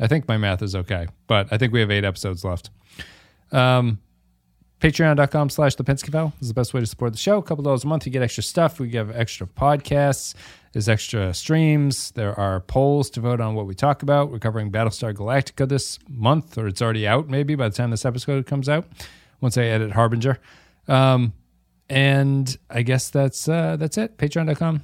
I 0.00 0.08
think 0.08 0.28
my 0.28 0.36
math 0.36 0.62
is 0.62 0.74
okay, 0.74 1.06
but 1.26 1.48
I 1.52 1.58
think 1.58 1.72
we 1.72 1.80
have 1.80 1.90
eight 1.90 2.04
episodes 2.04 2.44
left. 2.44 2.70
Um, 3.52 4.00
Patreon.com 4.80 5.48
slash 5.48 5.74
the 5.76 5.84
Pensky 5.84 6.32
is 6.40 6.48
the 6.48 6.54
best 6.54 6.74
way 6.74 6.80
to 6.80 6.86
support 6.86 7.12
the 7.12 7.18
show. 7.18 7.38
A 7.38 7.42
couple 7.42 7.64
dollars 7.64 7.84
a 7.84 7.86
month, 7.86 8.04
you 8.04 8.12
get 8.12 8.22
extra 8.22 8.42
stuff. 8.42 8.78
We 8.78 8.88
give 8.88 9.10
extra 9.16 9.46
podcasts. 9.46 10.34
There's 10.72 10.88
extra 10.88 11.32
streams. 11.32 12.10
There 12.10 12.38
are 12.38 12.60
polls 12.60 13.08
to 13.10 13.20
vote 13.20 13.40
on 13.40 13.54
what 13.54 13.66
we 13.66 13.74
talk 13.74 14.02
about. 14.02 14.30
We're 14.30 14.38
covering 14.38 14.70
Battlestar 14.70 15.14
Galactica 15.14 15.66
this 15.66 15.98
month, 16.10 16.58
or 16.58 16.66
it's 16.66 16.82
already 16.82 17.06
out 17.06 17.26
maybe 17.28 17.54
by 17.54 17.70
the 17.70 17.74
time 17.74 17.90
this 17.90 18.04
episode 18.04 18.44
comes 18.44 18.68
out, 18.68 18.86
once 19.40 19.58
I 19.58 19.64
edit 19.64 19.92
Harbinger. 19.92 20.38
Um, 20.88 21.32
and 21.88 22.56
I 22.68 22.82
guess 22.82 23.10
that's 23.10 23.48
uh, 23.48 23.76
that's 23.76 23.96
it. 23.98 24.18
Patreon.com 24.18 24.82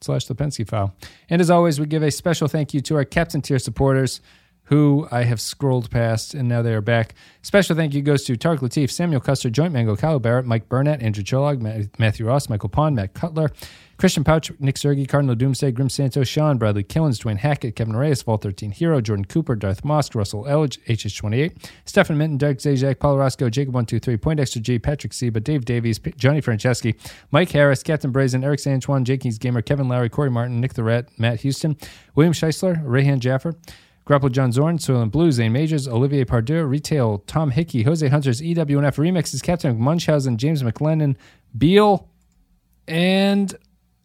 slash 0.00 0.26
the 0.26 0.34
Pensky 0.34 0.66
File. 0.66 0.94
And 1.28 1.40
as 1.40 1.50
always, 1.50 1.80
we 1.80 1.86
give 1.86 2.02
a 2.02 2.10
special 2.10 2.48
thank 2.48 2.72
you 2.72 2.80
to 2.82 2.96
our 2.96 3.04
Captain 3.04 3.42
Tier 3.42 3.58
supporters 3.58 4.20
who 4.66 5.06
I 5.10 5.22
have 5.24 5.40
scrolled 5.40 5.90
past 5.90 6.34
and 6.34 6.48
now 6.48 6.62
they 6.62 6.74
are 6.74 6.80
back. 6.80 7.14
Special 7.42 7.76
thank 7.76 7.94
you 7.94 8.02
goes 8.02 8.24
to 8.24 8.36
Tark 8.36 8.60
Latif, 8.60 8.90
Samuel 8.90 9.20
Custer, 9.20 9.48
Joint 9.50 9.72
Mango, 9.72 9.94
Kyle 9.96 10.18
Barrett, 10.18 10.44
Mike 10.46 10.68
Burnett, 10.68 11.02
Andrew 11.02 11.22
Cholog, 11.22 11.60
Ma- 11.60 11.86
Matthew 11.98 12.26
Ross, 12.26 12.48
Michael 12.48 12.68
Pond, 12.68 12.96
Matt 12.96 13.14
Cutler, 13.14 13.50
Christian 13.96 14.24
Pouch, 14.24 14.50
Nick 14.58 14.76
Sergi, 14.76 15.06
Cardinal 15.06 15.36
Doomsday, 15.36 15.70
Grim 15.72 15.88
Santos, 15.88 16.28
Sean 16.28 16.58
Bradley 16.58 16.82
Killens, 16.84 17.18
Dwayne 17.22 17.38
Hackett, 17.38 17.76
Kevin 17.76 17.96
Reyes, 17.96 18.22
Vault 18.22 18.42
13 18.42 18.72
Hero, 18.72 19.00
Jordan 19.00 19.24
Cooper, 19.24 19.54
Darth 19.54 19.82
Mosk, 19.84 20.14
Russell 20.14 20.44
Elledge, 20.44 20.78
HH28, 20.86 21.64
Stefan 21.86 22.18
Minton, 22.18 22.36
Doug 22.36 22.56
Zajac, 22.56 22.98
Paul 22.98 23.16
Roscoe, 23.16 23.48
Jacob123, 23.48 24.20
Poindexter 24.20 24.60
G, 24.60 24.78
Patrick 24.78 25.12
Seba, 25.14 25.40
Dave 25.40 25.64
Davies, 25.64 25.98
P- 25.98 26.12
Johnny 26.16 26.40
Franceschi, 26.42 26.94
Mike 27.30 27.52
Harris, 27.52 27.82
Captain 27.82 28.10
Brazen, 28.10 28.44
Eric 28.44 28.60
Sanchuan, 28.60 29.04
Jakey's 29.04 29.38
Gamer, 29.38 29.62
Kevin 29.62 29.88
Lowry, 29.88 30.10
Corey 30.10 30.30
Martin, 30.30 30.60
Nick 30.60 30.74
the 30.74 30.82
Rat, 30.84 31.08
Matt 31.18 31.40
Houston, 31.40 31.76
William 32.16 32.34
Scheisler, 32.34 32.84
Rayhan 32.84 33.20
Jaffer, 33.20 33.54
Grapple 34.06 34.28
John 34.28 34.52
Zorn, 34.52 34.78
Soylent 34.78 35.10
Blue, 35.10 35.32
Zane 35.32 35.52
Majors, 35.52 35.88
Olivier 35.88 36.24
Pardieu, 36.24 36.66
Retail, 36.66 37.18
Tom 37.26 37.50
Hickey, 37.50 37.82
Jose 37.82 38.06
Hunters, 38.06 38.40
EWNF 38.40 38.96
Remixes, 38.96 39.42
Captain 39.42 39.78
Munchausen, 39.78 40.38
James 40.38 40.62
McLennan, 40.62 41.16
Beal, 41.58 42.08
and 42.86 43.52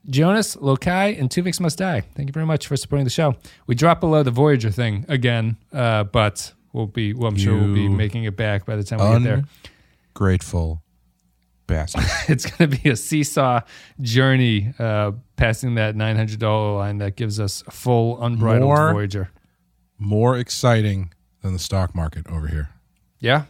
Jonas, 0.10 0.56
Lokai, 0.56 1.20
and 1.20 1.30
Tuvix 1.30 1.60
Must 1.60 1.78
Die. 1.78 2.02
Thank 2.02 2.28
you 2.28 2.34
very 2.34 2.48
much 2.48 2.66
for 2.66 2.76
supporting 2.76 3.04
the 3.04 3.12
show. 3.12 3.36
We 3.68 3.76
dropped 3.76 4.02
below 4.02 4.24
the 4.24 4.32
Voyager 4.32 4.72
thing 4.72 5.06
again, 5.08 5.58
uh, 5.72 6.06
but 6.06 6.52
we'll 6.74 6.88
be, 6.88 7.14
well, 7.14 7.30
I'm 7.30 7.38
sure 7.38 7.56
we'll 7.56 7.76
be 7.76 7.88
making 7.88 8.24
it 8.24 8.36
back 8.36 8.66
by 8.66 8.76
the 8.76 8.84
time 8.84 9.00
we 9.00 9.20
get 9.20 9.24
there. 9.24 9.44
Grateful 10.16 10.82
bastard. 11.68 12.04
It's 12.28 12.48
going 12.48 12.72
to 12.72 12.78
be 12.82 12.90
a 12.90 12.96
seesaw 12.96 13.62
journey 14.02 14.74
uh, 14.80 15.12
passing 15.36 15.76
that 15.76 15.96
$900 15.96 16.78
line 16.78 16.98
that 16.98 17.16
gives 17.16 17.40
us 17.40 17.64
a 17.68 17.72
full 17.72 18.20
unbridled 18.24 18.64
More? 18.64 18.94
Voyager. 18.94 19.30
More 20.04 20.36
exciting 20.36 21.14
than 21.44 21.54
the 21.54 21.60
stock 21.60 21.94
market 21.94 22.26
over 22.28 22.48
here. 22.48 22.70
Yeah. 23.20 23.44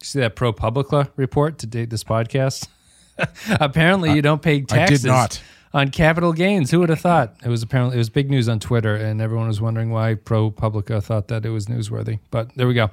See 0.00 0.20
that 0.20 0.36
ProPublica 0.36 1.10
report 1.16 1.58
to 1.58 1.66
date 1.66 1.90
this 1.90 2.04
podcast? 2.04 2.68
apparently, 3.60 4.12
you 4.14 4.22
don't 4.22 4.40
pay 4.40 4.60
taxes 4.60 5.40
on 5.74 5.90
capital 5.90 6.32
gains. 6.32 6.70
Who 6.70 6.78
would 6.80 6.88
have 6.90 7.00
thought? 7.00 7.34
It 7.44 7.48
was 7.48 7.62
apparently 7.64 7.96
it 7.96 7.98
was 7.98 8.10
big 8.10 8.30
news 8.30 8.48
on 8.48 8.60
Twitter, 8.60 8.94
and 8.94 9.20
everyone 9.20 9.48
was 9.48 9.60
wondering 9.60 9.90
why 9.90 10.14
ProPublica 10.14 11.02
thought 11.02 11.26
that 11.28 11.44
it 11.44 11.50
was 11.50 11.66
newsworthy. 11.66 12.20
But 12.30 12.54
there 12.54 12.68
we 12.68 12.74
go. 12.74 12.90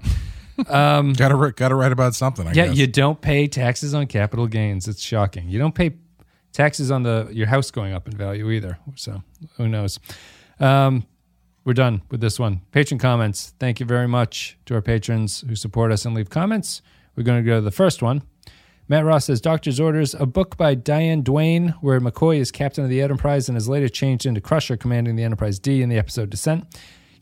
Got 0.65 1.03
to 1.13 1.53
got 1.55 1.69
to 1.69 1.75
write 1.75 1.91
about 1.91 2.15
something. 2.15 2.47
I 2.47 2.53
Yeah, 2.53 2.67
guess. 2.67 2.77
you 2.77 2.87
don't 2.87 3.21
pay 3.21 3.47
taxes 3.47 3.93
on 3.93 4.07
capital 4.07 4.47
gains. 4.47 4.87
It's 4.87 5.01
shocking. 5.01 5.47
You 5.47 5.59
don't 5.59 5.75
pay 5.75 5.91
taxes 6.53 6.89
on 6.89 7.03
the 7.03 7.27
your 7.31 7.47
house 7.47 7.69
going 7.69 7.93
up 7.93 8.07
in 8.07 8.17
value 8.17 8.49
either. 8.49 8.79
So 8.95 9.21
who 9.57 9.67
knows? 9.67 9.99
Um, 10.59 11.05
we're 11.65 11.73
done 11.73 12.01
with 12.09 12.21
this 12.21 12.39
one. 12.39 12.61
Patron 12.71 12.99
comments. 12.99 13.53
Thank 13.59 13.79
you 13.79 13.85
very 13.85 14.07
much 14.07 14.57
to 14.65 14.75
our 14.75 14.81
patrons 14.81 15.43
who 15.47 15.55
support 15.55 15.91
us 15.91 16.05
and 16.05 16.15
leave 16.15 16.29
comments. 16.29 16.81
We're 17.15 17.23
going 17.23 17.43
to 17.43 17.47
go 17.47 17.55
to 17.55 17.61
the 17.61 17.71
first 17.71 18.01
one. 18.01 18.23
Matt 18.89 19.05
Ross 19.05 19.25
says 19.25 19.39
Doctor's 19.39 19.79
Orders, 19.79 20.13
a 20.13 20.25
book 20.25 20.57
by 20.57 20.75
Diane 20.75 21.21
Duane, 21.21 21.69
where 21.79 22.01
McCoy 22.01 22.37
is 22.37 22.51
captain 22.51 22.83
of 22.83 22.89
the 22.89 23.01
Enterprise 23.01 23.47
and 23.47 23.57
is 23.57 23.69
later 23.69 23.87
changed 23.87 24.25
into 24.25 24.41
Crusher, 24.41 24.75
commanding 24.75 25.15
the 25.15 25.23
Enterprise 25.23 25.57
D 25.57 25.81
in 25.81 25.87
the 25.87 25.97
episode 25.97 26.29
Descent. 26.29 26.65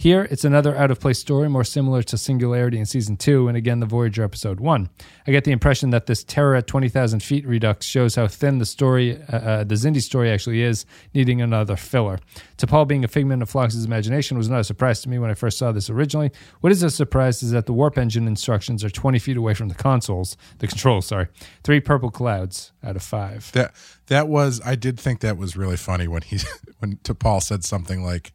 Here, 0.01 0.27
it's 0.31 0.43
another 0.43 0.75
out 0.75 0.89
of 0.89 0.99
place 0.99 1.19
story, 1.19 1.47
more 1.47 1.63
similar 1.63 2.01
to 2.01 2.17
Singularity 2.17 2.79
in 2.79 2.87
season 2.87 3.17
two, 3.17 3.47
and 3.47 3.55
again, 3.55 3.81
the 3.81 3.85
Voyager 3.85 4.23
episode 4.23 4.59
one. 4.59 4.89
I 5.27 5.31
get 5.31 5.43
the 5.43 5.51
impression 5.51 5.91
that 5.91 6.07
this 6.07 6.23
Terror 6.23 6.55
at 6.55 6.65
20,000 6.65 7.21
feet 7.21 7.45
redux 7.45 7.85
shows 7.85 8.15
how 8.15 8.27
thin 8.27 8.57
the 8.57 8.65
story, 8.65 9.21
uh, 9.31 9.35
uh, 9.35 9.63
the 9.63 9.75
Xindi 9.75 10.01
story 10.01 10.31
actually 10.31 10.63
is, 10.63 10.87
needing 11.13 11.39
another 11.39 11.75
filler. 11.75 12.17
T'Pol 12.57 12.87
being 12.87 13.03
a 13.03 13.07
figment 13.07 13.43
of 13.43 13.49
Phlox's 13.51 13.85
imagination 13.85 14.39
was 14.39 14.49
not 14.49 14.61
a 14.61 14.63
surprise 14.63 15.01
to 15.01 15.09
me 15.09 15.19
when 15.19 15.29
I 15.29 15.35
first 15.35 15.59
saw 15.59 15.71
this 15.71 15.87
originally. 15.87 16.31
What 16.61 16.71
is 16.71 16.81
a 16.81 16.89
surprise 16.89 17.43
is 17.43 17.51
that 17.51 17.67
the 17.67 17.73
warp 17.73 17.99
engine 17.99 18.25
instructions 18.25 18.83
are 18.83 18.89
20 18.89 19.19
feet 19.19 19.37
away 19.37 19.53
from 19.53 19.67
the 19.67 19.75
consoles, 19.75 20.35
the 20.57 20.67
controls, 20.67 21.05
sorry. 21.05 21.27
Three 21.63 21.79
purple 21.79 22.09
clouds 22.09 22.71
out 22.83 22.95
of 22.95 23.03
five. 23.03 23.51
That 23.51 23.75
that 24.07 24.27
was 24.27 24.61
I 24.65 24.73
did 24.73 24.99
think 24.99 25.19
that 25.19 25.37
was 25.37 25.55
really 25.55 25.77
funny 25.77 26.07
when 26.07 26.23
he 26.23 26.39
when 26.79 26.95
T'Pol 27.03 27.43
said 27.43 27.63
something 27.63 28.03
like, 28.03 28.33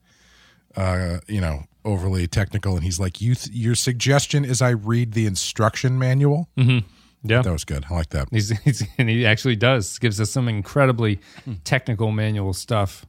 uh, 0.77 1.19
you 1.27 1.41
know, 1.41 1.65
overly 1.85 2.27
technical, 2.27 2.75
and 2.75 2.85
he's 2.85 3.01
like, 3.01 3.21
"You, 3.21 3.35
th- 3.35 3.55
your 3.55 3.75
suggestion 3.75 4.45
is 4.45 4.61
I 4.61 4.71
read 4.71 5.13
the 5.13 5.27
instruction 5.27 5.99
manual." 5.99 6.49
Yeah. 7.23 7.43
That 7.43 7.53
was 7.53 7.65
good. 7.65 7.87
I 7.91 7.95
like 7.95 8.11
that. 8.11 8.29
He's, 8.31 8.51
he's 8.65 8.85
and 8.99 9.09
he 9.09 9.27
actually 9.27 9.57
does 9.57 9.99
gives 9.99 10.21
us 10.21 10.31
some 10.31 10.49
incredibly 10.49 11.21
technical 11.65 12.11
manual 12.13 12.53
stuff. 12.53 13.07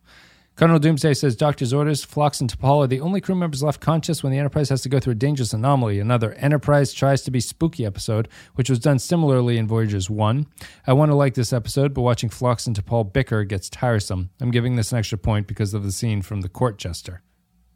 Cardinal 0.56 0.80
Doomsday 0.80 1.14
says 1.14 1.36
Doctor's 1.36 1.72
orders, 1.72 2.04
Phlox 2.04 2.42
and 2.42 2.52
T'Pol 2.52 2.84
are 2.84 2.88
the 2.88 3.00
only 3.00 3.22
crew 3.22 3.36
members 3.36 3.62
left 3.62 3.80
conscious 3.80 4.24
when 4.24 4.32
the 4.32 4.40
Enterprise 4.40 4.70
has 4.70 4.82
to 4.82 4.90
go 4.90 5.00
through 5.00 5.12
a 5.12 5.16
dangerous 5.16 5.54
anomaly. 5.54 6.00
Another 6.00 6.34
Enterprise 6.34 6.94
tries 6.94 7.22
to 7.22 7.30
be 7.30 7.40
spooky 7.40 7.86
episode, 7.86 8.28
which 8.56 8.68
was 8.68 8.80
done 8.80 8.98
similarly 8.98 9.60
in 9.60 9.68
Voyager's 9.68 10.10
1. 10.10 10.48
I 10.88 10.94
want 10.94 11.12
to 11.12 11.16
like 11.16 11.36
this 11.36 11.54
episode, 11.54 11.94
but 11.94 12.02
watching 12.02 12.30
Phlox 12.30 12.66
and 12.66 12.76
T'Pol 12.76 13.14
bicker 13.14 13.44
gets 13.44 13.70
tiresome. 13.70 14.32
I'm 14.42 14.50
giving 14.50 14.78
this 14.78 14.92
an 14.92 14.98
extra 14.98 15.20
point 15.20 15.46
because 15.46 15.76
of 15.76 15.84
the 15.84 15.92
scene 15.92 16.24
from 16.24 16.42
the 16.42 16.50
court 16.50 16.80
jester. 16.80 17.22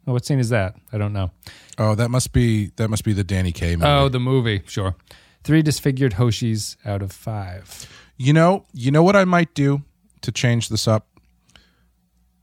Oh, 0.06 0.12
what 0.12 0.24
scene 0.26 0.38
is 0.38 0.48
that? 0.48 0.74
I 0.92 0.98
don't 0.98 1.12
know. 1.12 1.30
Oh, 1.78 1.94
that 1.94 2.10
must 2.10 2.32
be 2.32 2.72
that 2.76 2.88
must 2.88 3.04
be 3.04 3.12
the 3.12 3.24
Danny 3.24 3.52
Kaye 3.52 3.76
movie. 3.76 3.88
Oh, 3.88 4.08
the 4.08 4.20
movie. 4.20 4.62
Sure. 4.66 4.96
Three 5.44 5.62
disfigured 5.62 6.14
Hoshis 6.14 6.76
out 6.84 7.02
of 7.02 7.12
five. 7.12 7.88
you 8.16 8.32
know, 8.32 8.64
you 8.72 8.90
know 8.90 9.02
what 9.02 9.16
I 9.16 9.24
might 9.24 9.54
do 9.54 9.82
to 10.22 10.32
change 10.32 10.68
this 10.68 10.86
up. 10.86 11.06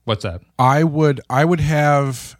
What's 0.06 0.24
that? 0.24 0.42
I 0.58 0.84
would 0.84 1.22
I 1.30 1.46
would 1.46 1.60
have 1.60 2.36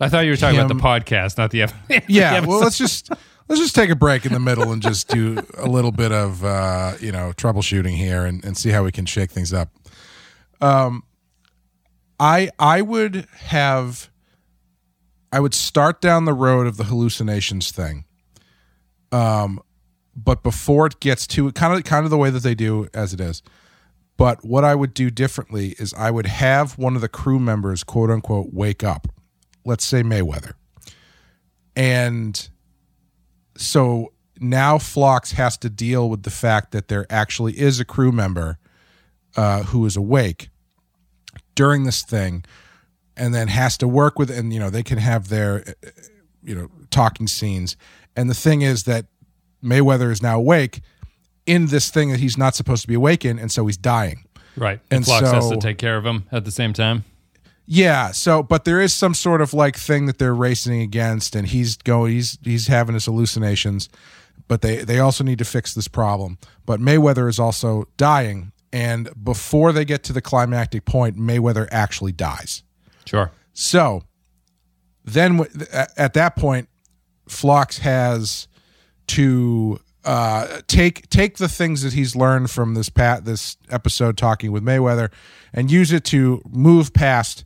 I 0.00 0.08
thought 0.08 0.24
you 0.24 0.30
were 0.30 0.36
talking 0.36 0.58
about 0.58 0.68
the 0.68 0.74
podcast, 0.74 1.38
not 1.38 1.50
the 1.50 1.62
episode. 1.62 2.02
yeah. 2.08 2.44
well, 2.44 2.58
let's 2.60 2.78
just 2.78 3.10
let's 3.48 3.60
just 3.60 3.74
take 3.74 3.90
a 3.90 3.94
break 3.94 4.24
in 4.26 4.32
the 4.32 4.40
middle 4.40 4.72
and 4.72 4.82
just 4.82 5.08
do 5.08 5.38
a 5.56 5.68
little 5.68 5.92
bit 5.92 6.10
of 6.12 6.44
uh, 6.44 6.94
you 7.00 7.12
know 7.12 7.32
troubleshooting 7.36 7.96
here 7.96 8.24
and, 8.24 8.44
and 8.44 8.56
see 8.56 8.70
how 8.70 8.82
we 8.82 8.90
can 8.90 9.06
shake 9.06 9.30
things 9.30 9.52
up. 9.52 9.68
Um, 10.60 11.04
I 12.18 12.50
I 12.58 12.82
would 12.82 13.26
have 13.44 14.10
I 15.32 15.40
would 15.40 15.54
start 15.54 16.00
down 16.00 16.26
the 16.26 16.34
road 16.34 16.66
of 16.66 16.76
the 16.76 16.84
hallucinations 16.84 17.72
thing. 17.72 18.04
Um, 19.10 19.60
but 20.14 20.42
before 20.42 20.86
it 20.86 21.00
gets 21.00 21.26
to 21.28 21.50
kind 21.52 21.74
of 21.74 21.84
kind 21.84 22.04
of 22.04 22.10
the 22.10 22.18
way 22.18 22.30
that 22.30 22.42
they 22.42 22.54
do 22.54 22.88
as 22.92 23.14
it 23.14 23.20
is. 23.20 23.42
But 24.18 24.44
what 24.44 24.62
I 24.62 24.74
would 24.74 24.92
do 24.92 25.10
differently 25.10 25.74
is 25.78 25.94
I 25.94 26.10
would 26.10 26.26
have 26.26 26.76
one 26.76 26.94
of 26.94 27.00
the 27.00 27.08
crew 27.08 27.38
members, 27.38 27.82
quote 27.82 28.10
unquote, 28.10 28.52
wake 28.52 28.84
up. 28.84 29.08
Let's 29.64 29.86
say 29.86 30.02
Mayweather. 30.02 30.52
And 31.74 32.48
so 33.56 34.12
now 34.38 34.76
Phlox 34.78 35.32
has 35.32 35.56
to 35.58 35.70
deal 35.70 36.10
with 36.10 36.24
the 36.24 36.30
fact 36.30 36.72
that 36.72 36.88
there 36.88 37.06
actually 37.08 37.58
is 37.58 37.80
a 37.80 37.84
crew 37.84 38.12
member 38.12 38.58
uh, 39.34 39.62
who 39.64 39.86
is 39.86 39.96
awake 39.96 40.50
during 41.54 41.84
this 41.84 42.02
thing 42.02 42.44
and 43.16 43.34
then 43.34 43.48
has 43.48 43.76
to 43.78 43.88
work 43.88 44.18
with 44.18 44.30
and 44.30 44.52
you 44.52 44.60
know 44.60 44.70
they 44.70 44.82
can 44.82 44.98
have 44.98 45.28
their 45.28 45.62
uh, 45.66 45.90
you 46.42 46.54
know 46.54 46.68
talking 46.90 47.26
scenes 47.26 47.76
and 48.16 48.28
the 48.30 48.34
thing 48.34 48.62
is 48.62 48.84
that 48.84 49.06
Mayweather 49.62 50.10
is 50.10 50.22
now 50.22 50.38
awake 50.38 50.80
in 51.46 51.66
this 51.66 51.90
thing 51.90 52.10
that 52.10 52.20
he's 52.20 52.36
not 52.36 52.54
supposed 52.54 52.82
to 52.82 52.88
be 52.88 52.94
awake 52.94 53.24
in 53.24 53.38
and 53.38 53.50
so 53.50 53.66
he's 53.66 53.76
dying 53.76 54.24
Right. 54.56 54.80
And 54.90 54.98
And 54.98 55.04
Phlox 55.06 55.30
has 55.30 55.44
so- 55.48 55.54
to 55.54 55.56
take 55.56 55.78
care 55.78 55.96
of 55.96 56.04
him 56.04 56.24
at 56.30 56.44
the 56.44 56.50
same 56.50 56.72
time. 56.72 57.04
Yeah, 57.64 58.10
so 58.10 58.42
but 58.42 58.64
there 58.64 58.80
is 58.80 58.92
some 58.92 59.14
sort 59.14 59.40
of 59.40 59.54
like 59.54 59.76
thing 59.76 60.06
that 60.06 60.18
they're 60.18 60.34
racing 60.34 60.80
against 60.80 61.36
and 61.36 61.46
he's 61.46 61.76
going 61.76 62.12
he's 62.12 62.36
he's 62.42 62.66
having 62.66 62.94
his 62.94 63.06
hallucinations, 63.06 63.88
but 64.48 64.62
they 64.62 64.78
they 64.78 64.98
also 64.98 65.22
need 65.22 65.38
to 65.38 65.44
fix 65.44 65.72
this 65.72 65.88
problem. 65.88 66.38
But 66.66 66.80
Mayweather 66.80 67.28
is 67.28 67.38
also 67.38 67.86
dying 67.96 68.52
and 68.72 69.08
before 69.22 69.72
they 69.72 69.84
get 69.84 70.02
to 70.04 70.12
the 70.12 70.20
climactic 70.20 70.84
point 70.84 71.16
Mayweather 71.16 71.68
actually 71.70 72.12
dies. 72.12 72.62
Sure. 73.06 73.30
So 73.52 74.02
then 75.04 75.40
at- 75.72 75.92
at 75.96 76.12
that 76.14 76.36
point 76.36 76.68
Phlox 77.28 77.78
has 77.78 78.48
to 79.08 79.80
uh, 80.04 80.60
take 80.66 81.08
take 81.10 81.36
the 81.38 81.48
things 81.48 81.82
that 81.82 81.92
he's 81.92 82.16
learned 82.16 82.50
from 82.50 82.74
this 82.74 82.88
pat 82.88 83.24
this 83.24 83.56
episode 83.70 84.16
talking 84.16 84.50
with 84.50 84.62
Mayweather 84.64 85.10
and 85.52 85.70
use 85.70 85.92
it 85.92 86.04
to 86.06 86.42
move 86.50 86.92
past 86.92 87.44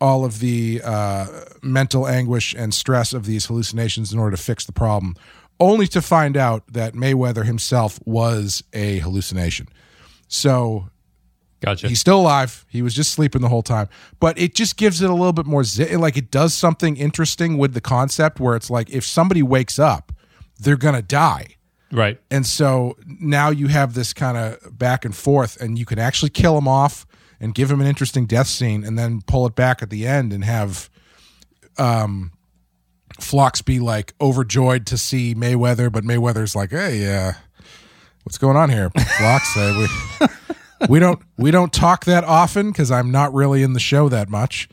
all 0.00 0.24
of 0.24 0.38
the 0.40 0.80
uh, 0.84 1.26
mental 1.62 2.06
anguish 2.06 2.54
and 2.54 2.72
stress 2.74 3.12
of 3.12 3.24
these 3.26 3.46
hallucinations 3.46 4.12
in 4.12 4.18
order 4.18 4.36
to 4.36 4.42
fix 4.42 4.64
the 4.66 4.72
problem, 4.72 5.16
only 5.58 5.86
to 5.88 6.02
find 6.02 6.36
out 6.36 6.62
that 6.72 6.92
Mayweather 6.94 7.44
himself 7.46 7.98
was 8.04 8.62
a 8.74 8.98
hallucination. 8.98 9.66
So 10.28 10.90
Gotcha. 11.66 11.88
He's 11.88 11.98
still 11.98 12.20
alive. 12.20 12.64
He 12.68 12.80
was 12.80 12.94
just 12.94 13.10
sleeping 13.10 13.42
the 13.42 13.48
whole 13.48 13.62
time. 13.64 13.88
But 14.20 14.38
it 14.38 14.54
just 14.54 14.76
gives 14.76 15.02
it 15.02 15.10
a 15.10 15.12
little 15.12 15.32
bit 15.32 15.46
more 15.46 15.64
zi- 15.64 15.96
like 15.96 16.16
it 16.16 16.30
does 16.30 16.54
something 16.54 16.96
interesting 16.96 17.58
with 17.58 17.74
the 17.74 17.80
concept 17.80 18.38
where 18.38 18.54
it's 18.54 18.70
like 18.70 18.88
if 18.88 19.04
somebody 19.04 19.42
wakes 19.42 19.76
up, 19.76 20.12
they're 20.60 20.76
going 20.76 20.94
to 20.94 21.02
die. 21.02 21.56
right. 21.90 22.20
And 22.30 22.46
so 22.46 22.96
now 23.18 23.50
you 23.50 23.66
have 23.66 23.94
this 23.94 24.12
kind 24.12 24.36
of 24.38 24.78
back 24.78 25.04
and 25.04 25.12
forth 25.14 25.60
and 25.60 25.76
you 25.76 25.84
can 25.84 25.98
actually 25.98 26.30
kill 26.30 26.56
him 26.56 26.68
off 26.68 27.04
and 27.40 27.52
give 27.52 27.68
him 27.68 27.80
an 27.80 27.88
interesting 27.88 28.26
death 28.26 28.46
scene 28.46 28.84
and 28.84 28.96
then 28.96 29.20
pull 29.26 29.44
it 29.44 29.56
back 29.56 29.82
at 29.82 29.90
the 29.90 30.06
end 30.06 30.32
and 30.32 30.44
have 30.44 30.88
um 31.78 32.30
Phlox 33.18 33.60
be 33.60 33.80
like 33.80 34.14
overjoyed 34.20 34.86
to 34.86 34.96
see 34.98 35.34
Mayweather, 35.34 35.90
but 35.90 36.04
Mayweather's 36.04 36.54
like, 36.54 36.70
"Hey, 36.70 37.12
uh, 37.12 37.32
what's 38.24 38.36
going 38.38 38.56
on 38.56 38.68
here, 38.70 38.90
Phlox? 38.90 39.56
Uh, 39.56 39.74
we, 40.20 40.26
we 40.88 40.98
don't 40.98 41.20
we 41.36 41.50
don't 41.50 41.72
talk 41.72 42.04
that 42.04 42.24
often 42.24 42.70
because 42.70 42.90
I'm 42.90 43.10
not 43.10 43.32
really 43.32 43.62
in 43.62 43.72
the 43.72 43.80
show 43.80 44.08
that 44.08 44.28
much. 44.28 44.68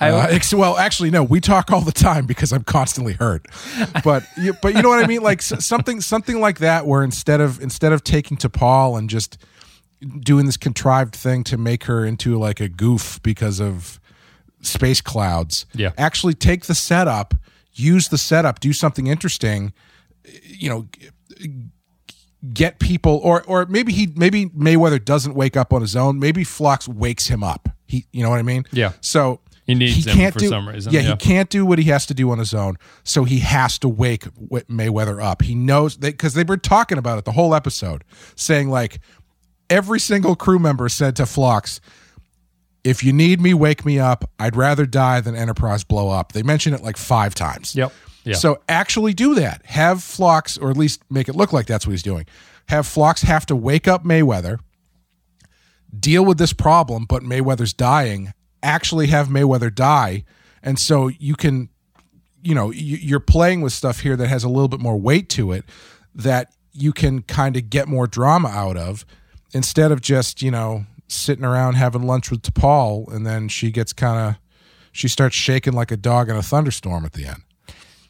Uh, 0.00 0.26
ex- 0.28 0.52
well, 0.52 0.76
actually, 0.76 1.10
no, 1.10 1.22
we 1.22 1.40
talk 1.40 1.70
all 1.72 1.80
the 1.80 1.92
time 1.92 2.26
because 2.26 2.52
I'm 2.52 2.64
constantly 2.64 3.14
hurt. 3.14 3.46
But 4.04 4.24
you, 4.36 4.54
but 4.60 4.74
you 4.74 4.82
know 4.82 4.88
what 4.88 5.02
I 5.02 5.06
mean? 5.06 5.22
Like 5.22 5.42
something 5.42 6.00
something 6.00 6.40
like 6.40 6.58
that, 6.58 6.86
where 6.86 7.02
instead 7.02 7.40
of 7.40 7.60
instead 7.60 7.92
of 7.92 8.04
taking 8.04 8.36
T'Pol 8.36 8.98
and 8.98 9.08
just 9.08 9.38
doing 10.20 10.46
this 10.46 10.56
contrived 10.56 11.14
thing 11.14 11.44
to 11.44 11.56
make 11.56 11.84
her 11.84 12.04
into 12.04 12.38
like 12.38 12.60
a 12.60 12.68
goof 12.68 13.20
because 13.22 13.60
of 13.60 14.00
space 14.60 15.00
clouds. 15.00 15.66
Yeah. 15.74 15.92
Actually 15.96 16.34
take 16.34 16.66
the 16.66 16.74
setup, 16.74 17.34
use 17.72 18.08
the 18.08 18.18
setup, 18.18 18.60
do 18.60 18.72
something 18.72 19.06
interesting, 19.06 19.72
you 20.42 20.68
know, 20.68 20.88
get 22.52 22.78
people 22.78 23.20
or 23.22 23.42
or 23.44 23.66
maybe 23.66 23.92
he 23.92 24.08
maybe 24.14 24.46
Mayweather 24.46 25.02
doesn't 25.04 25.34
wake 25.34 25.56
up 25.56 25.72
on 25.72 25.80
his 25.80 25.96
own. 25.96 26.18
Maybe 26.18 26.44
Phlox 26.44 26.86
wakes 26.88 27.26
him 27.26 27.42
up. 27.42 27.68
He 27.86 28.06
you 28.12 28.22
know 28.22 28.30
what 28.30 28.38
I 28.38 28.42
mean? 28.42 28.64
Yeah. 28.72 28.92
So 29.00 29.40
He 29.66 29.74
needs 29.74 30.04
him 30.04 30.32
for 30.32 30.40
some 30.40 30.68
reason, 30.68 30.92
Yeah, 30.92 31.00
yeah. 31.00 31.10
he 31.10 31.16
can't 31.16 31.50
do 31.50 31.64
what 31.66 31.78
he 31.78 31.86
has 31.86 32.06
to 32.06 32.14
do 32.14 32.30
on 32.30 32.38
his 32.38 32.54
own. 32.54 32.76
So 33.04 33.24
he 33.24 33.38
has 33.40 33.78
to 33.80 33.88
wake 33.88 34.24
Mayweather 34.24 35.22
up. 35.22 35.42
He 35.42 35.54
knows 35.54 35.96
that 35.98 36.12
because 36.12 36.34
they've 36.34 36.46
been 36.46 36.60
talking 36.60 36.98
about 36.98 37.18
it 37.18 37.24
the 37.24 37.32
whole 37.32 37.54
episode, 37.54 38.04
saying 38.36 38.68
like 38.68 39.00
every 39.70 39.98
single 39.98 40.36
crew 40.36 40.58
member 40.58 40.88
said 40.88 41.16
to 41.16 41.26
Phlox, 41.26 41.80
if 42.84 43.02
you 43.02 43.12
need 43.12 43.40
me, 43.40 43.52
wake 43.54 43.84
me 43.84 43.98
up. 43.98 44.30
I'd 44.38 44.54
rather 44.54 44.86
die 44.86 45.20
than 45.20 45.34
Enterprise 45.34 45.82
blow 45.82 46.10
up. 46.10 46.32
They 46.32 46.44
mentioned 46.44 46.76
it 46.76 46.82
like 46.82 46.96
five 46.96 47.34
times. 47.34 47.74
Yep. 47.74 47.92
So 48.34 48.58
actually 48.68 49.14
do 49.14 49.34
that. 49.36 49.64
Have 49.66 50.02
Phlox, 50.02 50.58
or 50.58 50.70
at 50.70 50.76
least 50.76 51.00
make 51.10 51.28
it 51.28 51.36
look 51.36 51.52
like 51.52 51.66
that's 51.66 51.86
what 51.86 51.92
he's 51.92 52.02
doing. 52.02 52.26
Have 52.68 52.86
Phlox 52.86 53.22
have 53.22 53.46
to 53.46 53.56
wake 53.56 53.86
up 53.86 54.04
Mayweather, 54.04 54.58
deal 55.98 56.24
with 56.24 56.38
this 56.38 56.52
problem, 56.52 57.06
but 57.08 57.22
Mayweather's 57.22 57.72
dying. 57.72 58.32
Actually 58.62 59.06
have 59.08 59.28
Mayweather 59.28 59.72
die, 59.74 60.24
and 60.62 60.78
so 60.78 61.08
you 61.08 61.36
can, 61.36 61.68
you 62.42 62.54
know, 62.54 62.70
you- 62.72 62.96
you're 62.96 63.20
playing 63.20 63.60
with 63.60 63.72
stuff 63.72 64.00
here 64.00 64.16
that 64.16 64.28
has 64.28 64.42
a 64.44 64.48
little 64.48 64.68
bit 64.68 64.80
more 64.80 64.98
weight 64.98 65.28
to 65.30 65.52
it 65.52 65.64
that 66.14 66.52
you 66.72 66.92
can 66.92 67.22
kind 67.22 67.56
of 67.56 67.70
get 67.70 67.86
more 67.88 68.06
drama 68.06 68.48
out 68.48 68.76
of 68.76 69.06
instead 69.52 69.92
of 69.92 70.00
just 70.00 70.42
you 70.42 70.50
know 70.50 70.84
sitting 71.08 71.44
around 71.44 71.74
having 71.74 72.02
lunch 72.02 72.30
with 72.30 72.42
T'Pol 72.42 73.10
and 73.14 73.24
then 73.24 73.48
she 73.48 73.70
gets 73.70 73.92
kind 73.92 74.18
of 74.30 74.36
she 74.92 75.06
starts 75.08 75.36
shaking 75.36 75.72
like 75.72 75.90
a 75.92 75.96
dog 75.96 76.28
in 76.28 76.36
a 76.36 76.42
thunderstorm 76.42 77.04
at 77.04 77.12
the 77.12 77.26
end. 77.26 77.42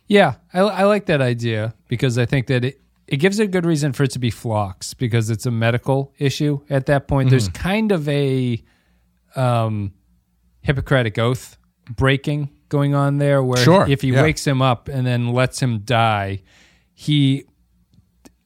Yeah, 0.09 0.35
I, 0.53 0.61
I 0.61 0.85
like 0.85 1.07
that 1.07 1.21
idea 1.21 1.75
because 1.89 2.19
I 2.19 2.27
think 2.27 2.47
that 2.47 2.65
it, 2.65 2.81
it 3.07 3.17
gives 3.17 3.39
a 3.39 3.47
good 3.47 3.67
reason 3.67 3.93
for 3.93 4.05
it 4.05 4.11
to 4.13 4.19
be 4.19 4.31
Phlox 4.31 4.95
because 4.95 5.31
it's 5.31 5.47
a 5.47 5.51
medical 5.51 6.13
issue 6.19 6.61
at 6.71 6.87
that 6.87 7.09
point. 7.09 7.31
There's 7.31 7.49
kind 7.49 7.93
of 7.93 8.09
a 8.09 8.63
um, 9.35 9.93
Hippocratic 10.63 11.19
oath 11.19 11.57
breaking 11.91 12.51
going 12.69 12.95
on 12.95 13.19
there 13.19 13.43
where 13.43 13.63
Sure, 13.63 13.89
if 13.89 14.03
he 14.03 14.13
yeah. 14.13 14.23
wakes 14.23 14.47
him 14.47 14.61
up 14.61 14.89
and 14.89 15.07
then 15.07 15.29
lets 15.33 15.61
him 15.61 15.81
die, 15.81 16.43
he 16.95 17.45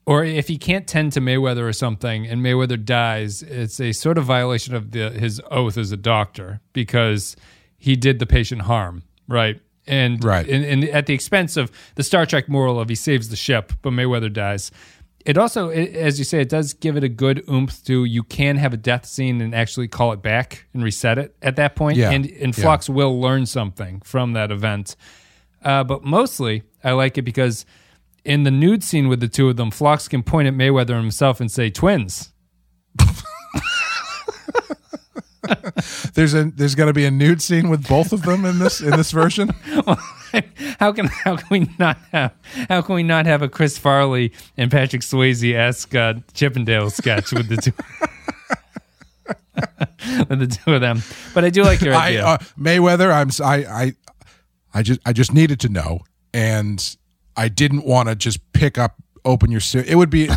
or 0.07 0.25
if 0.25 0.49
he 0.49 0.59
can't 0.59 0.87
tend 0.87 1.13
to 1.13 1.21
Mayweather 1.21 1.63
or 1.63 1.73
something 1.73 2.27
and 2.27 2.43
Mayweather 2.43 2.83
dies, 2.83 3.43
it's 3.43 3.81
a 3.81 3.93
sort 3.93 4.19
of 4.19 4.25
violation 4.25 4.75
of 4.75 4.91
the, 4.91 5.11
his 5.11 5.41
oath 5.51 5.79
as 5.79 5.93
a 5.93 5.97
doctor 5.97 6.61
because 6.73 7.37
he 7.79 7.97
did 7.97 8.19
the 8.19 8.27
patient 8.27 8.63
harm, 8.63 9.05
right? 9.29 9.61
And 9.87 10.23
Right. 10.23 10.49
and, 10.49 10.65
and 10.65 10.85
at 10.85 11.07
the 11.07 11.15
expense 11.15 11.57
of 11.57 11.71
the 11.97 12.03
Star 12.03 12.27
Trek 12.27 12.49
moral 12.49 12.79
of 12.79 12.89
he 12.89 12.95
saves 12.95 13.29
the 13.29 13.37
ship, 13.37 13.73
but 13.83 13.93
Mayweather 13.93 14.33
dies. 14.33 14.71
It 15.27 15.37
also, 15.37 15.69
it, 15.69 15.95
as 15.95 16.19
you 16.19 16.25
say, 16.25 16.41
it 16.41 16.49
does 16.49 16.73
give 16.73 16.97
it 16.97 17.05
a 17.05 17.09
good 17.09 17.45
oomph 17.49 17.85
to 17.85 18.05
you 18.05 18.23
can 18.23 18.57
have 18.57 18.73
a 18.73 18.77
death 18.79 19.05
scene 19.05 19.41
and 19.43 19.55
actually 19.55 19.87
call 19.89 20.13
it 20.13 20.23
back 20.23 20.67
and 20.73 20.83
reset 20.83 21.19
it 21.19 21.37
at 21.43 21.57
that 21.57 21.77
point. 21.77 21.99
Yeah. 21.99 22.11
And, 22.11 22.25
and 22.27 22.57
Yeah. 22.57 22.79
Will 22.89 23.21
learn 23.21 23.45
something 23.47 24.01
from 24.03 24.33
that 24.33 24.51
event. 24.51 24.97
Uh, 25.63 25.85
but 25.85 26.05
mostly, 26.05 26.63
I 26.83 26.93
like 26.93 27.19
it 27.19 27.23
because 27.23 27.67
in 28.25 28.45
the 28.45 28.51
nude 28.51 28.83
scene 28.83 29.09
with 29.09 29.21
the 29.21 29.29
two 29.29 29.49
of 29.51 29.57
them, 29.57 29.71
Phlox 29.71 30.09
can 30.09 30.23
point 30.23 30.49
at 30.49 30.55
Mayweather 30.55 30.97
himself 30.97 31.39
and 31.41 31.51
say, 31.51 31.69
twins. 31.69 32.33
There's 36.15 36.35
a 36.35 36.45
there's 36.45 36.75
going 36.75 36.89
to 36.89 36.93
be 36.93 37.07
a 37.07 37.11
nude 37.11 37.41
scene 37.41 37.71
with 37.71 37.89
both 37.89 38.13
of 38.13 38.23
them 38.23 38.45
in 38.45 38.59
this 38.59 38.81
in 38.81 38.91
this 38.91 39.11
version. 39.11 39.49
how 40.79 40.93
can 40.93 41.07
how 41.07 41.37
can 41.37 41.47
we 41.51 41.69
not 41.79 41.97
have 42.13 42.33
how 42.69 42.83
can 42.83 42.95
we 42.95 43.03
not 43.03 43.27
have 43.27 43.41
a 43.43 43.49
Chris 43.49 43.79
Farley 43.79 44.33
and 44.59 44.71
Patrick 44.71 45.03
Swayze 45.03 45.55
esque 45.55 45.95
uh, 45.95 46.15
Chippendale 46.35 46.91
sketch 46.91 47.33
with 47.33 47.49
the 47.49 47.57
two 47.57 47.73
with 50.29 50.39
the 50.41 50.47
two 50.47 50.75
of 50.75 50.81
them? 50.81 51.03
But 51.35 51.45
I 51.45 51.51
do 51.51 51.63
like 51.63 51.81
your 51.81 51.95
I, 51.95 52.09
idea. 52.09 52.27
uh, 52.27 52.39
Mayweather, 52.59 53.13
I'm 53.13 53.31
I 53.45 53.65
I 53.65 53.93
I 54.75 54.83
just 54.83 55.01
I 55.07 55.13
just 55.13 55.33
needed 55.33 55.61
to 55.61 55.69
know, 55.69 56.01
and 56.35 56.97
I 57.37 57.49
didn't 57.49 57.85
want 57.85 58.09
to 58.11 58.15
just 58.15 58.53
pick 58.53 58.77
up 58.77 58.97
open 59.25 59.51
your 59.51 59.61
suit. 59.61 59.87
It 59.87 59.95
would 59.95 60.11
be 60.11 60.29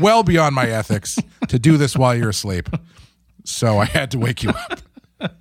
well 0.00 0.22
beyond 0.22 0.54
my 0.54 0.68
ethics 0.68 1.18
to 1.48 1.58
do 1.58 1.76
this 1.76 1.96
while 1.96 2.14
you're 2.14 2.30
asleep. 2.30 2.68
So 3.44 3.78
I 3.78 3.84
had 3.84 4.10
to 4.12 4.18
wake 4.18 4.42
you 4.42 4.50
up. 4.50 4.80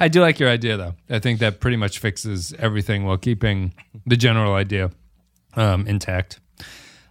I 0.00 0.08
do 0.08 0.20
like 0.20 0.38
your 0.40 0.48
idea 0.48 0.76
though. 0.76 0.94
I 1.10 1.18
think 1.18 1.40
that 1.40 1.60
pretty 1.60 1.76
much 1.76 1.98
fixes 1.98 2.54
everything 2.58 3.04
while 3.04 3.18
keeping 3.18 3.74
the 4.06 4.16
general 4.16 4.54
idea 4.54 4.90
um, 5.54 5.86
intact. 5.86 6.40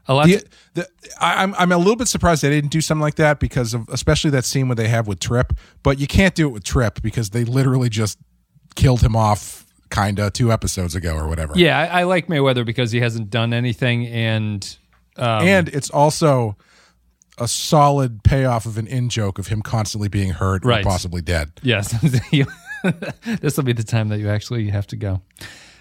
A 0.09 0.13
lot. 0.13 0.27
The, 0.27 0.43
the, 0.73 0.87
I, 1.19 1.43
I'm 1.43 1.53
I'm 1.55 1.71
a 1.71 1.77
little 1.77 1.97
bit 1.97 2.07
surprised 2.07 2.41
they 2.41 2.49
didn't 2.49 2.71
do 2.71 2.79
something 2.79 3.01
like 3.01 3.15
that 3.15 3.39
because 3.39 3.73
of 3.73 3.87
especially 3.89 4.29
that 4.31 4.45
scene 4.45 4.69
where 4.69 4.75
they 4.75 4.87
have 4.87 5.05
with 5.07 5.19
Trip. 5.19 5.53
But 5.83 5.99
you 5.99 6.07
can't 6.07 6.33
do 6.33 6.47
it 6.47 6.51
with 6.51 6.63
Trip 6.63 7.01
because 7.01 7.31
they 7.31 7.43
literally 7.43 7.89
just 7.89 8.17
killed 8.75 9.01
him 9.01 9.15
off, 9.15 9.65
kinda 9.89 10.31
two 10.31 10.51
episodes 10.51 10.95
ago 10.95 11.13
or 11.15 11.27
whatever. 11.27 11.53
yeah, 11.55 11.77
I, 11.77 12.01
I 12.01 12.03
like 12.03 12.27
Mayweather 12.27 12.65
because 12.65 12.91
he 12.91 13.01
hasn't 13.01 13.29
done 13.29 13.53
anything, 13.53 14.07
and 14.07 14.77
um, 15.17 15.45
and 15.45 15.67
it's 15.69 15.89
also 15.89 16.55
a 17.37 17.47
solid 17.47 18.23
payoff 18.23 18.65
of 18.65 18.77
an 18.77 18.87
in 18.87 19.09
joke 19.09 19.37
of 19.39 19.47
him 19.47 19.61
constantly 19.61 20.07
being 20.09 20.31
hurt 20.31 20.65
Right. 20.65 20.81
or 20.81 20.89
possibly 20.89 21.21
dead. 21.21 21.51
Yes. 21.61 21.91
this 23.41 23.57
will 23.57 23.63
be 23.63 23.73
the 23.73 23.83
time 23.83 24.09
that 24.09 24.19
you 24.19 24.29
actually 24.29 24.69
have 24.69 24.87
to 24.87 24.95
go. 24.95 25.21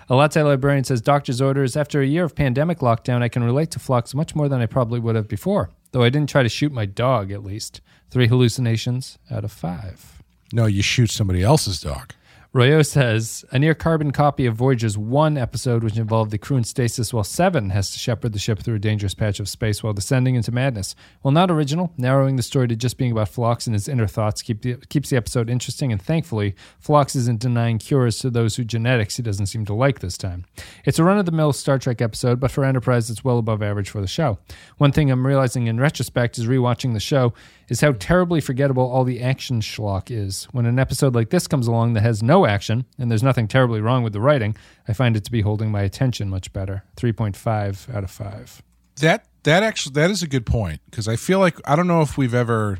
A 0.09 0.15
latte 0.15 0.43
librarian 0.43 0.85
says 0.85 1.01
doctor's 1.01 1.41
orders. 1.41 1.77
After 1.77 2.01
a 2.01 2.07
year 2.07 2.25
of 2.25 2.35
pandemic 2.37 2.79
lockdown, 2.79 3.23
I 3.23 3.29
can 3.29 3.43
relate 3.43 3.71
to 3.73 3.79
Phlox 3.79 4.15
much 4.15 4.35
more 4.35 4.49
than 4.49 4.61
I 4.61 4.67
probably 4.67 5.01
would 5.01 5.17
have 5.17 5.29
before, 5.29 5.71
though 5.93 6.03
I 6.03 6.11
didn't 6.11 6.29
try 6.31 6.43
to 6.43 6.49
shoot 6.49 6.73
my 6.73 6.87
dog, 6.87 7.33
at 7.33 7.43
least. 7.45 7.81
Three 8.11 8.29
hallucinations 8.29 9.19
out 9.31 9.45
of 9.45 9.51
five. 9.51 10.23
No, 10.53 10.67
you 10.67 10.81
shoot 10.83 11.11
somebody 11.11 11.43
else's 11.43 11.81
dog. 11.81 12.13
Royo 12.57 12.87
says 12.87 13.45
a 13.53 13.59
near 13.59 13.75
carbon 13.75 14.13
copy 14.13 14.47
of 14.47 14.55
Voyager's 14.55 14.97
one 14.97 15.37
episode, 15.37 15.85
which 15.85 15.99
involved 15.99 16.31
the 16.31 16.39
crew 16.39 16.57
in 16.57 16.65
stasis, 16.65 17.13
while 17.13 17.23
Seven 17.23 17.69
has 17.69 17.91
to 17.91 17.99
shepherd 17.99 18.33
the 18.33 18.39
ship 18.39 18.61
through 18.61 18.77
a 18.77 18.79
dangerous 18.79 19.13
patch 19.13 19.39
of 19.41 19.47
space 19.47 19.83
while 19.83 19.93
descending 19.93 20.37
into 20.37 20.51
madness. 20.51 20.95
While 21.21 21.33
not 21.33 21.51
original, 21.51 21.93
narrowing 21.99 22.37
the 22.37 22.43
story 22.43 22.67
to 22.69 22.75
just 22.75 22.97
being 22.97 23.13
about 23.13 23.29
Phlox 23.29 23.67
and 23.67 23.75
his 23.75 23.89
inner 23.89 24.07
thoughts 24.07 24.41
keep 24.41 24.63
the, 24.63 24.77
keeps 24.89 25.11
the 25.11 25.19
episode 25.19 25.51
interesting, 25.51 25.93
and 25.93 26.01
thankfully, 26.01 26.55
Phlox 26.79 27.15
isn't 27.15 27.41
denying 27.41 27.77
cures 27.77 28.21
to 28.21 28.31
those 28.31 28.57
whose 28.57 28.65
genetics 28.65 29.19
he 29.19 29.23
doesn't 29.23 29.49
seem 29.49 29.67
to 29.67 29.75
like 29.75 29.99
this 29.99 30.17
time. 30.17 30.47
It's 30.87 30.99
a 30.99 31.05
run 31.05 31.19
of 31.19 31.27
the 31.27 31.33
mill 31.33 31.53
Star 31.53 31.79
Trek 31.79 32.01
episode, 32.01 32.41
but 32.41 32.51
for 32.51 32.65
Enterprise, 32.65 33.11
it's 33.11 33.23
well 33.23 33.37
above 33.37 33.63
average 33.63 33.91
for 33.91 34.01
the 34.01 34.07
show. 34.07 34.39
One 34.79 34.93
thing 34.93 35.11
I'm 35.11 35.27
realizing 35.27 35.67
in 35.67 35.79
retrospect 35.79 36.39
is 36.39 36.47
rewatching 36.47 36.95
the 36.95 37.01
show 37.01 37.35
is 37.69 37.81
how 37.81 37.93
terribly 37.93 38.41
forgettable 38.41 38.89
all 38.89 39.05
the 39.05 39.23
action 39.23 39.61
schlock 39.61 40.11
is. 40.11 40.45
When 40.53 40.67
an 40.67 40.79
episode 40.79 41.15
like 41.15 41.31
this 41.31 41.47
comes 41.47 41.67
along 41.67 41.95
that 41.95 42.03
has 42.03 42.23
no 42.23 42.47
action, 42.47 42.85
and 42.99 43.11
there's 43.11 43.23
nothing 43.23 43.49
terribly 43.49 43.81
wrong 43.81 44.03
with 44.03 44.13
the 44.13 44.21
writing, 44.21 44.57
I 44.87 44.93
find 44.93 45.17
it 45.17 45.25
to 45.25 45.33
be 45.33 45.41
holding 45.41 45.71
my 45.71 45.83
attention 45.83 46.31
much 46.31 46.53
better. 46.53 46.85
3.5 46.97 47.95
out 47.95 48.05
of 48.05 48.11
5. 48.11 48.63
That 49.01 49.27
that 49.43 49.63
actually 49.63 49.93
that 49.93 50.11
is 50.11 50.23
a 50.23 50.27
good 50.27 50.47
point 50.47 50.81
because 50.91 51.07
I 51.07 51.17
feel 51.17 51.39
like 51.39 51.57
I 51.69 51.77
don't 51.77 51.87
know 51.87 52.01
if 52.01 52.17
we've 52.17 52.35
ever 52.35 52.79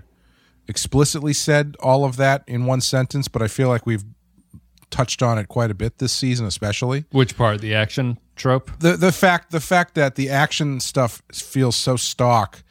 explicitly 0.67 1.33
said 1.33 1.77
all 1.81 2.05
of 2.05 2.17
that 2.17 2.43
in 2.47 2.67
one 2.67 2.81
sentence, 2.81 3.29
but 3.29 3.43
I 3.43 3.49
feel 3.49 3.69
like 3.69 3.87
we've 3.87 4.05
touched 4.91 5.23
on 5.23 5.39
it 5.39 5.49
quite 5.49 5.71
a 5.71 5.75
bit 5.75 5.99
this 5.99 6.13
season, 6.13 6.47
especially. 6.47 7.05
Which 7.11 7.37
part? 7.37 7.61
The 7.61 7.75
action 7.75 8.19
trope? 8.35 8.71
The 8.79 8.97
the 8.97 9.13
fact 9.13 9.51
the 9.51 9.61
fact 9.61 9.95
that 9.95 10.15
the 10.15 10.31
action 10.31 10.81
stuff 10.81 11.23
feels 11.33 11.77
so 11.77 11.97
stock 11.97 12.63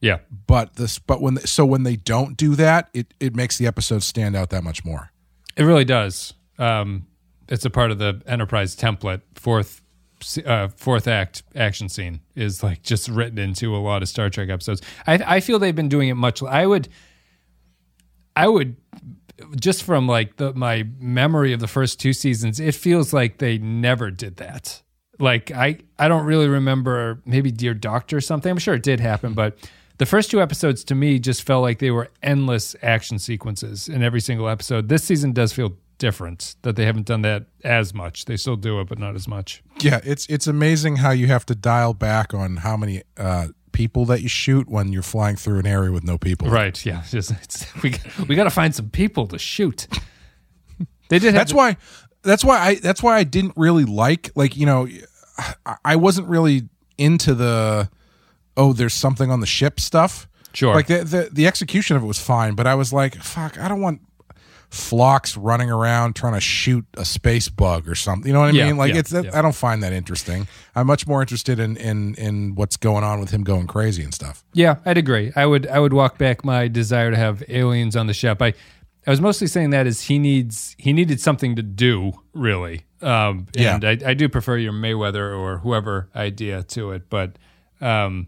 Yeah. 0.00 0.18
but 0.46 0.76
this 0.76 0.98
but 0.98 1.20
when 1.20 1.38
so 1.38 1.64
when 1.64 1.82
they 1.84 1.96
don't 1.96 2.36
do 2.36 2.54
that 2.56 2.88
it 2.94 3.14
it 3.20 3.34
makes 3.36 3.58
the 3.58 3.66
episode 3.66 4.02
stand 4.02 4.34
out 4.36 4.50
that 4.50 4.64
much 4.64 4.84
more 4.84 5.10
It 5.56 5.64
really 5.64 5.84
does. 5.84 6.34
Um, 6.58 7.06
it's 7.48 7.64
a 7.64 7.70
part 7.70 7.90
of 7.90 7.98
the 7.98 8.20
Enterprise 8.26 8.76
template. 8.76 9.22
Fourth, 9.34 9.80
uh, 10.44 10.68
fourth 10.68 11.08
act 11.08 11.42
action 11.54 11.88
scene 11.88 12.20
is 12.34 12.62
like 12.62 12.82
just 12.82 13.08
written 13.08 13.38
into 13.38 13.74
a 13.74 13.78
lot 13.78 14.02
of 14.02 14.08
Star 14.08 14.28
Trek 14.30 14.50
episodes. 14.50 14.82
I, 15.06 15.36
I 15.36 15.40
feel 15.40 15.58
they've 15.58 15.74
been 15.74 15.88
doing 15.88 16.08
it 16.08 16.14
much. 16.14 16.42
I 16.42 16.66
would, 16.66 16.88
I 18.36 18.48
would, 18.48 18.76
just 19.60 19.82
from 19.82 20.06
like 20.06 20.36
the 20.36 20.52
my 20.54 20.84
memory 20.98 21.52
of 21.52 21.60
the 21.60 21.68
first 21.68 22.00
two 22.00 22.12
seasons, 22.12 22.60
it 22.60 22.74
feels 22.74 23.12
like 23.12 23.38
they 23.38 23.58
never 23.58 24.10
did 24.10 24.36
that. 24.36 24.82
Like 25.18 25.50
I, 25.50 25.78
I 25.98 26.08
don't 26.08 26.24
really 26.24 26.48
remember 26.48 27.20
maybe 27.24 27.50
Dear 27.50 27.74
Doctor 27.74 28.18
or 28.18 28.20
something. 28.20 28.50
I'm 28.50 28.58
sure 28.58 28.74
it 28.74 28.82
did 28.82 29.00
happen, 29.00 29.34
but 29.34 29.58
the 29.98 30.06
first 30.06 30.30
two 30.30 30.40
episodes 30.40 30.84
to 30.84 30.94
me 30.94 31.18
just 31.18 31.42
felt 31.42 31.62
like 31.62 31.80
they 31.80 31.90
were 31.90 32.08
endless 32.22 32.76
action 32.82 33.18
sequences 33.18 33.88
in 33.88 34.02
every 34.02 34.20
single 34.20 34.48
episode. 34.48 34.88
This 34.88 35.02
season 35.02 35.32
does 35.32 35.52
feel 35.52 35.76
different 35.98 36.54
that 36.62 36.76
they 36.76 36.84
haven't 36.86 37.06
done 37.06 37.22
that 37.22 37.46
as 37.64 37.92
much. 37.92 38.26
They 38.26 38.36
still 38.36 38.54
do 38.54 38.78
it, 38.80 38.88
but 38.88 38.98
not 39.00 39.16
as 39.16 39.26
much. 39.26 39.62
yeah 39.80 40.00
it's 40.04 40.26
it's 40.26 40.46
amazing 40.46 40.96
how 40.96 41.10
you 41.10 41.26
have 41.26 41.44
to 41.46 41.54
dial 41.56 41.94
back 41.94 42.32
on 42.32 42.58
how 42.58 42.76
many 42.76 43.02
uh 43.16 43.48
people 43.72 44.04
that 44.06 44.22
you 44.22 44.28
shoot 44.28 44.68
when 44.68 44.92
you're 44.92 45.02
flying 45.02 45.36
through 45.36 45.58
an 45.58 45.66
area 45.66 45.90
with 45.92 46.04
no 46.04 46.16
people 46.18 46.48
Right? 46.48 46.84
Yeah. 46.86 47.00
It's 47.00 47.10
Just 47.18 47.30
it's, 47.42 47.82
we 47.82 47.94
we 48.28 48.36
got 48.36 48.44
to 48.44 48.50
find 48.50 48.72
some 48.74 48.90
people 48.90 49.26
to 49.28 49.38
shoot. 49.38 49.88
They 51.08 51.18
did. 51.18 51.34
Have 51.34 51.34
that's 51.34 51.52
why 51.54 51.76
that's 52.22 52.44
why 52.44 52.58
i 52.58 52.74
that's 52.76 53.02
why 53.02 53.16
i 53.16 53.24
didn't 53.24 53.52
really 53.56 53.84
like 53.84 54.30
like 54.34 54.56
you 54.56 54.66
know 54.66 54.88
I- 55.64 55.76
i 55.84 55.96
wasn't 55.96 56.28
really 56.28 56.68
into 56.98 57.34
the 57.34 57.88
oh 58.56 58.72
there's 58.72 58.94
something 58.94 59.30
on 59.30 59.40
the 59.40 59.46
ship 59.46 59.80
stuff 59.80 60.26
Sure. 60.54 60.74
like 60.74 60.86
the, 60.88 61.04
the 61.04 61.28
the 61.32 61.46
execution 61.46 61.96
of 61.96 62.02
it 62.02 62.06
was 62.06 62.18
fine 62.18 62.54
but 62.54 62.66
i 62.66 62.74
was 62.74 62.92
like 62.92 63.14
fuck 63.16 63.58
i 63.58 63.68
don't 63.68 63.80
want 63.80 64.00
Phlox 64.70 65.34
running 65.34 65.70
around 65.70 66.14
trying 66.14 66.34
to 66.34 66.40
shoot 66.40 66.84
a 66.94 67.04
space 67.04 67.48
bug 67.48 67.88
or 67.88 67.94
something 67.94 68.26
you 68.26 68.34
know 68.34 68.40
what 68.40 68.48
i 68.48 68.52
Yeah, 68.52 68.66
mean 68.66 68.76
like 68.76 68.92
yeah, 68.92 69.00
it's 69.00 69.12
yeah. 69.12 69.30
i 69.32 69.40
don't 69.40 69.54
find 69.54 69.82
that 69.82 69.94
interesting 69.94 70.46
i'm 70.76 70.86
much 70.86 71.06
more 71.06 71.22
interested 71.22 71.58
in 71.58 71.76
in 71.78 72.14
in 72.16 72.54
what's 72.54 72.76
going 72.76 73.02
on 73.02 73.18
with 73.18 73.30
him 73.30 73.44
going 73.44 73.66
crazy 73.66 74.02
and 74.02 74.12
stuff 74.12 74.44
Yeah, 74.52 74.76
I'd 74.84 74.98
agree. 74.98 75.32
I 75.34 75.46
would 75.46 75.66
I 75.68 75.78
would 75.78 75.94
walk 75.94 76.18
back 76.18 76.44
my 76.44 76.68
desire 76.68 77.10
to 77.10 77.16
have 77.16 77.42
aliens 77.48 77.96
on 77.96 78.08
the 78.08 78.12
ship. 78.14 78.42
I 78.42 78.52
I 79.06 79.10
was 79.10 79.20
mostly 79.20 79.46
saying 79.46 79.70
that 79.70 79.86
is 79.86 80.02
he 80.02 80.18
needs 80.18 80.74
he 80.78 80.92
needed 80.92 81.20
something 81.20 81.56
to 81.56 81.62
do 81.62 82.12
really. 82.34 82.82
Um, 83.00 83.46
Yeah. 83.54 83.76
and 83.76 83.84
I, 83.84 83.98
I 84.10 84.14
do 84.14 84.28
prefer 84.28 84.56
your 84.58 84.72
Mayweather 84.72 85.36
or 85.38 85.58
whoever 85.58 86.10
idea 86.16 86.62
to 86.64 86.90
it, 86.92 87.08
but 87.08 87.38
um, 87.80 88.26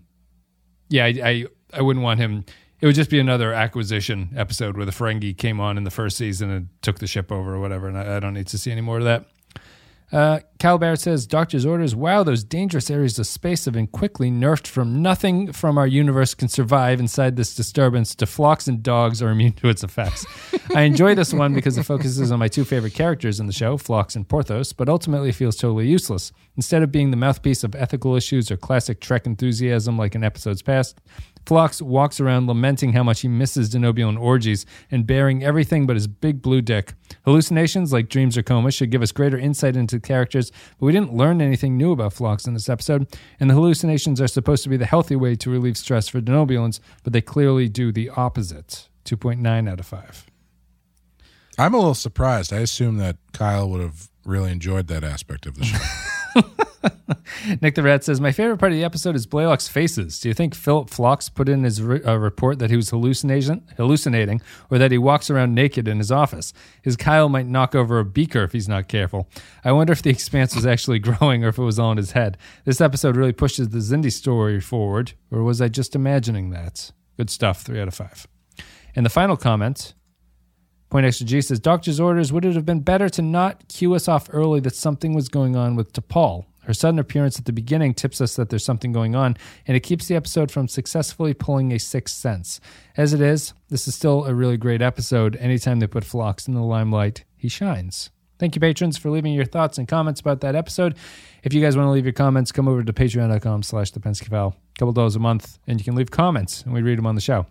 yeah, 0.89 1.05
I, 1.07 1.09
I 1.25 1.47
I 1.75 1.83
wouldn't 1.83 2.03
want 2.05 2.21
him. 2.21 2.45
It 2.81 2.87
would 2.87 2.95
just 2.95 3.11
be 3.11 3.19
another 3.21 3.53
acquisition 3.53 4.31
episode 4.37 4.77
where 4.77 4.87
the 4.87 4.93
Ferengi 4.93 5.37
came 5.37 5.61
on 5.61 5.77
in 5.77 5.85
the 5.85 5.91
first 5.91 6.17
season 6.17 6.51
and 6.51 6.69
took 6.83 6.99
the 6.99 7.07
ship 7.07 7.31
over 7.31 7.55
or 7.55 7.61
whatever, 7.61 7.89
and 7.89 7.99
I, 7.99 8.17
I 8.17 8.21
don't 8.21 8.33
need 8.35 8.47
to 8.49 8.59
see 8.59 8.71
any 8.73 8.81
more 8.81 8.99
of 8.99 9.05
that. 9.05 9.27
Uh, 10.13 10.41
Calbar 10.59 10.97
says, 10.97 11.27
Doctor's 11.27 11.65
orders, 11.65 11.95
wow, 11.95 12.23
those 12.23 12.43
dangerous 12.43 12.91
areas 12.91 13.19
of 13.19 13.27
space 13.27 13.65
have 13.65 13.75
been 13.75 13.87
quickly 13.87 14.31
nerfed 14.31 14.67
from 14.67 15.01
nothing 15.01 15.53
from 15.53 15.79
our 15.79 15.87
universe 15.87 16.35
can 16.35 16.49
survive 16.49 16.99
inside 17.01 17.37
this 17.37 17.55
disturbance 17.55 18.15
to 18.17 18.27
Phlox 18.27 18.67
and 18.67 18.83
dogs 18.83 19.23
are 19.23 19.31
immune 19.31 19.53
to 19.55 19.69
its 19.69 19.85
effects. 19.85 20.27
I 20.75 20.83
enjoy 20.83 21.15
this 21.15 21.33
one 21.33 21.55
because 21.55 21.79
it 21.79 21.85
focuses 21.85 22.33
on 22.33 22.41
my 22.41 22.49
two 22.49 22.65
favorite 22.65 22.95
characters 22.95 23.41
in 23.41 23.47
the 23.47 23.53
show, 23.53 23.77
Phlox 23.77 24.17
and 24.17 24.29
Porthos, 24.29 24.73
but 24.73 24.89
ultimately 24.89 25.33
feels 25.33 25.57
totally 25.57 25.89
useless. 25.89 26.33
Instead 26.57 26.83
of 26.83 26.93
being 26.93 27.11
the 27.11 27.17
mouthpiece 27.17 27.65
of 27.65 27.75
ethical 27.75 28.17
issues 28.17 28.51
or 28.51 28.57
classic 28.57 29.01
Trek 29.01 29.27
enthusiasm 29.27 29.97
like 29.97 30.15
in 30.15 30.25
episodes 30.25 30.61
past, 30.61 31.01
Phlox 31.47 31.83
walks 31.83 32.21
around 32.21 32.47
lamenting 32.47 32.93
how 32.93 33.03
much 33.03 33.21
he 33.21 33.29
misses 33.29 33.71
Denobulan 33.71 34.19
orgies 34.21 34.67
and 34.91 35.07
bearing 35.07 35.43
everything 35.43 35.87
but 35.87 35.97
his 35.97 36.07
big 36.07 36.43
blue 36.43 36.61
dick. 36.61 36.95
Hallucinations 37.25 37.93
like 37.93 38.09
dreams 38.09 38.37
or 38.37 38.43
coma 38.43 38.71
should 38.71 38.91
give 38.91 39.03
us 39.03 39.13
greater 39.13 39.39
insight 39.39 39.77
into 39.77 39.97
the 39.97 40.01
characters, 40.01 40.51
but 40.79 40.87
we 40.87 40.93
didn't 40.93 41.15
learn 41.15 41.41
anything 41.41 41.77
new 41.77 41.93
about 41.93 42.13
Phlox 42.13 42.47
in 42.47 42.55
this 42.55 42.69
episode, 42.69 43.07
and 43.39 43.51
the 43.51 43.55
hallucinations 43.55 44.21
are 44.21 44.29
supposed 44.29 44.63
to 44.63 44.69
be 44.69 44.77
the 44.77 44.87
healthy 44.87 45.17
way 45.17 45.35
to 45.37 45.51
relieve 45.51 45.77
stress 45.77 46.09
for 46.09 46.21
Denobulans, 46.21 46.81
but 47.03 47.13
they 47.13 47.21
clearly 47.21 47.69
do 47.69 47.93
the 47.93 48.11
opposite. 48.11 48.89
2.9 49.05 49.69
out 49.69 49.81
of 49.81 49.87
5. 49.87 50.27
I'm 51.59 51.75
a 51.75 51.79
little 51.79 51.95
surprised. 51.95 52.53
I 52.53 52.59
assume 52.59 52.97
that 52.99 53.17
Kyle 53.33 53.69
would 53.69 53.81
have 53.81 54.09
really 54.25 54.53
enjoyed 54.53 54.87
that 54.87 55.05
aspect 55.05 55.47
of 55.47 55.57
the 55.57 55.65
show. 55.65 56.43
Nick 57.61 57.75
the 57.75 57.83
Rat 57.83 58.05
says, 58.05 58.21
My 58.21 58.33
favorite 58.33 58.59
part 58.59 58.73
of 58.73 58.79
the 58.79 58.85
episode 58.85 59.15
is 59.15 59.27
Blalock's 59.27 59.69
faces. 59.69 60.19
Do 60.19 60.29
you 60.29 60.35
think 60.35 60.55
Philip 60.55 60.91
Phlox 60.91 61.29
put 61.29 61.49
in 61.49 61.65
his 61.65 61.83
re- 61.83 62.03
uh, 62.03 62.17
report 62.17 62.59
that 62.59 62.71
he 62.71 62.77
was 62.77 62.91
hallucinating 62.91 64.43
or 64.71 64.79
that 64.79 64.91
he 64.91 64.99
walks 64.99 65.31
around 65.31 65.55
naked 65.55 65.89
in 65.89 65.99
his 65.99 66.11
office? 66.11 66.53
His 66.83 66.97
Kyle 66.97 67.29
might 67.29 67.47
knock 67.47 67.75
over 67.75 67.99
a 67.99 68.05
beaker 68.05 68.43
if 68.43 68.53
he's 68.53 68.69
not 68.69 68.89
careful. 68.89 69.29
I 69.65 69.73
wonder 69.73 69.93
if 69.93 70.03
the 70.03 70.11
expanse 70.21 70.55
was 70.55 70.67
actually 70.67 70.99
growing 70.99 71.45
or 71.45 71.49
if 71.49 71.59
it 71.59 71.63
was 71.63 71.79
all 71.79 71.93
in 71.93 71.99
his 71.99 72.13
head. 72.13 72.39
This 72.65 72.81
episode 72.81 73.17
really 73.17 73.33
pushes 73.33 73.69
the 73.69 73.79
Xindi 73.79 74.13
story 74.13 74.61
forward, 74.61 75.13
or 75.31 75.43
was 75.43 75.61
I 75.61 75.69
just 75.69 75.95
imagining 75.95 76.51
that? 76.51 76.93
Good 77.17 77.31
stuff. 77.31 77.63
Three 77.63 77.81
out 77.81 77.89
of 77.89 77.95
five. 77.95 78.27
And 78.97 79.05
the 79.05 79.11
final 79.11 79.37
comment 79.37 79.95
Poindexter 80.91 81.25
G 81.25 81.41
says, 81.41 81.61
Doctor's 81.61 82.01
orders, 82.01 82.33
would 82.33 82.45
it 82.45 82.57
have 82.57 82.67
been 82.67 82.81
better 82.81 83.09
to 83.11 83.23
not 83.23 83.69
cue 83.69 83.95
us 83.95 84.09
off 84.09 84.29
early 84.33 84.59
that 84.61 84.75
something 84.75 85.15
was 85.15 85.29
going 85.29 85.55
on 85.55 85.77
with 85.77 85.93
T'Pol? 85.93 86.47
Her 86.71 86.75
sudden 86.75 87.01
appearance 87.01 87.37
at 87.37 87.47
the 87.47 87.53
beginning 87.53 87.95
tips 87.95 88.21
us 88.21 88.37
that 88.37 88.49
there's 88.49 88.65
something 88.65 88.93
going 88.93 89.17
on, 89.17 89.37
and 89.67 89.77
it 89.77 89.81
keeps 89.81 90.07
the 90.07 90.15
episode 90.15 90.53
from 90.53 90.69
successfully 90.69 91.35
pulling 91.35 91.73
a 91.73 91.81
sixth 91.81 92.15
sense. 92.15 92.61
As 92.97 93.13
it 93.13 93.21
is, 93.21 93.55
this 93.71 93.89
is 93.89 93.97
still 93.97 94.25
a 94.25 94.33
really 94.33 94.57
great 94.57 94.81
episode. 94.81 95.35
Anytime 95.35 95.81
they 95.81 95.89
put 95.89 96.05
Phlox 96.05 96.47
in 96.47 96.55
the 96.55 96.63
limelight, 96.63 97.25
he 97.37 97.49
shines. 97.49 98.11
Thank 98.39 98.55
you, 98.55 98.61
patrons, 98.61 98.97
for 98.97 99.11
leaving 99.11 99.33
your 99.33 99.47
thoughts 99.47 99.79
and 99.79 99.89
comments 99.89 100.21
about 100.21 100.43
that 100.43 100.55
episode. 100.55 100.95
If 101.43 101.53
you 101.53 101.61
guys 101.61 101.77
want 101.77 101.89
to 101.89 101.91
leave 101.91 102.05
your 102.05 102.13
comments, 102.13 102.53
come 102.53 102.69
over 102.69 102.85
to 102.85 102.93
patreon.com 102.93 103.65
slash 103.65 103.91
the 103.91 103.99
Pensky 103.99 104.29
File. 104.29 104.55
A 104.77 104.79
couple 104.79 104.93
dollars 104.93 105.17
a 105.17 105.19
month, 105.19 105.59
and 105.67 105.81
you 105.81 105.85
can 105.85 105.97
leave 105.97 106.13
comments, 106.13 106.63
and 106.63 106.73
we 106.73 106.83
read 106.83 106.99
them 106.99 107.07
on 107.09 107.17
the 107.17 107.21
show. 107.21 107.47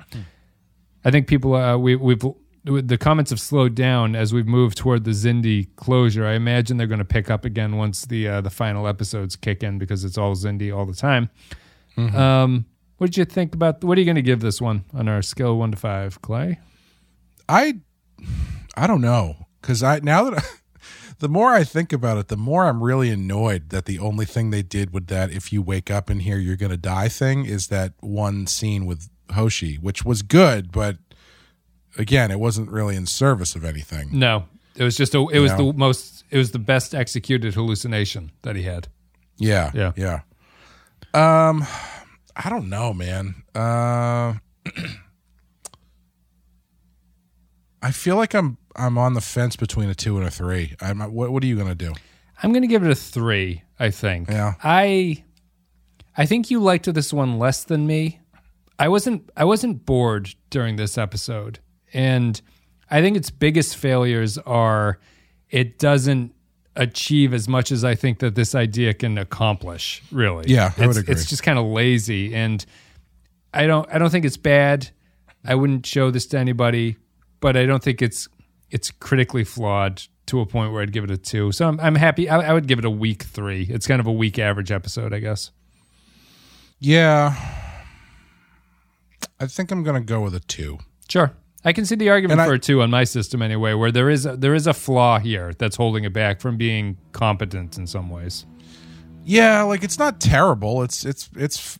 I 1.04 1.12
think 1.12 1.28
people, 1.28 1.56
uh, 1.56 1.78
we, 1.78 1.98
we've 1.98 2.24
the 2.64 2.98
comments 2.98 3.32
have 3.32 3.40
slowed 3.40 3.76
down 3.76 4.16
as 4.16 4.34
we've 4.34 4.48
moved 4.48 4.78
toward 4.78 5.04
the 5.04 5.12
Xindi 5.12 5.74
closure. 5.76 6.26
I 6.26 6.34
imagine 6.34 6.78
they're 6.78 6.88
going 6.88 7.00
to 7.00 7.06
pick 7.06 7.30
up 7.30 7.46
again 7.46 7.78
once 7.78 8.06
the 8.06 8.28
uh, 8.28 8.42
the 8.42 8.50
final 8.50 8.88
episodes 8.88 9.36
kick 9.36 9.64
in 9.64 9.78
because 9.78 10.04
it's 10.04 10.18
all 10.18 10.36
Xindi 10.36 10.76
all 10.76 10.86
the 10.86 10.94
time. 10.94 11.30
Um, 11.98 12.66
what 12.98 13.08
did 13.08 13.18
you 13.18 13.26
think 13.26 13.54
about? 13.54 13.84
What 13.84 13.98
are 13.98 14.02
you 14.02 14.06
going 14.06 14.16
to 14.16 14.22
give 14.22 14.42
this 14.42 14.62
one 14.62 14.86
on 14.94 15.08
our 15.08 15.22
scale 15.22 15.58
one 15.58 15.72
to 15.72 15.78
five, 15.78 16.22
Clay? 16.22 16.60
I 17.48 17.80
I 18.76 18.88
don't 18.88 19.02
know 19.02 19.48
because 19.62 19.84
I 19.84 20.00
now 20.00 20.30
that 20.30 20.40
I, 20.40 20.44
the 21.20 21.30
more 21.30 21.52
I 21.54 21.64
think 21.64 21.92
about 21.92 22.18
it, 22.18 22.28
the 22.28 22.38
more 22.38 22.66
I'm 22.66 22.84
really 22.84 23.10
annoyed 23.10 23.70
that 23.70 23.86
the 23.86 24.00
only 24.00 24.26
thing 24.26 24.50
they 24.50 24.62
did 24.62 24.94
with 24.94 25.08
that 25.08 25.32
"if 25.32 25.52
you 25.52 25.62
wake 25.62 25.90
up 25.90 26.10
in 26.10 26.20
here, 26.20 26.38
you're 26.38 26.56
gonna 26.56 26.78
die" 26.78 27.08
thing 27.10 27.46
is 27.46 27.68
that 27.68 27.94
one 28.02 28.48
scene 28.48 28.86
with 28.86 29.10
Hoshi, 29.34 29.76
which 29.76 30.04
was 30.06 30.22
good, 30.22 30.72
but 30.72 30.98
again, 31.98 32.32
it 32.32 32.40
wasn't 32.40 32.70
really 32.72 32.96
in 32.96 33.06
service 33.06 33.56
of 33.56 33.64
anything. 33.66 34.10
No, 34.18 34.46
it 34.76 34.84
was 34.84 34.96
just 34.96 35.16
a. 35.16 35.20
It 35.30 35.40
was 35.40 35.52
No. 35.52 35.72
the 35.72 35.78
most. 35.78 36.24
It 36.30 36.38
was 36.38 36.52
the 36.52 36.60
best 36.60 36.94
executed 36.94 37.54
hallucination 37.56 38.32
that 38.44 38.56
he 38.56 38.64
had. 38.64 38.88
Yeah, 39.38 39.72
Yeah. 39.74 39.92
yeah. 39.96 40.20
Um, 41.14 41.66
I 42.36 42.50
don't 42.50 42.70
know, 42.70 42.94
man. 42.94 43.36
Uh, 43.56 44.34
I 47.82 47.92
feel 47.92 48.16
like 48.18 48.34
I'm 48.36 48.58
I'm 48.76 48.98
on 48.98 49.14
the 49.14 49.22
fence 49.22 49.56
between 49.56 49.90
a 49.90 49.96
two 49.96 50.18
and 50.18 50.28
a 50.28 50.32
three. 50.32 50.76
I'm. 50.82 51.00
What 51.14 51.32
What 51.32 51.44
are 51.44 51.48
you 51.48 51.56
gonna 51.58 51.76
do? 51.76 51.94
I'm 52.42 52.52
going 52.54 52.62
to 52.62 52.68
give 52.68 52.84
it 52.86 52.90
a 52.92 52.96
three. 52.96 53.64
I 53.82 53.92
think. 53.92 54.30
Yeah. 54.30 54.54
I, 54.64 55.26
I 56.16 56.26
think 56.26 56.50
you 56.50 56.62
liked 56.62 56.86
this 56.94 57.12
one 57.12 57.38
less 57.38 57.66
than 57.66 57.86
me. 57.86 58.22
I 58.78 58.88
wasn't. 58.88 59.30
I 59.36 59.44
wasn't 59.46 59.86
bored 59.86 60.30
during 60.50 60.76
this 60.78 60.98
episode, 60.98 61.60
and 61.94 62.42
I 62.90 63.02
think 63.02 63.18
its 63.18 63.30
biggest 63.30 63.78
failures 63.78 64.38
are 64.40 65.00
it 65.50 65.80
doesn't 65.80 66.34
achieve 66.76 67.34
as 67.34 67.48
much 67.48 67.72
as 67.72 67.84
I 67.84 67.96
think 67.96 68.20
that 68.20 68.36
this 68.36 68.56
idea 68.56 68.94
can 68.94 69.18
accomplish. 69.18 70.02
Really. 70.12 70.46
Yeah, 70.48 70.72
I 70.78 70.82
would 70.82 70.92
it's, 70.92 70.98
agree. 71.00 71.12
It's 71.14 71.26
just 71.26 71.44
kind 71.44 71.60
of 71.60 71.66
lazy, 71.66 72.34
and 72.34 72.66
I 73.54 73.68
don't. 73.68 73.88
I 73.94 73.98
don't 73.98 74.10
think 74.10 74.26
it's 74.26 74.38
bad. 74.38 74.90
I 75.46 75.56
wouldn't 75.56 75.86
show 75.86 76.12
this 76.12 76.26
to 76.28 76.38
anybody, 76.38 76.98
but 77.40 77.56
I 77.56 77.66
don't 77.66 77.84
think 77.84 78.02
it's 78.02 78.28
it's 78.72 78.92
critically 78.92 79.44
flawed 79.44 80.04
to 80.28 80.42
a 80.42 80.46
point 80.46 80.72
where 80.72 80.82
I'd 80.82 80.92
give 80.92 81.04
it 81.04 81.12
a 81.12 81.18
two. 81.18 81.52
So 81.52 81.68
I'm, 81.68 81.80
I'm 81.80 81.96
happy. 81.96 82.30
I, 82.30 82.40
I 82.40 82.54
would 82.54 82.68
give 82.68 82.80
it 82.80 82.86
a 82.86 82.90
weak 82.90 83.24
three. 83.24 83.64
It's 83.64 83.88
kind 83.88 84.00
of 84.00 84.08
a 84.08 84.12
weak 84.12 84.38
average 84.38 84.72
episode, 84.72 85.14
I 85.14 85.20
guess. 85.20 85.52
Yeah, 86.80 87.36
I 89.40 89.48
think 89.48 89.72
I'm 89.72 89.84
gonna 89.84 90.02
go 90.02 90.22
with 90.22 90.36
a 90.36 90.40
two. 90.40 90.80
Sure, 91.10 91.34
I 91.66 91.74
can 91.74 91.86
see 91.86 91.96
the 91.96 92.10
argument 92.10 92.40
And 92.40 92.42
I- 92.42 92.48
for 92.48 92.54
a 92.54 92.60
two 92.60 92.82
on 92.82 92.90
my 92.90 93.04
system 93.04 93.42
anyway, 93.42 93.74
where 93.74 93.92
there 93.92 94.10
is 94.10 94.26
a, 94.26 94.38
there 94.38 94.56
is 94.56 94.66
a 94.68 94.74
flaw 94.74 95.20
here 95.20 95.54
that's 95.58 95.76
holding 95.76 96.04
it 96.06 96.14
back 96.14 96.40
from 96.42 96.56
being 96.58 96.98
competent 97.12 97.78
in 97.78 97.86
some 97.88 98.10
ways. 98.10 98.46
Yeah, 99.26 99.64
like 99.64 99.84
it's 99.84 100.00
not 100.00 100.20
terrible. 100.22 100.82
It's 100.82 101.06
it's 101.06 101.30
it's. 101.36 101.78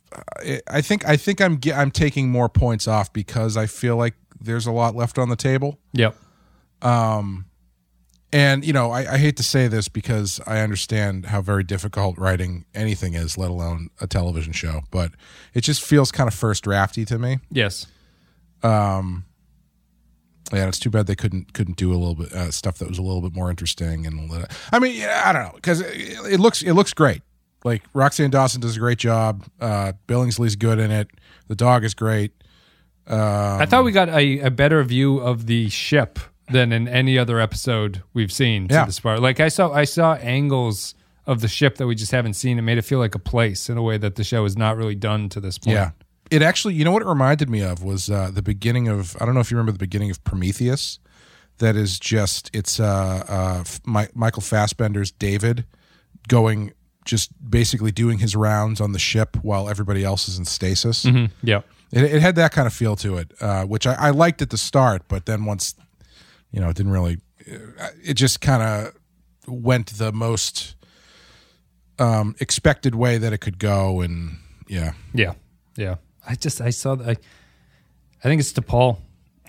I 0.68 0.80
think 0.82 1.08
I 1.08 1.16
think 1.16 1.40
I'm 1.40 1.58
I'm 1.74 1.90
taking 1.90 2.30
more 2.30 2.48
points 2.48 2.86
off 2.86 3.12
because 3.12 3.56
I 3.56 3.66
feel 3.66 3.96
like 3.96 4.14
there's 4.40 4.66
a 4.66 4.70
lot 4.72 4.94
left 4.94 5.18
on 5.18 5.30
the 5.30 5.36
table. 5.36 5.78
Yep. 5.94 6.14
Um, 6.82 7.46
and 8.32 8.64
you 8.64 8.72
know, 8.72 8.90
I, 8.92 9.14
I 9.14 9.18
hate 9.18 9.36
to 9.38 9.42
say 9.42 9.66
this 9.66 9.88
because 9.88 10.40
I 10.46 10.60
understand 10.60 11.26
how 11.26 11.40
very 11.42 11.64
difficult 11.64 12.18
writing 12.18 12.66
anything 12.74 13.14
is, 13.14 13.36
let 13.36 13.50
alone 13.50 13.88
a 14.00 14.06
television 14.06 14.52
show. 14.52 14.82
But 14.92 15.12
it 15.54 15.62
just 15.62 15.82
feels 15.82 16.12
kind 16.12 16.28
of 16.28 16.34
first 16.34 16.62
drafty 16.64 17.04
to 17.06 17.18
me. 17.18 17.38
Yes. 17.50 17.86
Yeah, 20.52 20.66
it's 20.68 20.78
too 20.78 20.90
bad 20.90 21.06
they 21.06 21.14
couldn't 21.14 21.52
couldn't 21.52 21.76
do 21.76 21.90
a 21.92 21.96
little 21.96 22.14
bit 22.16 22.32
uh, 22.32 22.50
stuff 22.50 22.78
that 22.78 22.88
was 22.88 22.98
a 22.98 23.02
little 23.02 23.20
bit 23.22 23.34
more 23.34 23.50
interesting. 23.50 24.06
And 24.06 24.30
I 24.72 24.78
mean, 24.78 24.96
yeah, 25.00 25.22
I 25.24 25.32
don't 25.32 25.42
know 25.44 25.52
because 25.54 25.80
it, 25.80 26.32
it 26.32 26.40
looks 26.40 26.62
it 26.62 26.72
looks 26.72 26.92
great. 26.92 27.22
Like 27.64 27.82
Roxann 27.92 28.30
Dawson 28.30 28.60
does 28.60 28.76
a 28.76 28.80
great 28.80 28.98
job. 28.98 29.44
Uh, 29.60 29.92
Billingsley's 30.08 30.56
good 30.56 30.78
in 30.78 30.90
it. 30.90 31.08
The 31.48 31.54
dog 31.54 31.84
is 31.84 31.94
great. 31.94 32.32
I 33.06 33.66
thought 33.66 33.84
we 33.84 33.92
got 33.92 34.08
a, 34.08 34.40
a 34.40 34.50
better 34.50 34.82
view 34.84 35.18
of 35.18 35.46
the 35.46 35.68
ship 35.68 36.18
than 36.50 36.72
in 36.72 36.88
any 36.88 37.18
other 37.18 37.40
episode 37.40 38.02
we've 38.12 38.32
seen 38.32 38.68
to 38.68 38.74
Yeah. 38.74 38.84
this 38.86 39.00
part. 39.00 39.20
Like 39.20 39.40
I 39.40 39.48
saw 39.48 39.70
I 39.72 39.84
saw 39.84 40.14
angles 40.14 40.94
of 41.26 41.40
the 41.42 41.48
ship 41.48 41.76
that 41.76 41.86
we 41.86 41.94
just 41.94 42.12
haven't 42.12 42.34
seen. 42.34 42.58
It 42.58 42.62
made 42.62 42.78
it 42.78 42.82
feel 42.82 42.98
like 42.98 43.14
a 43.14 43.18
place 43.20 43.68
in 43.68 43.76
a 43.76 43.82
way 43.82 43.98
that 43.98 44.16
the 44.16 44.24
show 44.24 44.42
has 44.44 44.56
not 44.56 44.76
really 44.76 44.94
done 44.96 45.28
to 45.30 45.40
this 45.40 45.58
point. 45.58 45.74
Yeah. 45.76 45.90
It 46.30 46.42
actually, 46.42 46.74
you 46.74 46.84
know 46.84 46.92
what 46.92 47.02
it 47.02 47.08
reminded 47.08 47.50
me 47.50 47.60
of 47.62 47.82
was 47.82 48.08
uh, 48.08 48.30
the 48.32 48.42
beginning 48.42 48.86
of, 48.88 49.16
I 49.20 49.24
don't 49.24 49.34
know 49.34 49.40
if 49.40 49.50
you 49.50 49.56
remember 49.56 49.72
the 49.72 49.78
beginning 49.78 50.10
of 50.10 50.22
Prometheus. 50.22 50.98
That 51.58 51.76
is 51.76 51.98
just, 51.98 52.50
it's 52.54 52.80
uh, 52.80 53.24
uh, 53.28 53.64
Mi- 53.84 54.08
Michael 54.14 54.42
Fassbender's 54.42 55.10
David 55.10 55.64
going, 56.28 56.72
just 57.04 57.32
basically 57.50 57.90
doing 57.90 58.18
his 58.18 58.36
rounds 58.36 58.80
on 58.80 58.92
the 58.92 58.98
ship 58.98 59.36
while 59.42 59.68
everybody 59.68 60.04
else 60.04 60.28
is 60.28 60.38
in 60.38 60.44
stasis. 60.44 61.04
Yeah. 61.42 61.62
It, 61.92 62.04
it 62.04 62.22
had 62.22 62.36
that 62.36 62.52
kind 62.52 62.66
of 62.66 62.72
feel 62.72 62.96
to 62.96 63.16
it, 63.16 63.32
uh, 63.40 63.64
which 63.64 63.86
I, 63.86 63.94
I 63.94 64.10
liked 64.10 64.40
at 64.40 64.50
the 64.50 64.58
start, 64.58 65.02
but 65.08 65.26
then 65.26 65.44
once, 65.44 65.74
you 66.52 66.60
know, 66.60 66.68
it 66.68 66.76
didn't 66.76 66.92
really, 66.92 67.18
uh, 67.50 67.88
it 68.02 68.14
just 68.14 68.40
kind 68.40 68.62
of 68.62 68.94
went 69.46 69.98
the 69.98 70.12
most 70.12 70.76
um, 71.98 72.36
expected 72.38 72.94
way 72.94 73.18
that 73.18 73.32
it 73.32 73.38
could 73.38 73.58
go. 73.58 74.00
And 74.00 74.38
yeah. 74.68 74.92
Yeah. 75.12 75.34
Yeah. 75.76 75.96
I 76.30 76.34
just 76.36 76.60
I 76.60 76.70
saw 76.70 76.96
I 77.04 77.10
I 77.10 78.22
think 78.22 78.40
it's 78.40 78.52
T'Pol. 78.52 78.98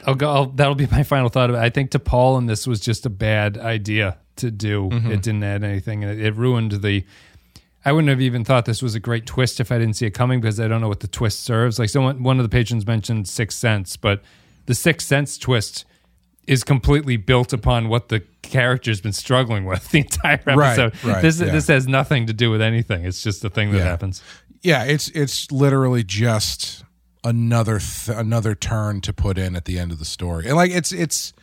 I'll 0.07 0.15
go 0.15 0.29
I'll, 0.32 0.45
that'll 0.47 0.75
be 0.75 0.88
my 0.91 1.03
final 1.03 1.29
thought 1.29 1.49
of 1.49 1.55
it. 1.55 1.59
I 1.59 1.69
think 1.69 1.91
T'Pol 1.91 2.38
and 2.38 2.49
this 2.49 2.65
was 2.67 2.79
just 2.79 3.05
a 3.05 3.09
bad 3.09 3.57
idea 3.57 4.17
to 4.38 4.49
do. 4.49 4.89
Mm-hmm. 4.89 5.11
It 5.11 5.21
didn't 5.21 5.43
add 5.43 5.63
anything 5.63 6.03
and 6.03 6.19
it, 6.19 6.25
it 6.25 6.36
ruined 6.36 6.71
the 6.82 7.05
I 7.84 7.91
wouldn't 7.91 8.09
have 8.09 8.21
even 8.21 8.43
thought 8.45 8.65
this 8.65 8.82
was 8.82 8.93
a 8.95 8.99
great 8.99 9.25
twist 9.25 9.59
if 9.59 9.71
I 9.71 9.77
didn't 9.79 9.95
see 9.95 10.05
it 10.05 10.11
coming 10.11 10.39
because 10.41 10.59
I 10.59 10.67
don't 10.67 10.82
know 10.82 10.88
what 10.88 10.99
the 10.99 11.07
twist 11.07 11.43
serves. 11.43 11.79
Like 11.79 11.89
someone 11.89 12.23
one 12.23 12.39
of 12.39 12.43
the 12.43 12.49
patrons 12.49 12.86
mentioned 12.86 13.27
Sixth 13.27 13.57
Sense, 13.57 13.95
but 13.97 14.21
the 14.67 14.75
Sixth 14.75 15.07
Sense 15.07 15.38
twist 15.38 15.86
is 16.47 16.63
completely 16.63 17.17
built 17.17 17.53
upon 17.53 17.88
what 17.88 18.09
the 18.09 18.19
character's 18.41 18.99
been 18.99 19.13
struggling 19.13 19.63
with 19.65 19.89
the 19.91 19.99
entire 19.99 20.39
Right, 20.45 20.77
episode. 20.79 21.03
right, 21.07 21.21
this 21.21 21.39
yeah. 21.39 21.51
this 21.51 21.67
has 21.67 21.88
nothing 21.88 22.25
to 22.27 22.34
do 22.34 22.49
with 22.51 22.61
anything. 22.61 23.05
It's 23.05 23.21
just 23.23 23.43
a 23.45 23.49
thing 23.49 23.71
that 23.71 23.77
Yeah. 23.79 23.84
happens. 23.86 24.21
Yeah 24.62 24.84
it's 24.84 25.09
it's 25.09 25.51
literally 25.51 26.03
just 26.03 26.84
another 27.24 27.80
th- 27.80 28.18
another 28.18 28.55
turn 28.55 29.01
to 29.01 29.14
put 29.14 29.38
in 29.38 29.55
at 29.55 29.66
the 29.66 29.78
end 29.78 29.91
of 29.91 29.99
the 29.99 30.05
story 30.05 30.47
and 30.47 30.55
like 30.55 30.72
it's 30.72 30.91
it's 30.91 31.34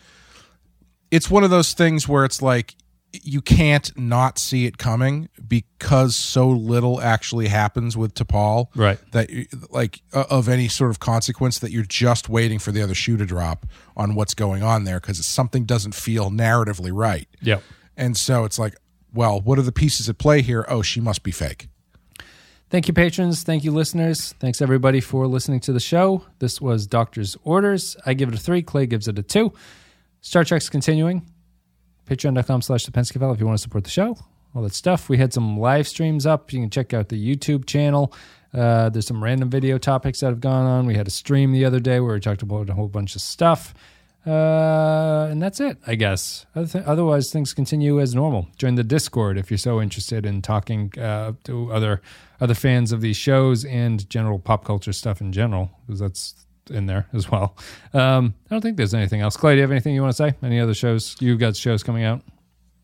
it's 1.10 1.30
one 1.30 1.44
of 1.44 1.50
those 1.50 1.72
things 1.72 2.06
where 2.08 2.24
it's 2.24 2.42
like 2.42 2.74
you 3.12 3.40
can't 3.40 3.96
not 3.96 4.38
see 4.38 4.66
it 4.66 4.76
coming 4.78 5.28
because 5.46 6.14
so 6.14 6.48
little 6.48 7.00
actually 7.00 7.48
happens 7.48 7.96
with 7.96 8.14
T'Pol. 8.14 8.68
Right. 8.74 8.98
That 9.12 9.30
like 9.70 10.02
uh, 10.12 10.24
of 10.30 10.48
any 10.48 10.68
sort 10.68 10.90
of 10.90 11.00
consequence 11.00 11.58
that 11.60 11.70
you're 11.70 11.84
just 11.84 12.28
waiting 12.28 12.58
for 12.58 12.70
the 12.70 12.82
other 12.82 12.94
shoe 12.94 13.16
to 13.16 13.24
drop 13.24 13.66
on 13.96 14.14
what's 14.14 14.34
going 14.34 14.62
on 14.62 14.84
there 14.84 15.00
because 15.00 15.24
something 15.26 15.64
doesn't 15.64 15.94
feel 15.94 16.30
narratively 16.30 16.90
right. 16.92 17.28
Yep. 17.40 17.62
And 17.96 18.16
so 18.16 18.44
it's 18.44 18.58
like, 18.58 18.76
well, 19.12 19.40
what 19.40 19.58
are 19.58 19.62
the 19.62 19.72
pieces 19.72 20.08
at 20.08 20.18
play 20.18 20.42
here? 20.42 20.66
Oh, 20.68 20.82
she 20.82 21.00
must 21.00 21.22
be 21.22 21.30
fake. 21.30 21.68
Thank 22.70 22.86
you, 22.86 22.92
patrons. 22.92 23.44
Thank 23.44 23.64
you, 23.64 23.72
listeners. 23.72 24.34
Thanks, 24.40 24.60
everybody, 24.60 25.00
for 25.00 25.26
listening 25.26 25.60
to 25.60 25.72
the 25.72 25.80
show. 25.80 26.26
This 26.38 26.60
was 26.60 26.86
Doctor's 26.86 27.34
Orders. 27.42 27.96
I 28.04 28.12
give 28.12 28.28
it 28.28 28.34
a 28.34 28.38
three. 28.38 28.60
Clay 28.60 28.84
gives 28.86 29.08
it 29.08 29.18
a 29.18 29.22
two. 29.22 29.54
Star 30.20 30.44
Trek's 30.44 30.68
continuing. 30.68 31.26
Patreon.com 32.06 32.60
slash 32.60 32.84
the 32.84 32.92
Pensky 32.92 33.16
if 33.32 33.40
you 33.40 33.46
want 33.46 33.58
to 33.58 33.62
support 33.62 33.84
the 33.84 33.90
show. 33.90 34.18
All 34.54 34.62
that 34.62 34.74
stuff. 34.74 35.08
We 35.08 35.16
had 35.16 35.32
some 35.32 35.58
live 35.58 35.88
streams 35.88 36.26
up. 36.26 36.52
You 36.52 36.60
can 36.60 36.68
check 36.68 36.92
out 36.92 37.08
the 37.08 37.36
YouTube 37.36 37.64
channel. 37.64 38.12
Uh, 38.52 38.90
there's 38.90 39.06
some 39.06 39.24
random 39.24 39.48
video 39.48 39.78
topics 39.78 40.20
that 40.20 40.26
have 40.26 40.40
gone 40.40 40.66
on. 40.66 40.86
We 40.86 40.94
had 40.94 41.06
a 41.06 41.10
stream 41.10 41.52
the 41.52 41.64
other 41.64 41.80
day 41.80 42.00
where 42.00 42.14
we 42.14 42.20
talked 42.20 42.42
about 42.42 42.68
a 42.68 42.74
whole 42.74 42.88
bunch 42.88 43.14
of 43.14 43.22
stuff. 43.22 43.72
Uh, 44.26 45.28
and 45.30 45.40
that's 45.42 45.60
it, 45.60 45.78
I 45.86 45.94
guess. 45.94 46.44
Otherwise, 46.54 47.30
things 47.32 47.54
continue 47.54 48.00
as 48.00 48.14
normal. 48.14 48.48
Join 48.58 48.74
the 48.74 48.84
Discord 48.84 49.38
if 49.38 49.50
you're 49.50 49.58
so 49.58 49.80
interested 49.80 50.26
in 50.26 50.42
talking 50.42 50.92
uh, 50.98 51.32
to 51.44 51.72
other 51.72 52.02
other 52.40 52.54
fans 52.54 52.92
of 52.92 53.00
these 53.00 53.16
shows 53.16 53.64
and 53.64 54.08
general 54.10 54.38
pop 54.38 54.64
culture 54.64 54.92
stuff 54.92 55.20
in 55.20 55.32
general, 55.32 55.70
because 55.86 56.00
that's 56.00 56.34
in 56.70 56.86
there 56.86 57.06
as 57.12 57.30
well. 57.30 57.56
Um, 57.94 58.34
I 58.50 58.54
don't 58.54 58.60
think 58.60 58.76
there's 58.76 58.94
anything 58.94 59.20
else. 59.20 59.36
Clay, 59.36 59.52
do 59.52 59.56
you 59.56 59.62
have 59.62 59.70
anything 59.70 59.94
you 59.94 60.02
want 60.02 60.14
to 60.14 60.30
say? 60.30 60.34
Any 60.42 60.60
other 60.60 60.74
shows? 60.74 61.16
You've 61.20 61.38
got 61.38 61.56
shows 61.56 61.82
coming 61.82 62.04
out? 62.04 62.22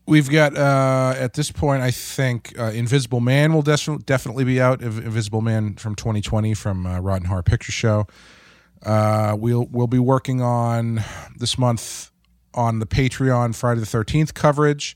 We've 0.07 0.29
got 0.29 0.55
uh, 0.55 1.15
at 1.17 1.33
this 1.33 1.51
point, 1.51 1.81
I 1.81 1.89
think 1.89 2.53
uh, 2.59 2.65
Invisible 2.65 3.19
Man 3.19 3.53
will 3.53 3.63
des- 3.63 3.97
definitely 4.05 4.43
be 4.43 4.61
out. 4.61 4.81
Invisible 4.81 5.41
Man 5.41 5.75
from 5.75 5.95
2020 5.95 6.53
from 6.53 6.85
uh, 6.85 6.99
Rotten 6.99 7.25
Horror 7.27 7.43
Picture 7.43 7.71
Show. 7.71 8.07
Uh, 8.85 9.35
we'll 9.37 9.67
we'll 9.71 9.87
be 9.87 9.99
working 9.99 10.41
on 10.41 11.01
this 11.37 11.57
month 11.57 12.11
on 12.53 12.79
the 12.79 12.85
Patreon 12.85 13.55
Friday 13.55 13.79
the 13.79 13.85
13th 13.85 14.33
coverage. 14.33 14.95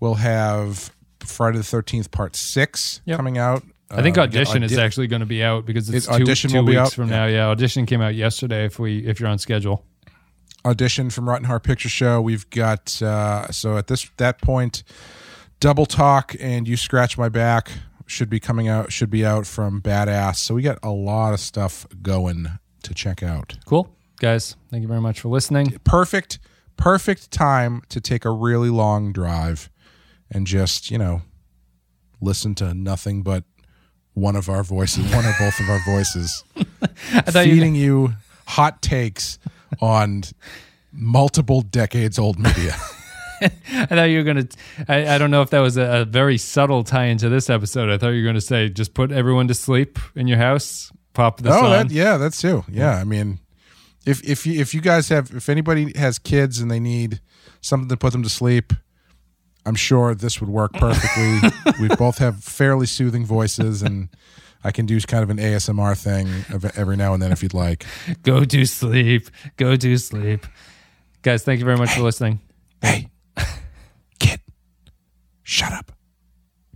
We'll 0.00 0.14
have 0.14 0.90
Friday 1.20 1.58
the 1.58 1.64
13th 1.64 2.10
Part 2.10 2.34
Six 2.36 3.00
Yep. 3.04 3.16
coming 3.16 3.38
out. 3.38 3.62
I 3.90 4.02
think 4.02 4.18
Uh, 4.18 4.22
Audition 4.22 4.62
is 4.62 4.76
actually 4.76 5.06
going 5.06 5.20
to 5.20 5.26
be 5.26 5.42
out 5.42 5.64
because 5.66 5.88
it's 5.88 6.06
It- 6.06 6.08
two, 6.10 6.22
Audition 6.22 6.50
two 6.50 6.56
will 6.58 6.64
be 6.64 6.72
weeks 6.72 6.80
out, 6.88 6.92
from 6.92 7.08
yeah. 7.08 7.16
now. 7.16 7.26
Yeah, 7.26 7.46
Audition 7.48 7.86
came 7.86 8.00
out 8.00 8.14
yesterday. 8.14 8.64
If 8.64 8.78
we 8.78 8.98
if 9.06 9.18
you're 9.20 9.28
on 9.28 9.38
schedule, 9.38 9.84
audition 10.64 11.08
from 11.10 11.28
Rotten 11.28 11.44
Heart 11.46 11.62
Picture 11.64 11.88
Show. 11.88 12.20
We've 12.20 12.48
got 12.50 13.00
uh, 13.02 13.50
so 13.50 13.76
at 13.78 13.86
this 13.86 14.10
that 14.18 14.40
point, 14.42 14.82
Double 15.60 15.86
Talk 15.86 16.34
and 16.40 16.66
You 16.68 16.76
Scratch 16.76 17.16
My 17.18 17.28
Back 17.28 17.70
should 18.06 18.28
be 18.30 18.40
coming 18.40 18.68
out. 18.68 18.92
Should 18.92 19.10
be 19.10 19.24
out 19.24 19.46
from 19.46 19.80
Badass. 19.80 20.36
So 20.36 20.54
we 20.54 20.62
got 20.62 20.78
a 20.82 20.90
lot 20.90 21.32
of 21.34 21.40
stuff 21.40 21.86
going 22.02 22.58
to 22.88 22.94
check 22.94 23.22
out. 23.22 23.56
cool 23.64 23.94
guys. 24.20 24.56
Thank 24.70 24.82
you 24.82 24.88
very 24.88 25.00
much 25.00 25.20
for 25.20 25.28
listening. 25.28 25.78
Perfect, 25.84 26.38
perfect 26.76 27.30
time 27.30 27.82
to 27.88 28.00
take 28.00 28.24
a 28.24 28.30
really 28.30 28.68
long 28.70 29.12
drive 29.12 29.70
and 30.30 30.46
just 30.46 30.90
you 30.90 30.98
know 30.98 31.22
listen 32.20 32.54
to 32.56 32.74
nothing 32.74 33.22
but 33.22 33.44
one 34.14 34.34
of 34.34 34.48
our 34.48 34.64
voices, 34.64 35.04
one 35.14 35.24
or 35.24 35.34
both 35.38 35.60
of 35.60 35.68
our 35.70 35.80
voices, 35.86 36.42
thought 37.30 37.46
you- 37.46 37.52
feeding 37.54 37.74
you 37.76 38.14
hot 38.46 38.82
takes 38.82 39.38
on 39.80 40.22
multiple 40.92 41.60
decades 41.60 42.18
old 42.18 42.38
media. 42.38 42.74
I 43.40 43.86
thought 43.86 44.04
you 44.04 44.18
were 44.18 44.24
going 44.24 44.48
to. 44.48 44.56
I, 44.88 45.14
I 45.14 45.18
don't 45.18 45.30
know 45.30 45.42
if 45.42 45.50
that 45.50 45.60
was 45.60 45.76
a, 45.76 46.00
a 46.00 46.04
very 46.04 46.38
subtle 46.38 46.82
tie 46.82 47.04
into 47.04 47.28
this 47.28 47.48
episode. 47.48 47.88
I 47.88 47.96
thought 47.96 48.08
you 48.08 48.22
were 48.22 48.26
going 48.26 48.34
to 48.34 48.40
say 48.40 48.68
just 48.68 48.94
put 48.94 49.12
everyone 49.12 49.46
to 49.46 49.54
sleep 49.54 50.00
in 50.16 50.26
your 50.26 50.38
house, 50.38 50.90
pop 51.18 51.40
this 51.40 51.52
oh, 51.52 51.70
that, 51.70 51.90
yeah, 51.90 52.16
that's 52.16 52.40
too. 52.40 52.64
Yeah, 52.68 52.92
I 52.92 53.02
mean, 53.02 53.40
if 54.06 54.22
if 54.22 54.46
you 54.46 54.60
if 54.60 54.72
you 54.72 54.80
guys 54.80 55.08
have 55.08 55.32
if 55.34 55.48
anybody 55.48 55.92
has 55.98 56.16
kids 56.18 56.60
and 56.60 56.70
they 56.70 56.78
need 56.78 57.20
something 57.60 57.88
to 57.88 57.96
put 57.96 58.12
them 58.12 58.22
to 58.22 58.28
sleep, 58.28 58.72
I'm 59.66 59.74
sure 59.74 60.14
this 60.14 60.40
would 60.40 60.48
work 60.48 60.72
perfectly. 60.74 61.50
we 61.80 61.88
both 61.96 62.18
have 62.18 62.44
fairly 62.44 62.86
soothing 62.86 63.26
voices, 63.26 63.82
and 63.82 64.10
I 64.62 64.70
can 64.70 64.86
do 64.86 65.00
kind 65.00 65.24
of 65.24 65.30
an 65.30 65.38
ASMR 65.38 66.00
thing 66.00 66.28
every 66.76 66.96
now 66.96 67.14
and 67.14 67.22
then 67.22 67.32
if 67.32 67.42
you'd 67.42 67.52
like. 67.52 67.84
Go 68.22 68.44
to 68.44 68.64
sleep. 68.64 69.28
Go 69.56 69.74
to 69.74 69.98
sleep. 69.98 70.46
Guys, 71.22 71.42
thank 71.42 71.58
you 71.58 71.64
very 71.64 71.78
much 71.78 71.90
for 71.90 72.02
listening. 72.02 72.38
Hey, 72.80 73.08
kid, 74.20 74.40
shut 75.42 75.72
up. 75.72 75.90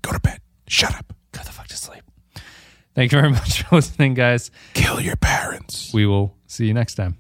Go 0.03 0.11
to 0.11 0.19
bed. 0.19 0.41
Shut 0.67 0.93
up. 0.97 1.13
Go 1.31 1.43
the 1.45 1.53
fuck 1.53 1.69
to 1.69 1.77
sleep. 1.77 2.03
Thank 2.95 3.13
you 3.13 3.21
very 3.21 3.33
much 3.41 3.63
for 3.63 3.77
listening, 3.77 4.15
guys. 4.15 4.51
Kill 4.75 5.01
your 5.01 5.17
parents. 5.17 5.93
We 5.95 6.07
will 6.07 6.37
see 6.47 6.67
you 6.67 6.75
next 6.75 6.95
time. 6.95 7.17